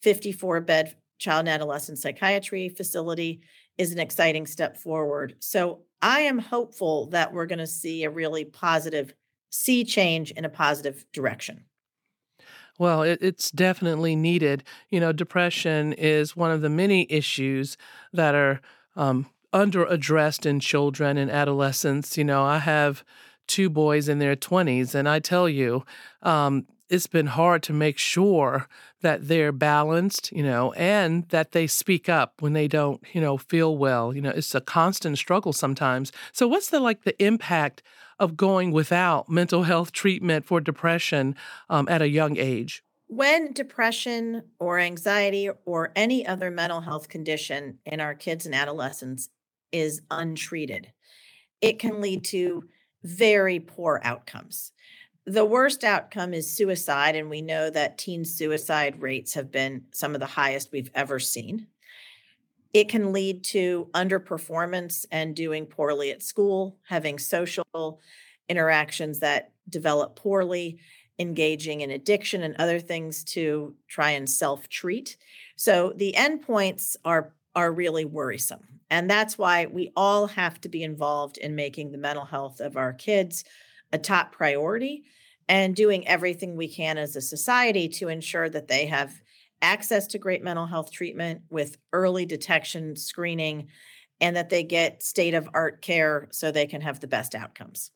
54 0.01 0.59
bed 0.59 0.97
child 1.17 1.47
and 1.47 1.49
adolescent 1.49 1.97
psychiatry 1.97 2.67
facility 2.67 3.39
is 3.77 3.93
an 3.93 3.99
exciting 3.99 4.45
step 4.45 4.75
forward. 4.75 5.35
So 5.39 5.83
I 6.01 6.21
am 6.21 6.39
hopeful 6.39 7.07
that 7.11 7.31
we're 7.31 7.45
going 7.45 7.59
to 7.59 7.67
see 7.67 8.03
a 8.03 8.09
really 8.09 8.43
positive 8.43 9.13
sea 9.49 9.85
change 9.85 10.31
in 10.31 10.43
a 10.43 10.49
positive 10.49 11.05
direction. 11.13 11.63
Well, 12.77 13.01
it, 13.03 13.19
it's 13.21 13.51
definitely 13.51 14.15
needed. 14.15 14.63
You 14.89 14.99
know, 14.99 15.11
depression 15.11 15.93
is 15.93 16.35
one 16.35 16.51
of 16.51 16.61
the 16.61 16.69
many 16.69 17.07
issues 17.09 17.77
that 18.13 18.35
are 18.35 18.61
um, 18.95 19.27
under 19.53 19.85
addressed 19.85 20.45
in 20.45 20.59
children 20.59 21.17
and 21.17 21.31
adolescents. 21.31 22.17
You 22.17 22.23
know, 22.23 22.43
I 22.43 22.59
have 22.59 23.03
two 23.47 23.69
boys 23.69 24.07
in 24.09 24.19
their 24.19 24.35
20s, 24.35 24.93
and 24.93 25.07
I 25.09 25.19
tell 25.19 25.49
you, 25.49 25.85
um, 26.21 26.67
it's 26.89 27.07
been 27.07 27.27
hard 27.27 27.63
to 27.63 27.73
make 27.73 27.97
sure 27.97 28.67
that 29.01 29.27
they're 29.27 29.51
balanced, 29.51 30.31
you 30.31 30.43
know, 30.43 30.73
and 30.73 31.27
that 31.29 31.51
they 31.51 31.67
speak 31.67 32.09
up 32.09 32.41
when 32.41 32.53
they 32.53 32.67
don't, 32.67 33.01
you 33.13 33.21
know, 33.21 33.37
feel 33.37 33.77
well. 33.77 34.15
You 34.15 34.21
know, 34.21 34.29
it's 34.29 34.55
a 34.55 34.61
constant 34.61 35.17
struggle 35.17 35.53
sometimes. 35.53 36.11
So, 36.31 36.47
what's 36.47 36.69
the 36.69 36.79
like 36.79 37.03
the 37.03 37.21
impact 37.23 37.83
of 38.19 38.37
going 38.37 38.71
without 38.71 39.29
mental 39.29 39.63
health 39.63 39.91
treatment 39.91 40.45
for 40.45 40.59
depression 40.59 41.35
um, 41.69 41.87
at 41.89 42.01
a 42.01 42.09
young 42.09 42.37
age? 42.37 42.83
When 43.07 43.53
depression 43.53 44.43
or 44.59 44.79
anxiety 44.79 45.49
or 45.65 45.91
any 45.95 46.27
other 46.27 46.51
mental 46.51 46.81
health 46.81 47.07
condition 47.07 47.79
in 47.85 48.01
our 48.01 48.13
kids 48.13 48.45
and 48.45 48.53
adolescents 48.53 49.29
is 49.71 50.01
untreated, 50.11 50.91
it 51.61 51.79
can 51.79 52.01
lead 52.01 52.25
to 52.25 52.65
very 53.03 53.59
poor 53.59 54.01
outcomes. 54.03 54.71
The 55.27 55.43
worst 55.43 55.83
outcome 55.83 56.33
is 56.33 56.49
suicide, 56.49 57.17
and 57.17 57.29
we 57.29 57.41
know 57.41 57.69
that 57.69 57.97
teen 57.97 58.23
suicide 58.23 59.01
rates 59.01 59.33
have 59.33 59.51
been 59.51 59.83
some 59.91 60.13
of 60.13 60.21
the 60.21 60.25
highest 60.25 60.71
we've 60.71 60.89
ever 60.95 61.19
seen. 61.19 61.67
It 62.73 62.87
can 62.87 63.11
lead 63.11 63.43
to 63.45 63.89
underperformance 63.93 65.05
and 65.11 65.35
doing 65.35 65.65
poorly 65.65 66.11
at 66.11 66.23
school, 66.23 66.77
having 66.87 67.19
social 67.19 67.99
interactions 68.47 69.19
that 69.19 69.51
develop 69.67 70.15
poorly, 70.15 70.79
engaging 71.19 71.81
in 71.81 71.91
addiction 71.91 72.43
and 72.43 72.55
other 72.55 72.79
things 72.79 73.25
to 73.25 73.75
try 73.89 74.11
and 74.11 74.29
self-treat. 74.29 75.17
So 75.57 75.91
the 75.97 76.15
endpoints 76.17 76.95
are 77.03 77.33
are 77.53 77.73
really 77.73 78.05
worrisome. 78.05 78.65
And 78.89 79.09
that's 79.09 79.37
why 79.37 79.65
we 79.65 79.91
all 79.95 80.27
have 80.27 80.61
to 80.61 80.69
be 80.69 80.83
involved 80.83 81.37
in 81.37 81.55
making 81.55 81.91
the 81.91 81.97
mental 81.97 82.23
health 82.23 82.61
of 82.61 82.77
our 82.77 82.93
kids 82.93 83.43
a 83.91 83.97
top 83.97 84.31
priority 84.31 85.03
and 85.49 85.75
doing 85.75 86.07
everything 86.07 86.55
we 86.55 86.67
can 86.67 86.97
as 86.97 87.15
a 87.15 87.21
society 87.21 87.87
to 87.87 88.09
ensure 88.09 88.49
that 88.49 88.67
they 88.67 88.85
have 88.87 89.21
access 89.61 90.07
to 90.07 90.17
great 90.17 90.43
mental 90.43 90.65
health 90.65 90.91
treatment 90.91 91.41
with 91.49 91.77
early 91.93 92.25
detection 92.25 92.95
screening 92.95 93.67
and 94.19 94.35
that 94.35 94.49
they 94.49 94.63
get 94.63 95.03
state 95.03 95.33
of 95.33 95.49
art 95.53 95.81
care 95.81 96.27
so 96.31 96.51
they 96.51 96.67
can 96.67 96.81
have 96.81 96.99
the 96.99 97.07
best 97.07 97.35
outcomes. 97.35 97.91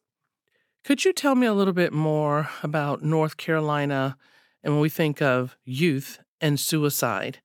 Could 0.84 1.06
you 1.06 1.14
tell 1.14 1.36
me 1.36 1.46
a 1.46 1.54
little 1.54 1.74
bit 1.74 1.94
more 1.94 2.50
about 2.64 3.04
North 3.04 3.38
Carolina 3.38 4.18
and 4.64 4.74
when 4.74 4.82
we 4.82 4.90
think 4.90 5.22
of 5.22 5.56
youth 5.64 6.20
and 6.40 6.60
suicide? 6.60 7.40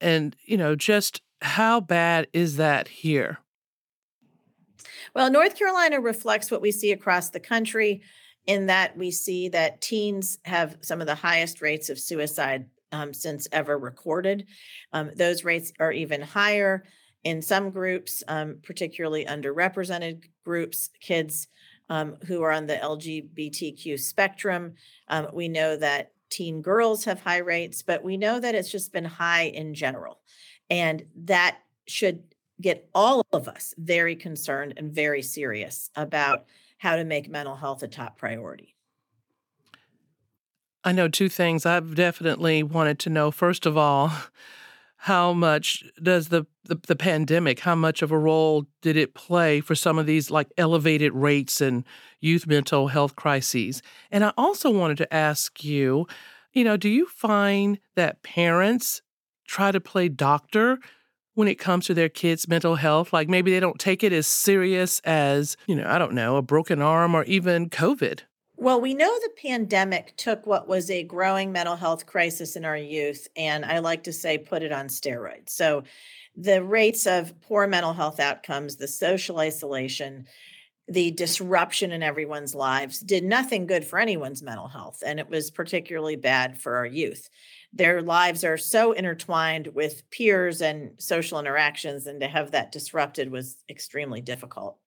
And, 0.00 0.36
you 0.44 0.58
know, 0.58 0.74
just 0.74 1.22
how 1.40 1.80
bad 1.80 2.26
is 2.32 2.56
that 2.56 2.88
here? 2.88 3.38
Well, 5.14 5.30
North 5.30 5.56
Carolina 5.56 6.00
reflects 6.00 6.50
what 6.50 6.60
we 6.60 6.70
see 6.70 6.92
across 6.92 7.30
the 7.30 7.40
country 7.40 8.02
in 8.46 8.66
that 8.66 8.96
we 8.96 9.10
see 9.10 9.48
that 9.48 9.80
teens 9.80 10.38
have 10.44 10.76
some 10.80 11.00
of 11.00 11.06
the 11.06 11.14
highest 11.14 11.60
rates 11.60 11.90
of 11.90 11.98
suicide 11.98 12.66
um, 12.92 13.12
since 13.12 13.48
ever 13.52 13.78
recorded. 13.78 14.46
Um, 14.92 15.10
those 15.16 15.44
rates 15.44 15.72
are 15.80 15.92
even 15.92 16.20
higher 16.20 16.84
in 17.24 17.42
some 17.42 17.70
groups, 17.70 18.22
um, 18.28 18.58
particularly 18.62 19.24
underrepresented 19.24 20.22
groups, 20.44 20.90
kids 21.00 21.48
um, 21.88 22.16
who 22.26 22.42
are 22.42 22.52
on 22.52 22.66
the 22.66 22.76
LGBTQ 22.76 23.98
spectrum. 23.98 24.74
Um, 25.08 25.28
we 25.32 25.48
know 25.48 25.76
that 25.76 26.12
teen 26.30 26.62
girls 26.62 27.04
have 27.04 27.20
high 27.20 27.38
rates, 27.38 27.82
but 27.82 28.04
we 28.04 28.16
know 28.16 28.38
that 28.38 28.54
it's 28.54 28.70
just 28.70 28.92
been 28.92 29.04
high 29.04 29.44
in 29.44 29.74
general. 29.74 30.20
And 30.70 31.04
that 31.24 31.58
should 31.86 32.22
get 32.60 32.88
all 32.94 33.24
of 33.32 33.48
us 33.48 33.74
very 33.76 34.16
concerned 34.16 34.74
and 34.76 34.92
very 34.92 35.22
serious 35.22 35.90
about 35.94 36.44
how 36.78 36.96
to 36.96 37.04
make 37.04 37.28
mental 37.28 37.56
health 37.56 37.82
a 37.82 37.88
top 37.88 38.18
priority. 38.18 38.74
I 40.84 40.92
know 40.92 41.08
two 41.08 41.28
things 41.28 41.66
I've 41.66 41.94
definitely 41.96 42.62
wanted 42.62 42.98
to 43.00 43.10
know. 43.10 43.30
First 43.30 43.66
of 43.66 43.76
all, 43.76 44.12
how 44.98 45.32
much 45.32 45.84
does 46.02 46.28
the, 46.28 46.46
the, 46.64 46.76
the 46.86 46.96
pandemic 46.96 47.60
how 47.60 47.74
much 47.74 48.02
of 48.02 48.10
a 48.10 48.18
role 48.18 48.66
did 48.80 48.96
it 48.96 49.14
play 49.14 49.60
for 49.60 49.74
some 49.74 49.98
of 49.98 50.06
these 50.06 50.30
like 50.30 50.48
elevated 50.56 51.12
rates 51.12 51.60
and 51.60 51.84
youth 52.20 52.46
mental 52.46 52.88
health 52.88 53.14
crises 53.14 53.82
and 54.10 54.24
i 54.24 54.32
also 54.38 54.70
wanted 54.70 54.96
to 54.96 55.14
ask 55.14 55.62
you 55.62 56.06
you 56.54 56.64
know 56.64 56.76
do 56.76 56.88
you 56.88 57.06
find 57.06 57.78
that 57.94 58.22
parents 58.22 59.02
try 59.46 59.70
to 59.70 59.80
play 59.80 60.08
doctor 60.08 60.78
when 61.36 61.48
it 61.48 61.58
comes 61.58 61.86
to 61.86 61.94
their 61.94 62.08
kids 62.08 62.48
mental 62.48 62.74
health 62.74 63.12
like 63.12 63.28
maybe 63.28 63.50
they 63.50 63.60
don't 63.60 63.78
take 63.78 64.02
it 64.02 64.12
as 64.12 64.26
serious 64.26 65.00
as 65.04 65.56
you 65.66 65.76
know 65.76 65.86
i 65.88 65.98
don't 65.98 66.12
know 66.12 66.36
a 66.36 66.42
broken 66.42 66.82
arm 66.82 67.14
or 67.14 67.22
even 67.24 67.70
covid 67.70 68.22
well, 68.58 68.80
we 68.80 68.94
know 68.94 69.12
the 69.20 69.30
pandemic 69.42 70.16
took 70.16 70.46
what 70.46 70.66
was 70.66 70.90
a 70.90 71.02
growing 71.02 71.52
mental 71.52 71.76
health 71.76 72.06
crisis 72.06 72.56
in 72.56 72.64
our 72.64 72.76
youth, 72.76 73.28
and 73.36 73.66
I 73.66 73.80
like 73.80 74.04
to 74.04 74.14
say 74.14 74.38
put 74.38 74.62
it 74.62 74.72
on 74.72 74.88
steroids. 74.88 75.50
So, 75.50 75.82
the 76.34 76.62
rates 76.62 77.06
of 77.06 77.38
poor 77.42 77.66
mental 77.66 77.92
health 77.92 78.18
outcomes, 78.18 78.76
the 78.76 78.88
social 78.88 79.38
isolation, 79.38 80.26
the 80.88 81.10
disruption 81.10 81.92
in 81.92 82.02
everyone's 82.02 82.54
lives 82.54 83.00
did 83.00 83.24
nothing 83.24 83.66
good 83.66 83.84
for 83.84 83.98
anyone's 83.98 84.42
mental 84.42 84.68
health. 84.68 85.02
And 85.04 85.18
it 85.18 85.28
was 85.28 85.50
particularly 85.50 86.16
bad 86.16 86.58
for 86.58 86.76
our 86.76 86.86
youth. 86.86 87.28
Their 87.76 88.00
lives 88.00 88.42
are 88.42 88.56
so 88.56 88.92
intertwined 88.92 89.68
with 89.68 90.08
peers 90.10 90.62
and 90.62 90.92
social 90.98 91.38
interactions, 91.38 92.06
and 92.06 92.20
to 92.20 92.28
have 92.28 92.52
that 92.52 92.72
disrupted 92.72 93.30
was 93.30 93.58
extremely 93.68 94.22
difficult. 94.22 94.78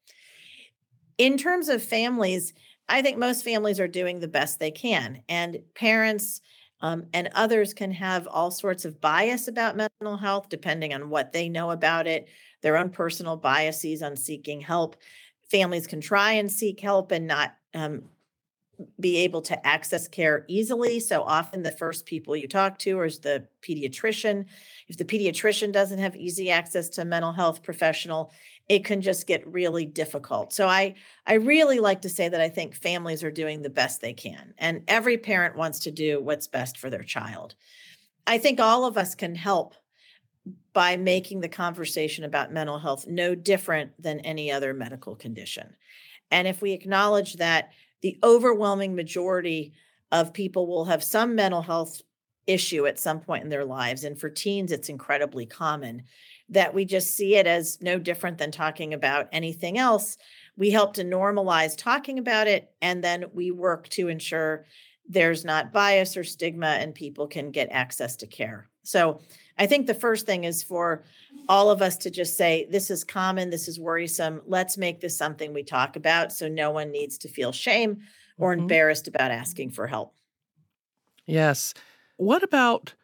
In 1.18 1.38
terms 1.38 1.70
of 1.70 1.84
families, 1.84 2.54
I 2.88 3.02
think 3.04 3.18
most 3.18 3.44
families 3.44 3.80
are 3.80 3.88
doing 3.88 4.20
the 4.20 4.28
best 4.28 4.60
they 4.60 4.72
can, 4.72 5.22
and 5.30 5.60
parents 5.76 6.42
um, 6.82 7.06
and 7.14 7.30
others 7.36 7.74
can 7.74 7.92
have 7.92 8.28
all 8.28 8.52
sorts 8.52 8.86
of 8.86 9.02
bias 9.02 9.48
about 9.48 9.76
mental 9.76 10.18
health 10.18 10.48
depending 10.50 10.94
on 10.94 11.10
what 11.10 11.32
they 11.32 11.50
know 11.50 11.72
about 11.72 12.08
it, 12.08 12.30
their 12.62 12.78
own 12.78 12.90
personal 12.90 13.38
biases 13.38 14.02
on 14.02 14.16
seeking 14.16 14.62
help. 14.62 14.96
Families 15.52 15.88
can 15.88 16.02
try 16.02 16.34
and 16.34 16.52
seek 16.52 16.80
help 16.80 17.12
and 17.12 17.28
not 17.28 17.56
um, 17.74 18.04
be 19.00 19.18
able 19.18 19.42
to 19.44 19.68
access 19.68 20.08
care 20.08 20.46
easily. 20.48 21.00
So 21.00 21.22
often, 21.24 21.64
the 21.64 21.72
first 21.72 22.06
people 22.06 22.36
you 22.36 22.48
talk 22.48 22.78
to 22.80 23.02
is 23.02 23.20
the 23.20 23.46
pediatrician. 23.62 24.46
If 24.88 24.98
the 24.98 25.06
pediatrician 25.06 25.72
doesn't 25.72 26.00
have 26.00 26.16
easy 26.16 26.50
access 26.52 26.90
to 26.90 27.02
a 27.02 27.06
mental 27.06 27.34
health 27.34 27.64
professional, 27.64 28.32
it 28.68 28.86
can 28.86 29.02
just 29.02 29.28
get 29.28 29.46
really 29.48 29.86
difficult. 29.86 30.54
So 30.54 30.68
I 30.68 30.96
I 31.26 31.34
really 31.34 31.80
like 31.80 32.02
to 32.04 32.10
say 32.10 32.30
that 32.30 32.42
I 32.42 32.50
think 32.50 32.76
families 32.76 33.24
are 33.24 33.32
doing 33.32 33.62
the 33.62 33.70
best 33.70 34.00
they 34.00 34.14
can 34.14 34.54
and 34.58 34.84
every 34.88 35.18
parent 35.18 35.56
wants 35.56 35.80
to 35.80 35.92
do 35.92 36.22
what's 36.22 36.48
best 36.48 36.78
for 36.78 36.90
their 36.90 37.04
child. 37.04 37.56
I 38.28 38.38
think 38.38 38.60
all 38.60 38.86
of 38.86 38.98
us 38.98 39.16
can 39.16 39.36
help 39.36 39.74
by 40.72 40.98
making 40.98 41.42
the 41.42 41.50
conversation 41.50 42.24
about 42.24 42.54
mental 42.54 42.78
health 42.78 43.08
no 43.08 43.34
different 43.36 43.92
than 44.02 44.20
any 44.20 44.52
other 44.52 44.74
medical 44.74 45.16
condition. 45.16 45.76
And 46.32 46.48
if 46.48 46.62
we 46.62 46.72
acknowledge 46.72 47.34
that 47.36 47.72
the 48.02 48.18
overwhelming 48.24 48.96
majority 48.96 49.74
of 50.12 50.34
people 50.34 50.68
will 50.68 50.86
have 50.86 51.04
some 51.04 51.36
mental 51.36 51.62
health 51.62 52.02
issue 52.48 52.88
at 52.88 53.00
some 53.00 53.20
point 53.20 53.44
in 53.44 53.50
their 53.50 53.66
lives 53.66 54.04
and 54.04 54.20
for 54.20 54.30
teens 54.30 54.72
it's 54.72 54.90
incredibly 54.90 55.46
common 55.46 56.04
that 56.50 56.74
we 56.74 56.84
just 56.84 57.16
see 57.16 57.36
it 57.36 57.48
as 57.48 57.78
no 57.82 58.00
different 58.00 58.38
than 58.38 58.52
talking 58.52 58.94
about 58.94 59.30
anything 59.32 59.78
else. 59.78 60.18
We 60.58 60.72
help 60.72 60.96
to 60.96 61.04
normalize 61.04 61.78
talking 61.78 62.20
about 62.20 62.48
it, 62.48 62.72
and 62.82 63.04
then 63.04 63.26
we 63.34 63.52
work 63.52 63.88
to 63.90 64.08
ensure 64.08 64.66
there's 65.08 65.46
not 65.46 65.74
bias 65.74 66.18
or 66.18 66.24
stigma 66.24 66.68
and 66.68 66.94
people 66.94 67.28
can 67.28 67.52
get 67.52 67.70
access 67.72 68.16
to 68.18 68.28
care. 68.28 68.70
So 68.84 69.22
I 69.60 69.68
think 69.68 69.86
the 69.86 69.94
first 69.94 70.26
thing 70.26 70.46
is 70.46 70.64
for 70.64 71.04
all 71.48 71.70
of 71.70 71.82
us 71.82 71.98
to 71.98 72.10
just 72.10 72.38
say, 72.38 72.68
this 72.72 72.90
is 72.90 73.04
common, 73.04 73.50
this 73.50 73.68
is 73.68 73.80
worrisome. 73.80 74.42
Let's 74.48 74.78
make 74.78 75.02
this 75.02 75.18
something 75.18 75.54
we 75.54 75.64
talk 75.64 75.96
about 75.96 76.32
so 76.32 76.48
no 76.48 76.72
one 76.72 76.92
needs 76.92 77.18
to 77.20 77.28
feel 77.28 77.52
shame 77.52 78.00
or 78.38 78.54
mm-hmm. 78.54 78.62
embarrassed 78.62 79.08
about 79.08 79.32
asking 79.32 79.72
for 79.72 79.86
help. 79.86 80.16
Yes. 81.28 81.74
What 82.18 82.42
about 82.42 82.96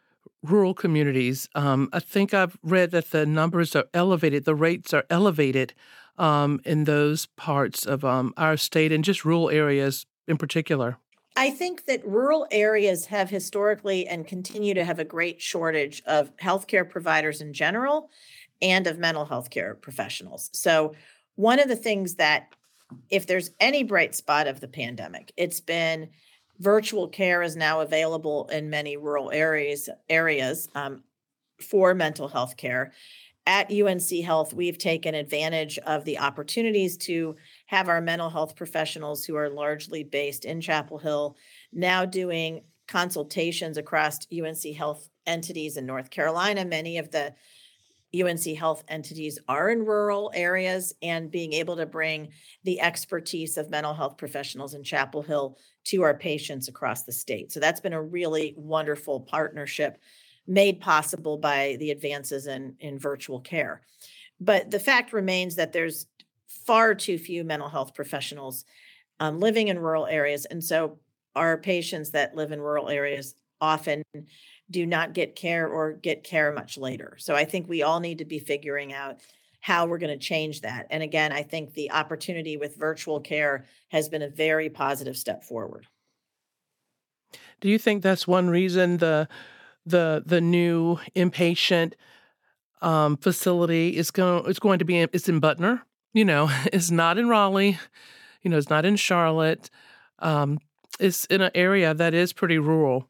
rural 0.46 0.74
communities. 0.74 1.50
Um, 1.56 1.90
I 1.92 2.00
think 2.00 2.34
I've 2.34 2.58
read 2.64 2.92
that 2.92 3.12
the 3.12 3.26
numbers 3.26 3.76
are 3.76 3.86
elevated, 3.94 4.46
the 4.46 4.56
rates 4.56 4.94
are 4.94 5.06
elevated 5.10 5.74
um, 6.18 6.62
in 6.64 6.86
those 6.86 7.26
parts 7.26 7.86
of 7.86 8.06
um, 8.06 8.34
our 8.38 8.58
state 8.58 8.92
and 8.92 9.04
just 9.04 9.26
rural 9.26 9.50
areas 9.50 10.06
in 10.28 10.38
particular. 10.38 10.98
I 11.36 11.50
think 11.50 11.86
that 11.86 12.08
rural 12.08 12.48
areas 12.50 13.06
have 13.08 13.30
historically 13.30 14.08
and 14.08 14.26
continue 14.26 14.74
to 14.74 14.86
have 14.86 15.00
a 15.00 15.04
great 15.04 15.42
shortage 15.42 16.02
of 16.06 16.36
healthcare 16.38 16.90
providers 16.90 17.42
in 17.42 17.54
general 17.54 18.10
and 18.62 18.88
of 18.88 18.98
mental 18.98 19.26
health 19.26 19.50
care 19.50 19.76
professionals. 19.76 20.50
So, 20.54 20.96
one 21.36 21.60
of 21.60 21.68
the 21.68 21.76
things 21.76 22.16
that, 22.16 22.56
if 23.10 23.28
there's 23.28 23.52
any 23.60 23.84
bright 23.84 24.16
spot 24.16 24.48
of 24.48 24.62
the 24.62 24.70
pandemic, 24.70 25.34
it's 25.36 25.60
been 25.60 26.10
virtual 26.60 27.10
care 27.10 27.42
is 27.42 27.58
now 27.58 27.82
available 27.82 28.48
in 28.48 28.70
many 28.70 28.96
rural 28.96 29.32
areas 29.32 29.90
areas 30.10 30.70
um, 30.76 31.04
for 31.60 31.94
mental 31.94 32.30
health 32.30 32.56
care 32.56 32.94
at 33.48 33.72
unc 33.72 34.10
health 34.24 34.54
we've 34.54 34.78
taken 34.78 35.16
advantage 35.16 35.78
of 35.80 36.04
the 36.06 36.18
opportunities 36.18 36.98
to 36.98 37.36
have 37.68 37.90
our 37.90 38.02
mental 38.02 38.30
health 38.30 38.56
professionals 38.56 39.26
who 39.26 39.36
are 39.36 39.50
largely 39.50 40.04
based 40.04 40.46
in 40.46 40.62
chapel 40.62 40.98
hill 40.98 41.36
now 41.72 42.06
doing 42.06 42.62
consultations 42.88 43.78
across 43.78 44.20
unc 44.32 44.76
health 44.76 45.10
entities 45.26 45.78
in 45.78 45.86
north 45.86 46.10
carolina 46.10 46.66
many 46.66 46.98
of 46.98 47.12
the 47.12 47.34
UNC 48.14 48.58
Health 48.58 48.84
entities 48.88 49.40
are 49.48 49.70
in 49.70 49.86
rural 49.86 50.32
areas 50.34 50.94
and 51.02 51.32
being 51.32 51.54
able 51.54 51.76
to 51.76 51.86
bring 51.86 52.30
the 52.64 52.80
expertise 52.80 53.58
of 53.58 53.70
mental 53.70 53.94
health 53.94 54.18
professionals 54.18 54.74
in 54.74 54.84
Chapel 54.84 55.22
Hill 55.22 55.58
to 55.86 56.02
our 56.02 56.18
patients 56.18 56.68
across 56.68 57.04
the 57.04 57.12
state. 57.12 57.52
So 57.52 57.60
that's 57.60 57.82
been 57.82 57.94
a 57.94 58.02
really 58.02 58.54
wonderful 58.58 59.22
partnership 59.22 59.98
made 60.48 60.80
possible 60.80 61.38
by 61.38 61.76
the 61.80 61.92
advances 61.92 62.48
in, 62.48 62.76
in 62.80 63.00
virtual 63.00 63.40
care. 63.40 63.82
But 64.40 64.70
the 64.70 64.80
fact 64.80 65.14
remains 65.14 65.56
that 65.56 65.74
there's 65.74 66.08
far 66.48 66.96
too 66.96 67.18
few 67.18 67.44
mental 67.44 67.70
health 67.70 67.94
professionals 67.94 68.66
um, 69.20 69.40
living 69.40 69.70
in 69.70 69.80
rural 69.80 70.06
areas. 70.06 70.46
And 70.46 70.64
so 70.64 71.00
our 71.36 71.58
patients 71.58 72.12
that 72.12 72.36
live 72.36 72.52
in 72.52 72.62
rural 72.62 72.90
areas 72.90 73.36
often 73.62 74.04
do 74.70 74.86
not 74.86 75.14
get 75.14 75.36
care 75.36 75.68
or 75.68 75.94
get 75.94 76.24
care 76.24 76.52
much 76.52 76.78
later. 76.78 77.16
So 77.18 77.36
I 77.36 77.46
think 77.46 77.68
we 77.68 77.84
all 77.84 78.00
need 78.00 78.18
to 78.18 78.26
be 78.26 78.40
figuring 78.40 78.94
out 78.94 79.22
how 79.62 79.86
we're 79.86 79.98
going 79.98 80.18
to 80.18 80.24
change 80.24 80.62
that. 80.62 80.86
And 80.92 81.02
again, 81.02 81.32
I 81.32 81.42
think 81.44 81.74
the 81.74 81.92
opportunity 81.92 82.58
with 82.58 82.76
virtual 82.76 83.20
care 83.20 83.66
has 83.90 84.10
been 84.10 84.22
a 84.22 84.30
very 84.30 84.70
positive 84.70 85.18
step 85.18 85.44
forward. 85.44 85.88
Do 87.62 87.70
you 87.70 87.80
think 87.80 88.04
that's 88.04 88.28
one 88.28 88.50
reason 88.50 88.98
the 88.98 89.28
the 89.86 90.24
the 90.26 90.42
new 90.42 90.98
inpatient 91.16 91.94
um, 92.82 93.18
facility 93.18 93.98
is 93.98 94.12
going 94.12 94.50
it's 94.50 94.60
going 94.60 94.80
to 94.80 94.86
be 94.86 95.00
it's 95.00 95.30
in 95.30 95.42
Butner? 95.42 95.82
You 96.14 96.26
know, 96.26 96.50
it's 96.74 96.92
not 96.92 97.18
in 97.18 97.28
Raleigh. 97.28 97.78
You 98.42 98.52
know, 98.52 98.58
it's 98.58 98.70
not 98.70 98.86
in 98.86 98.96
Charlotte. 98.96 99.70
Um, 100.20 100.60
it's 101.00 101.26
in 101.26 101.42
an 101.42 101.52
area 101.56 101.94
that 101.94 102.14
is 102.14 102.32
pretty 102.32 102.58
rural. 102.58 103.10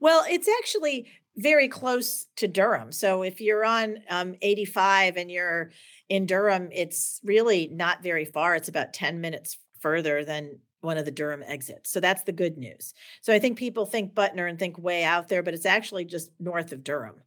Well, 0.00 0.24
it's 0.28 0.48
actually 0.58 1.08
very 1.36 1.68
close 1.68 2.26
to 2.36 2.46
Durham. 2.46 2.92
So 2.92 3.22
if 3.22 3.40
you're 3.40 3.64
on 3.64 3.98
um, 4.10 4.34
85 4.42 5.16
and 5.16 5.30
you're 5.30 5.70
in 6.08 6.26
Durham, 6.26 6.68
it's 6.72 7.20
really 7.24 7.68
not 7.72 8.02
very 8.02 8.24
far. 8.24 8.54
It's 8.54 8.68
about 8.68 8.92
10 8.92 9.20
minutes 9.20 9.58
further 9.80 10.24
than 10.24 10.58
one 10.82 10.98
of 10.98 11.04
the 11.04 11.10
Durham 11.10 11.42
exits. 11.46 11.90
So 11.90 12.00
that's 12.00 12.24
the 12.24 12.32
good 12.32 12.58
news. 12.58 12.92
So 13.22 13.32
I 13.32 13.38
think 13.38 13.56
people 13.58 13.86
think 13.86 14.14
Butner 14.14 14.48
and 14.48 14.58
think 14.58 14.76
way 14.78 15.04
out 15.04 15.28
there, 15.28 15.42
but 15.42 15.54
it's 15.54 15.66
actually 15.66 16.04
just 16.04 16.30
north 16.38 16.72
of 16.72 16.84
Durham. 16.84 17.22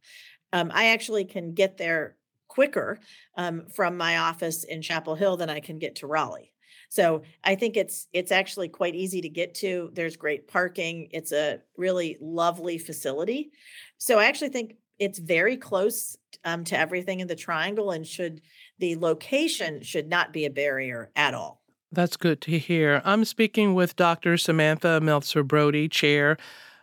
Um, 0.52 0.70
I 0.72 0.88
actually 0.88 1.24
can 1.24 1.52
get 1.52 1.76
there 1.76 2.16
quicker 2.48 2.98
um, 3.36 3.66
from 3.74 3.96
my 3.96 4.18
office 4.18 4.64
in 4.64 4.82
Chapel 4.82 5.14
Hill 5.14 5.36
than 5.36 5.50
I 5.50 5.60
can 5.60 5.78
get 5.78 5.96
to 5.96 6.06
Raleigh. 6.06 6.52
So 6.88 7.22
I 7.42 7.56
think 7.56 7.76
it's 7.76 8.06
it's 8.12 8.30
actually 8.30 8.68
quite 8.68 8.94
easy 8.94 9.20
to 9.20 9.28
get 9.28 9.54
to. 9.56 9.90
There's 9.92 10.16
great 10.16 10.46
parking. 10.46 11.08
It's 11.10 11.32
a 11.32 11.60
really 11.76 12.16
lovely 12.20 12.78
facility. 12.78 13.50
So 13.98 14.18
I 14.18 14.26
actually 14.26 14.50
think 14.50 14.76
it's 14.98 15.18
very 15.18 15.56
close 15.56 16.16
um, 16.44 16.64
to 16.64 16.78
everything 16.78 17.20
in 17.20 17.28
the 17.28 17.34
triangle 17.36 17.90
and 17.90 18.06
should 18.06 18.40
the 18.78 18.96
location 18.96 19.82
should 19.82 20.08
not 20.08 20.32
be 20.32 20.44
a 20.44 20.50
barrier 20.50 21.10
at 21.16 21.34
all. 21.34 21.60
That's 21.96 22.18
good 22.18 22.42
to 22.42 22.58
hear. 22.58 23.00
I'm 23.06 23.24
speaking 23.24 23.72
with 23.72 23.96
Dr. 23.96 24.36
Samantha 24.36 25.00
Meltzer 25.00 25.42
Brody, 25.42 25.88
chair 25.88 26.36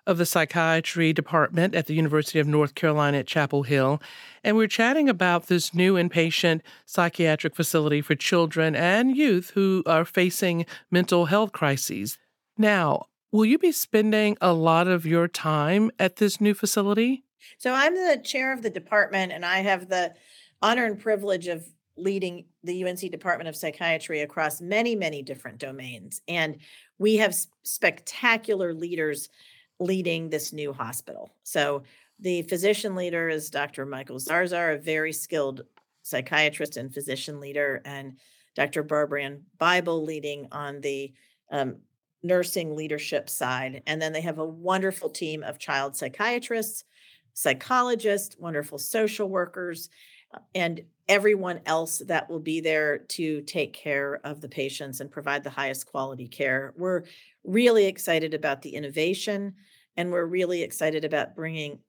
of 0.08 0.18
the 0.18 0.26
psychiatry 0.26 1.14
department 1.14 1.76
at 1.76 1.86
the 1.86 1.94
University 1.94 2.40
of 2.40 2.48
North 2.48 2.74
Carolina 2.74 3.20
at 3.20 3.28
Chapel 3.28 3.62
Hill. 3.62 4.02
And 4.44 4.58
we're 4.58 4.66
chatting 4.66 5.08
about 5.08 5.46
this 5.46 5.72
new 5.72 5.94
inpatient 5.94 6.62
psychiatric 6.88 7.56
facility 7.56 8.02
for 8.02 8.16
children 8.16 8.76
and 8.76 9.16
youth 9.16 9.52
who 9.54 9.84
are 9.86 10.04
facing 10.04 10.66
mental 10.90 11.26
health 11.26 11.52
crises. 11.52 12.18
Now, 12.58 13.06
will 13.32 13.46
you 13.46 13.60
be 13.60 13.72
spending 13.72 14.36
a 14.42 14.52
lot 14.52 14.88
of 14.88 15.06
your 15.06 15.28
time 15.28 15.92
at 16.00 16.16
this 16.16 16.42
new 16.42 16.56
facility? 16.56 17.24
So, 17.60 17.76
I'm 17.76 17.94
the 17.94 18.20
chair 18.24 18.52
of 18.52 18.64
the 18.64 18.72
department, 18.72 19.32
and 19.32 19.46
I 19.46 19.60
have 19.60 19.90
the 19.90 20.16
honor 20.60 20.86
and 20.86 21.00
privilege 21.00 21.48
of 21.48 21.68
leading 21.96 22.46
the 22.64 22.84
UNC 22.84 23.00
Department 23.00 23.48
of 23.48 23.56
Psychiatry 23.56 24.22
across 24.22 24.62
many, 24.62 24.96
many 24.96 25.22
different 25.22 25.60
domains. 25.60 26.22
And 26.28 26.58
we 26.98 27.18
have 27.18 27.36
spectacular 27.64 28.74
leaders 28.74 29.30
leading 29.80 30.30
this 30.30 30.54
new 30.54 30.74
hospital. 30.74 31.34
So 31.44 31.84
the 32.20 32.44
physician 32.44 32.96
leader 32.96 33.30
is 33.30 33.50
Dr. 33.50 33.86
Michael 33.86 34.18
Zarzar, 34.18 34.76
a 34.76 34.80
very 34.80 35.14
skilled 35.14 35.62
psychiatrist 36.04 36.78
and 36.78 36.94
physician 36.94 37.40
leader, 37.40 37.82
and 37.86 38.18
Dr. 38.56 38.84
Barbara 38.84 39.38
Bible 39.58 40.04
leading 40.04 40.48
on 40.52 40.82
the 40.82 41.14
um, 41.52 41.78
nursing 42.22 42.76
leadership 42.76 43.30
side. 43.30 43.84
And 43.88 44.02
then 44.02 44.14
they 44.14 44.22
have 44.22 44.40
a 44.40 44.46
wonderful 44.46 45.10
team 45.10 45.44
of 45.44 45.60
child 45.60 45.96
psychiatrists, 45.96 46.84
psychologists, 47.34 48.38
wonderful 48.38 48.78
social 48.78 49.28
workers, 49.28 49.90
and 50.54 50.82
everyone 51.08 51.60
else 51.66 52.02
that 52.08 52.30
will 52.30 52.40
be 52.40 52.62
there 52.62 53.00
to 53.00 53.42
take 53.42 53.74
care 53.74 54.22
of 54.24 54.42
the 54.42 54.48
patients 54.48 55.02
and 55.02 55.12
provide 55.12 55.44
the 55.44 55.50
highest 55.50 55.86
quality 55.86 56.28
care. 56.28 56.74
We're 56.78 57.04
really 57.44 57.86
excited 57.86 58.34
about 58.34 58.62
the 58.62 58.76
innovation 58.76 59.56
and 59.98 60.12
we're 60.12 60.26
really 60.26 60.64
excited 60.64 61.04
about 61.04 61.36
bringing 61.36 61.80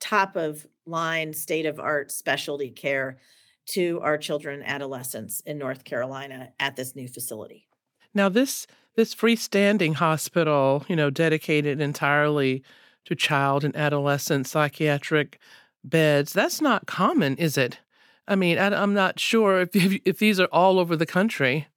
top 0.00 0.36
of 0.36 0.66
line, 0.86 1.32
state 1.32 1.66
of 1.66 1.78
art 1.78 2.10
specialty 2.10 2.70
care 2.70 3.18
to 3.66 4.00
our 4.02 4.18
children 4.18 4.60
and 4.60 4.68
adolescents 4.68 5.40
in 5.46 5.58
North 5.58 5.84
Carolina 5.84 6.50
at 6.60 6.76
this 6.76 6.94
new 6.94 7.08
facility. 7.08 7.68
Now, 8.12 8.28
this 8.28 8.66
this 8.96 9.14
freestanding 9.14 9.94
hospital, 9.94 10.84
you 10.88 10.94
know, 10.94 11.10
dedicated 11.10 11.80
entirely 11.80 12.62
to 13.06 13.14
child 13.16 13.64
and 13.64 13.74
adolescent 13.74 14.46
psychiatric 14.46 15.38
beds, 15.82 16.32
that's 16.32 16.60
not 16.60 16.86
common, 16.86 17.36
is 17.36 17.58
it? 17.58 17.80
I 18.26 18.36
mean, 18.36 18.58
I, 18.58 18.82
am 18.82 18.94
not 18.94 19.20
sure 19.20 19.60
if, 19.72 19.74
if 20.04 20.18
these 20.18 20.40
are 20.40 20.48
all 20.52 20.78
over 20.78 20.96
the 20.96 21.06
country. 21.06 21.68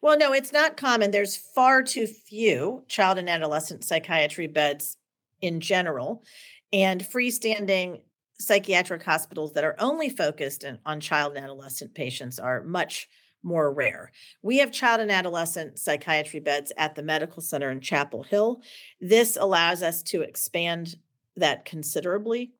Well, 0.00 0.18
no, 0.18 0.32
it's 0.32 0.52
not 0.52 0.76
common. 0.76 1.10
There's 1.10 1.36
far 1.36 1.82
too 1.82 2.06
few 2.06 2.84
child 2.88 3.18
and 3.18 3.28
adolescent 3.28 3.84
psychiatry 3.84 4.46
beds 4.46 4.96
in 5.40 5.60
general, 5.60 6.24
and 6.72 7.02
freestanding 7.02 8.00
psychiatric 8.38 9.02
hospitals 9.02 9.52
that 9.52 9.64
are 9.64 9.76
only 9.78 10.08
focused 10.08 10.64
in, 10.64 10.78
on 10.84 11.00
child 11.00 11.34
and 11.36 11.44
adolescent 11.44 11.94
patients 11.94 12.38
are 12.38 12.64
much 12.64 13.08
more 13.42 13.72
rare. 13.72 14.10
We 14.42 14.58
have 14.58 14.72
child 14.72 15.00
and 15.00 15.12
adolescent 15.12 15.78
psychiatry 15.78 16.40
beds 16.40 16.72
at 16.76 16.94
the 16.94 17.02
medical 17.02 17.42
center 17.42 17.70
in 17.70 17.80
Chapel 17.80 18.22
Hill. 18.22 18.62
This 19.00 19.36
allows 19.36 19.82
us 19.82 20.02
to 20.04 20.22
expand 20.22 20.96
that 21.36 21.64
considerably, 21.64 22.52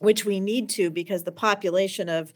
which 0.00 0.24
we 0.24 0.40
need 0.40 0.68
to 0.70 0.90
because 0.90 1.22
the 1.22 1.32
population 1.32 2.08
of 2.08 2.32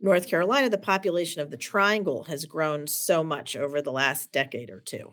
North 0.00 0.28
Carolina, 0.28 0.70
the 0.70 0.78
population 0.78 1.42
of 1.42 1.50
the 1.50 1.56
triangle 1.56 2.24
has 2.24 2.46
grown 2.46 2.86
so 2.86 3.22
much 3.22 3.54
over 3.54 3.82
the 3.82 3.92
last 3.92 4.32
decade 4.32 4.70
or 4.70 4.80
two. 4.80 5.12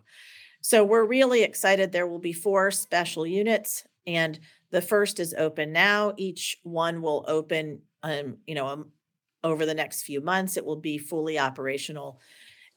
So 0.61 0.83
we're 0.83 1.05
really 1.05 1.43
excited. 1.43 1.91
There 1.91 2.07
will 2.07 2.19
be 2.19 2.33
four 2.33 2.71
special 2.71 3.27
units, 3.27 3.83
and 4.05 4.39
the 4.71 4.81
first 4.81 5.19
is 5.19 5.33
open 5.37 5.73
now. 5.73 6.13
Each 6.17 6.57
one 6.63 7.01
will 7.01 7.25
open, 7.27 7.81
um, 8.03 8.37
you 8.45 8.55
know, 8.55 8.67
um, 8.67 8.91
over 9.43 9.65
the 9.65 9.73
next 9.73 10.03
few 10.03 10.21
months. 10.21 10.55
It 10.55 10.65
will 10.65 10.77
be 10.79 10.97
fully 10.97 11.37
operational 11.37 12.19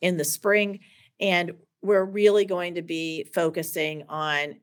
in 0.00 0.16
the 0.16 0.24
spring, 0.24 0.80
and 1.20 1.52
we're 1.82 2.04
really 2.04 2.44
going 2.44 2.74
to 2.74 2.82
be 2.82 3.24
focusing 3.34 4.04
on 4.08 4.56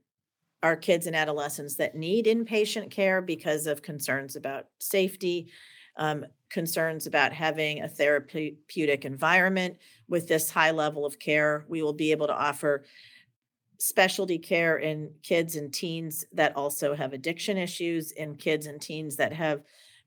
our 0.64 0.76
kids 0.76 1.08
and 1.08 1.16
adolescents 1.16 1.76
that 1.76 1.96
need 1.96 2.26
inpatient 2.26 2.90
care 2.90 3.22
because 3.22 3.68
of 3.68 3.82
concerns 3.82 4.36
about 4.36 4.66
safety, 4.80 5.52
um, 5.98 6.26
concerns 6.50 7.06
about 7.08 7.34
having 7.34 7.82
a 7.82 7.88
therapeutic 7.88 9.06
environment 9.06 9.78
with 10.08 10.28
this 10.28 10.50
high 10.50 10.72
level 10.72 11.06
of 11.06 11.20
care. 11.20 11.66
We 11.68 11.82
will 11.84 11.94
be 11.94 12.12
able 12.12 12.28
to 12.28 12.36
offer 12.36 12.86
specialty 13.80 14.40
care 14.40 14.78
in 14.78 15.12
kids 15.22 15.56
and 15.56 15.72
teens 15.72 16.26
that 16.34 16.56
also 16.56 16.96
have 16.96 17.14
addiction 17.14 17.58
issues, 17.58 18.12
in 18.12 18.36
kids 18.36 18.66
and 18.66 18.82
teens 18.82 19.18
that 19.18 19.34
have 19.34 19.62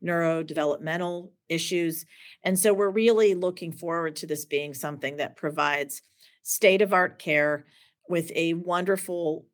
neurodevelopmental 0.05 1.31
issues. 1.49 2.07
And 2.43 2.59
so 2.59 2.73
we're 2.73 2.91
really 2.91 3.35
looking 3.35 3.73
forward 3.73 4.17
to 4.17 4.27
this 4.27 4.45
being 4.45 4.75
something 4.75 5.19
that 5.19 5.37
provides 5.37 6.03
state 6.43 6.83
of 6.83 6.93
art 6.93 7.19
care 7.19 7.67
with 8.09 8.33
a 8.35 8.55
wonderful 8.55 9.47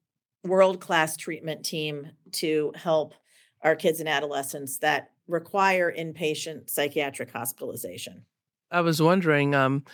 world 0.47 0.81
class 0.81 1.17
treatment 1.17 1.65
team 1.65 2.09
to 2.33 2.73
help 2.77 3.15
our 3.63 3.77
kids 3.77 4.01
and 4.01 4.09
adolescents 4.09 4.79
that 4.79 5.11
require 5.29 5.93
inpatient 5.93 6.71
psychiatric 6.71 7.31
hospitalization. 7.33 8.25
I 8.71 8.81
was 8.81 9.01
wondering 9.01 9.55
um, 9.55 9.85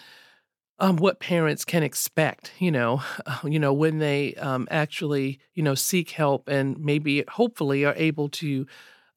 um, 0.79 0.97
what 0.97 1.21
parents 1.21 1.65
can 1.65 1.83
expect, 1.83 2.53
you 2.59 2.71
know, 2.71 3.03
you 3.45 3.59
know, 3.59 3.73
when 3.73 3.99
they 3.99 4.35
um, 4.35 4.69
actually, 4.71 5.41
you 5.55 5.63
know, 5.63 5.75
seek 5.75 6.11
help 6.11 6.49
and 6.49 6.79
maybe 6.79 7.25
hopefully 7.29 7.85
are 7.85 7.95
able 7.97 8.29
to 8.31 8.67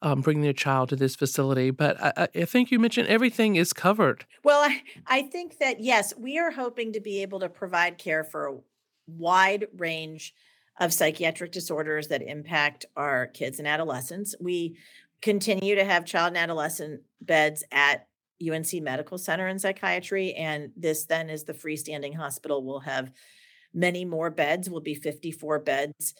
um, 0.02 0.20
bring 0.20 0.42
their 0.42 0.52
child 0.52 0.90
to 0.90 0.96
this 0.96 1.16
facility. 1.16 1.70
But 1.70 2.00
I, 2.00 2.28
I, 2.34 2.44
think 2.44 2.70
you 2.70 2.78
mentioned 2.78 3.08
everything 3.08 3.56
is 3.56 3.72
covered. 3.72 4.26
Well, 4.44 4.60
I, 4.60 4.82
I 5.06 5.22
think 5.22 5.58
that, 5.58 5.80
yes, 5.80 6.14
we 6.16 6.38
are 6.38 6.50
hoping 6.50 6.92
to 6.92 7.00
be 7.00 7.22
able 7.22 7.40
to 7.40 7.48
provide 7.48 7.96
care 7.98 8.22
for 8.22 8.46
a 8.46 8.58
wide 9.06 9.66
range 9.76 10.34
of 10.78 10.92
psychiatric 10.92 11.52
disorders 11.52 12.08
that 12.08 12.22
impact 12.22 12.86
our 12.96 13.26
kids 13.26 13.58
and 13.58 13.68
adolescents. 13.68 14.34
We 14.40 14.76
continue 15.22 15.74
to 15.76 15.84
have 15.84 16.04
child 16.04 16.28
and 16.28 16.36
adolescent 16.36 17.02
beds 17.20 17.64
at 17.72 18.06
UNC 18.46 18.82
Medical 18.82 19.16
Center 19.16 19.48
in 19.48 19.58
psychiatry. 19.58 20.34
And 20.34 20.70
this 20.76 21.06
then 21.06 21.30
is 21.30 21.44
the 21.44 21.54
freestanding 21.54 22.14
hospital 22.14 22.62
We'll 22.62 22.80
have 22.80 23.10
many 23.72 24.04
more 24.04 24.30
beds, 24.30 24.68
will 24.68 24.80
be 24.80 24.94
54 24.94 25.60
beds. 25.60 26.14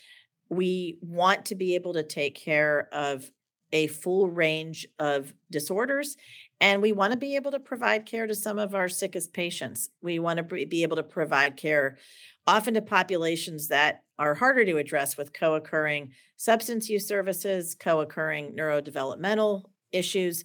We 0.49 0.99
want 1.01 1.47
to 1.47 1.55
be 1.55 1.75
able 1.75 1.95
to 1.95 2.03
take 2.03 2.35
care 2.35 2.89
of 2.93 3.31
a 3.73 3.89
full 3.89 4.29
range 4.29 4.87
of 4.99 5.35
disorders 5.51 6.17
And 6.61 6.81
we 6.81 6.93
want 6.93 7.13
to 7.13 7.19
be 7.19 7.37
able 7.37 7.51
to 7.51 7.61
provide 7.61 8.07
care 8.07 8.27
to 8.27 8.35
some 8.35 8.59
of 8.59 8.75
our 8.75 8.89
sickest 8.89 9.33
patients. 9.33 9.91
We 10.01 10.19
want 10.19 10.39
to 10.39 10.67
be 10.67 10.83
able 10.83 10.97
to 10.97 11.03
provide 11.03 11.57
care 11.57 11.99
often 12.47 12.75
to 12.75 12.83
populations 12.83 13.69
that 13.69 14.03
are 14.19 14.35
harder 14.35 14.65
to 14.65 14.79
address 14.79 15.17
with 15.17 15.33
co 15.33 15.55
occurring 15.55 16.13
substance 16.37 16.89
use 16.89 17.07
services, 17.07 17.75
co 17.75 18.01
occurring 18.01 18.53
neurodevelopmental 18.53 19.65
issues, 19.93 20.45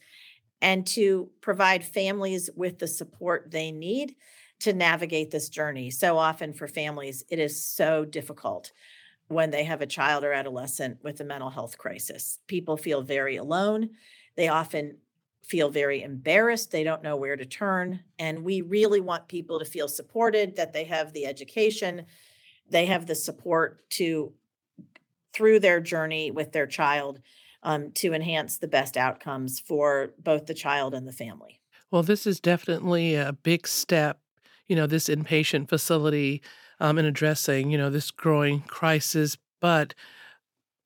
and 0.62 0.86
to 0.88 1.30
provide 1.42 1.84
families 1.84 2.50
with 2.56 2.80
the 2.80 2.88
support 2.88 3.50
they 3.52 3.72
need 3.72 4.16
to 4.60 4.74
navigate 4.74 5.32
this 5.32 5.50
journey. 5.50 5.90
So 5.90 6.18
often 6.18 6.54
for 6.54 6.68
families, 6.68 7.24
it 7.30 7.40
is 7.40 7.66
so 7.66 8.06
difficult 8.06 8.72
when 9.28 9.50
they 9.50 9.64
have 9.64 9.82
a 9.82 9.88
child 9.88 10.24
or 10.24 10.34
adolescent 10.34 10.98
with 11.04 11.20
a 11.22 11.24
mental 11.24 11.50
health 11.50 11.78
crisis. 11.78 12.40
People 12.48 12.78
feel 12.78 13.02
very 13.02 13.38
alone. 13.38 13.90
They 14.36 14.50
often 14.50 14.98
feel 15.44 15.70
very 15.70 16.04
embarrassed. 16.04 16.72
They 16.72 16.84
don't 16.84 17.02
know 17.02 17.16
where 17.16 17.36
to 17.36 17.46
turn. 17.46 18.02
And 18.20 18.44
we 18.44 18.62
really 18.62 19.02
want 19.02 19.28
people 19.28 19.58
to 19.58 19.66
feel 19.66 19.88
supported, 19.88 20.56
that 20.58 20.74
they 20.74 20.84
have 20.84 21.14
the 21.14 21.26
education, 21.26 22.06
they 22.72 22.88
have 22.88 23.06
the 23.06 23.16
support 23.16 23.90
to, 23.92 24.34
through 25.34 25.60
their 25.60 25.80
journey 25.80 26.32
with 26.32 26.52
their 26.52 26.68
child, 26.68 27.20
um, 27.64 27.92
to 27.92 28.14
enhance 28.14 28.58
the 28.58 28.68
best 28.68 28.98
outcomes 28.98 29.60
for 29.60 30.14
both 30.18 30.48
the 30.48 30.54
child 30.54 30.94
and 30.94 31.08
the 31.08 31.14
family. 31.14 31.60
Well, 31.92 32.04
this 32.04 32.26
is 32.26 32.40
definitely 32.40 33.16
a 33.16 33.34
big 33.34 33.68
step, 33.68 34.20
you 34.68 34.76
know, 34.76 34.88
this 34.88 35.10
inpatient 35.10 35.70
facility 35.70 36.42
um, 36.80 36.98
in 36.98 37.06
addressing, 37.06 37.70
you 37.70 37.78
know, 37.78 37.90
this 37.90 38.10
growing 38.10 38.62
crisis. 38.62 39.38
But 39.60 39.94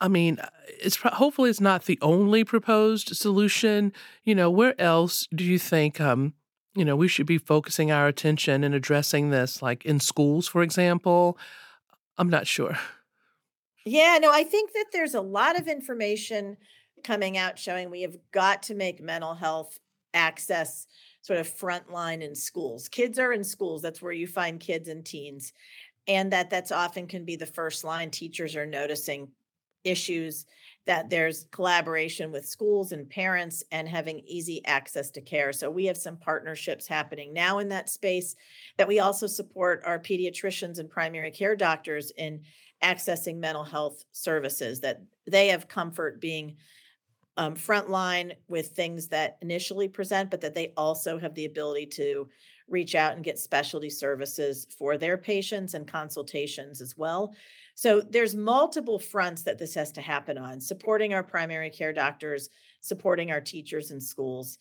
I 0.02 0.10
mean, 0.10 0.40
it's 0.68 0.98
hopefully 0.98 1.50
it's 1.50 1.62
not 1.62 1.86
the 1.86 2.00
only 2.02 2.44
proposed 2.44 3.16
solution. 3.16 3.94
You 4.24 4.36
know, 4.36 4.50
where 4.50 4.80
else 4.82 5.28
do 5.34 5.44
you 5.44 5.58
think, 5.58 6.02
um, 6.02 6.34
you 6.76 6.84
know, 6.84 6.98
we 6.98 7.08
should 7.08 7.28
be 7.28 7.38
focusing 7.38 7.92
our 7.92 8.08
attention 8.08 8.64
and 8.64 8.76
addressing 8.76 9.30
this, 9.30 9.62
like 9.62 9.86
in 9.86 10.00
schools, 10.00 10.48
for 10.48 10.62
example? 10.62 11.38
I'm 12.18 12.30
not 12.30 12.48
sure. 12.48 12.78
Yeah, 13.86 14.18
no, 14.20 14.32
I 14.32 14.44
think 14.44 14.74
that 14.74 14.88
there's 14.92 15.14
a 15.14 15.22
lot 15.22 15.60
of 15.60 15.68
information 15.68 16.58
coming 17.04 17.38
out 17.38 17.60
showing 17.60 17.92
we 17.92 18.02
have 18.02 18.18
got 18.32 18.64
to 18.64 18.76
make 18.76 19.02
mental 19.02 19.36
health 19.36 19.78
access 20.14 20.88
sort 21.22 21.40
of 21.40 21.48
frontline 21.48 22.22
in 22.22 22.34
schools. 22.34 22.90
Kids 22.90 23.20
are 23.20 23.34
in 23.34 23.44
schools, 23.44 23.82
that's 23.82 24.02
where 24.02 24.12
you 24.12 24.28
find 24.28 24.60
kids 24.60 24.88
and 24.88 25.06
teens. 25.06 25.54
And 26.08 26.32
that 26.32 26.50
that's 26.50 26.72
often 26.72 27.08
can 27.08 27.26
be 27.26 27.36
the 27.36 27.46
first 27.46 27.84
line 27.84 28.12
teachers 28.12 28.56
are 28.56 28.66
noticing 28.66 29.30
issues 29.84 30.46
that 30.86 31.10
there's 31.10 31.48
collaboration 31.52 32.32
with 32.32 32.48
schools 32.48 32.92
and 32.92 33.10
parents 33.10 33.64
and 33.72 33.88
having 33.88 34.20
easy 34.26 34.64
access 34.66 35.10
to 35.12 35.22
care. 35.22 35.52
So 35.52 35.70
we 35.70 35.86
have 35.86 35.98
some 35.98 36.18
partnerships 36.18 36.88
happening 36.88 37.34
now 37.34 37.60
in 37.60 37.70
that 37.70 37.90
space 37.90 38.36
that 38.78 38.88
we 38.88 39.00
also 39.00 39.26
support 39.26 39.82
our 39.86 40.00
pediatricians 40.00 40.80
and 40.80 40.90
primary 40.90 41.32
care 41.32 41.56
doctors 41.56 42.12
in 42.18 42.42
accessing 42.84 43.38
mental 43.38 43.64
health 43.64 44.06
services 44.12 44.80
that 44.82 45.02
they 45.26 45.48
have 45.48 45.68
comfort 45.68 46.22
being 46.22 46.56
um, 47.38 47.56
frontline 47.56 48.34
with 48.48 48.70
things 48.70 49.08
that 49.08 49.38
initially 49.42 49.88
present, 49.88 50.30
but 50.30 50.42
that 50.42 50.54
they 50.54 50.72
also 50.78 51.18
have 51.18 51.34
the 51.36 51.46
ability 51.46 51.86
to 51.88 52.30
reach 52.68 52.96
out 52.96 53.14
and 53.16 53.24
get 53.24 53.38
specialty 53.38 53.90
services 53.90 54.68
for 54.78 54.98
their 54.98 55.18
patients 55.18 55.74
and 55.74 55.88
consultations 55.88 56.82
as 56.82 56.98
well. 56.98 57.34
So 57.76 58.02
there's 58.02 58.36
multiple 58.36 59.00
fronts 59.00 59.44
that 59.44 59.60
this 59.60 59.76
has 59.76 59.92
to 59.94 60.02
happen 60.02 60.38
on 60.38 60.60
supporting 60.60 61.14
our 61.14 61.24
primary 61.24 61.70
care 61.70 61.94
doctors, 61.94 62.50
supporting 62.82 63.32
our 63.32 63.42
teachers 63.42 63.92
and 63.92 64.02
schools, 64.02 64.58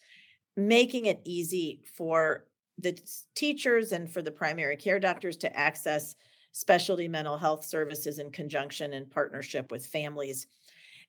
making 0.57 1.07
it 1.07 1.21
easy 1.25 1.81
for 1.97 2.47
the 2.79 2.99
teachers 3.35 3.93
and 3.93 4.11
for 4.11 4.21
the 4.21 4.33
primary 4.33 4.77
care 4.77 4.99
doctors 4.99 5.37
to 5.39 5.57
access 5.57 6.17
specialty 6.53 7.09
mental 7.09 7.39
health 7.39 7.65
services 7.65 8.19
in 8.19 8.31
conjunction 8.31 8.95
and 8.95 9.11
partnership 9.11 9.71
with 9.71 9.87
families. 9.87 10.47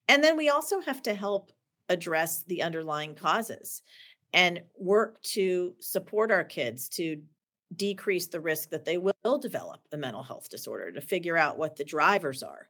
And 0.08 0.24
then 0.24 0.38
we 0.38 0.50
also 0.50 0.82
have 0.82 1.02
to 1.04 1.14
help 1.14 1.52
address 1.90 2.44
the 2.44 2.64
underlying 2.64 3.16
causes 3.16 3.82
and 4.36 4.62
work 4.78 5.20
to 5.24 5.74
support 5.80 6.30
our 6.30 6.44
kids 6.44 6.90
to 6.90 7.20
decrease 7.76 8.28
the 8.28 8.40
risk 8.40 8.70
that 8.70 8.86
they 8.86 8.98
will 8.98 9.40
develop 9.40 9.80
a 9.92 9.98
mental 9.98 10.22
health 10.22 10.50
disorder 10.50 10.92
to 10.92 11.02
figure 11.02 11.38
out 11.38 11.58
what 11.58 11.76
the 11.76 11.84
drivers 11.84 12.44
are 12.44 12.68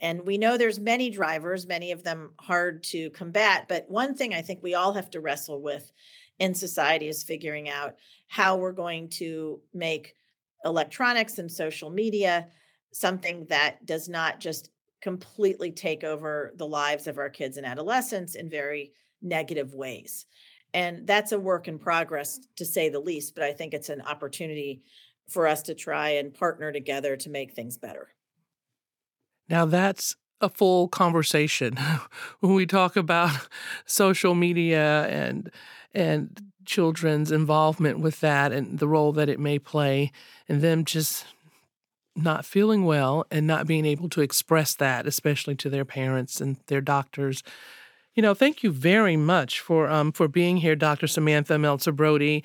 and 0.00 0.24
we 0.26 0.38
know 0.38 0.56
there's 0.56 0.80
many 0.80 1.10
drivers 1.10 1.66
many 1.66 1.92
of 1.92 2.02
them 2.02 2.30
hard 2.40 2.82
to 2.82 3.10
combat 3.10 3.66
but 3.68 3.84
one 3.88 4.14
thing 4.14 4.32
i 4.32 4.40
think 4.40 4.62
we 4.62 4.74
all 4.74 4.94
have 4.94 5.10
to 5.10 5.20
wrestle 5.20 5.60
with 5.60 5.92
in 6.38 6.54
society 6.54 7.08
is 7.08 7.22
figuring 7.22 7.68
out 7.68 7.94
how 8.28 8.56
we're 8.56 8.72
going 8.72 9.06
to 9.08 9.60
make 9.74 10.14
electronics 10.64 11.38
and 11.38 11.52
social 11.52 11.90
media 11.90 12.48
something 12.92 13.44
that 13.48 13.84
does 13.84 14.08
not 14.08 14.40
just 14.40 14.70
completely 15.02 15.70
take 15.70 16.04
over 16.04 16.52
the 16.56 16.66
lives 16.66 17.06
of 17.06 17.18
our 17.18 17.28
kids 17.28 17.56
and 17.56 17.66
adolescents 17.66 18.36
in 18.36 18.48
very 18.48 18.92
negative 19.20 19.74
ways. 19.74 20.26
And 20.74 21.06
that's 21.06 21.32
a 21.32 21.38
work 21.38 21.68
in 21.68 21.78
progress 21.78 22.40
to 22.56 22.64
say 22.64 22.88
the 22.88 23.00
least, 23.00 23.34
but 23.34 23.44
I 23.44 23.52
think 23.52 23.74
it's 23.74 23.88
an 23.88 24.00
opportunity 24.02 24.82
for 25.28 25.46
us 25.46 25.62
to 25.62 25.74
try 25.74 26.10
and 26.10 26.32
partner 26.32 26.72
together 26.72 27.16
to 27.16 27.30
make 27.30 27.52
things 27.52 27.76
better. 27.76 28.14
Now, 29.48 29.66
that's 29.66 30.16
a 30.40 30.48
full 30.48 30.88
conversation 30.88 31.76
when 32.40 32.54
we 32.54 32.66
talk 32.66 32.96
about 32.96 33.48
social 33.86 34.34
media 34.34 35.06
and 35.06 35.50
and 35.94 36.40
children's 36.64 37.30
involvement 37.30 37.98
with 37.98 38.20
that 38.20 38.52
and 38.52 38.78
the 38.78 38.88
role 38.88 39.12
that 39.12 39.28
it 39.28 39.38
may 39.38 39.58
play 39.58 40.10
and 40.48 40.62
them 40.62 40.84
just 40.84 41.26
not 42.14 42.46
feeling 42.46 42.84
well 42.84 43.26
and 43.30 43.46
not 43.46 43.66
being 43.66 43.84
able 43.84 44.08
to 44.08 44.20
express 44.20 44.74
that 44.74 45.06
especially 45.06 45.54
to 45.54 45.68
their 45.68 45.84
parents 45.84 46.40
and 46.40 46.56
their 46.68 46.80
doctors 46.80 47.42
you 48.14 48.22
know 48.22 48.34
thank 48.34 48.62
you 48.62 48.70
very 48.70 49.16
much 49.16 49.60
for 49.60 49.88
um, 49.88 50.12
for 50.12 50.28
being 50.28 50.58
here 50.58 50.76
dr 50.76 51.06
samantha 51.06 51.58
meltzer 51.58 51.92
brody 51.92 52.44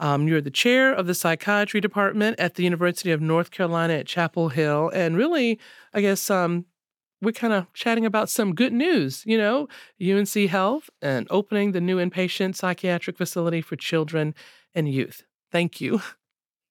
um, 0.00 0.26
you're 0.26 0.40
the 0.40 0.50
chair 0.50 0.92
of 0.92 1.06
the 1.06 1.14
psychiatry 1.14 1.80
department 1.80 2.38
at 2.38 2.54
the 2.54 2.64
university 2.64 3.10
of 3.10 3.20
north 3.20 3.50
carolina 3.50 3.94
at 3.94 4.06
chapel 4.06 4.48
hill 4.48 4.90
and 4.94 5.16
really 5.16 5.58
i 5.92 6.00
guess 6.00 6.30
um, 6.30 6.66
we're 7.24 7.32
kind 7.32 7.52
of 7.52 7.72
chatting 7.72 8.04
about 8.04 8.28
some 8.28 8.54
good 8.54 8.72
news, 8.72 9.24
you 9.26 9.38
know, 9.38 9.66
UNC 10.00 10.34
Health 10.48 10.90
and 11.00 11.26
opening 11.30 11.72
the 11.72 11.80
new 11.80 11.96
inpatient 11.96 12.54
psychiatric 12.54 13.16
facility 13.16 13.60
for 13.60 13.76
children 13.76 14.34
and 14.74 14.88
youth. 14.88 15.24
Thank 15.50 15.80
you. 15.80 16.02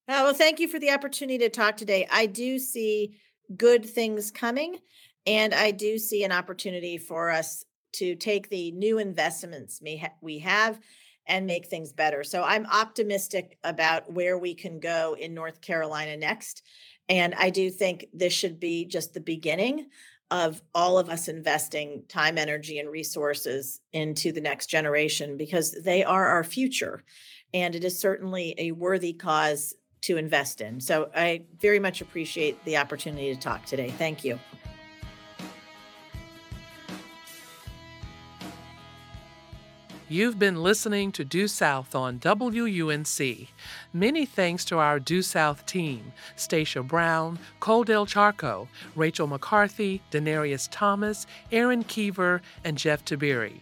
Oh, 0.07 0.23
well, 0.23 0.33
thank 0.33 0.59
you 0.59 0.67
for 0.67 0.79
the 0.79 0.91
opportunity 0.91 1.39
to 1.39 1.49
talk 1.49 1.75
today. 1.75 2.07
I 2.11 2.27
do 2.27 2.59
see 2.59 3.17
good 3.57 3.85
things 3.85 4.31
coming, 4.31 4.79
and 5.25 5.53
I 5.53 5.71
do 5.71 5.97
see 5.97 6.23
an 6.23 6.31
opportunity 6.31 6.97
for 6.97 7.31
us 7.31 7.65
to 7.93 8.15
take 8.15 8.49
the 8.49 8.71
new 8.71 8.99
investments 8.99 9.81
we 10.21 10.39
have 10.39 10.79
and 11.25 11.45
make 11.45 11.67
things 11.67 11.93
better. 11.93 12.23
So 12.23 12.43
I'm 12.43 12.65
optimistic 12.65 13.57
about 13.63 14.11
where 14.11 14.37
we 14.37 14.53
can 14.53 14.79
go 14.79 15.15
in 15.19 15.33
North 15.33 15.61
Carolina 15.61 16.17
next. 16.17 16.63
And 17.07 17.33
I 17.35 17.49
do 17.49 17.69
think 17.69 18.07
this 18.13 18.33
should 18.33 18.59
be 18.59 18.85
just 18.85 19.13
the 19.13 19.19
beginning 19.19 19.87
of 20.31 20.61
all 20.73 20.97
of 20.97 21.09
us 21.09 21.27
investing 21.27 22.03
time, 22.09 22.37
energy, 22.37 22.79
and 22.79 22.89
resources 22.89 23.79
into 23.91 24.31
the 24.31 24.41
next 24.41 24.67
generation 24.67 25.37
because 25.37 25.71
they 25.83 26.03
are 26.03 26.27
our 26.27 26.43
future. 26.43 27.03
And 27.53 27.75
it 27.75 27.83
is 27.83 27.99
certainly 27.99 28.55
a 28.57 28.71
worthy 28.71 29.13
cause 29.13 29.75
to 30.01 30.17
invest 30.17 30.59
in. 30.59 30.81
So 30.81 31.09
I 31.15 31.43
very 31.59 31.79
much 31.79 32.01
appreciate 32.01 32.63
the 32.65 32.77
opportunity 32.77 33.33
to 33.33 33.39
talk 33.39 33.65
today. 33.65 33.89
Thank 33.91 34.23
you. 34.23 34.39
You've 40.13 40.37
been 40.37 40.61
listening 40.61 41.11
to 41.13 41.25
Due 41.25 41.47
South 41.47 41.95
on 41.95 42.19
WUNC. 42.19 43.47
Many 43.93 44.27
thanks 44.27 44.63
to 44.65 44.77
our 44.77 44.99
Due 44.99 45.23
South 45.23 45.65
team 45.65 46.13
Stacia 46.35 46.83
Brown, 46.83 47.39
Cole 47.59 47.83
Del 47.83 48.05
Charco, 48.05 48.67
Rachel 48.95 49.25
McCarthy, 49.25 50.03
Denarius 50.11 50.69
Thomas, 50.71 51.25
Aaron 51.51 51.83
Keever, 51.83 52.43
and 52.63 52.77
Jeff 52.77 53.03
Tiberii. 53.03 53.61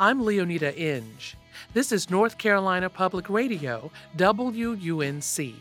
I'm 0.00 0.22
Leoneda 0.22 0.76
Inge. 0.76 1.36
This 1.74 1.92
is 1.92 2.10
North 2.10 2.38
Carolina 2.38 2.90
Public 2.90 3.30
Radio, 3.30 3.92
WUNC. 4.16 5.54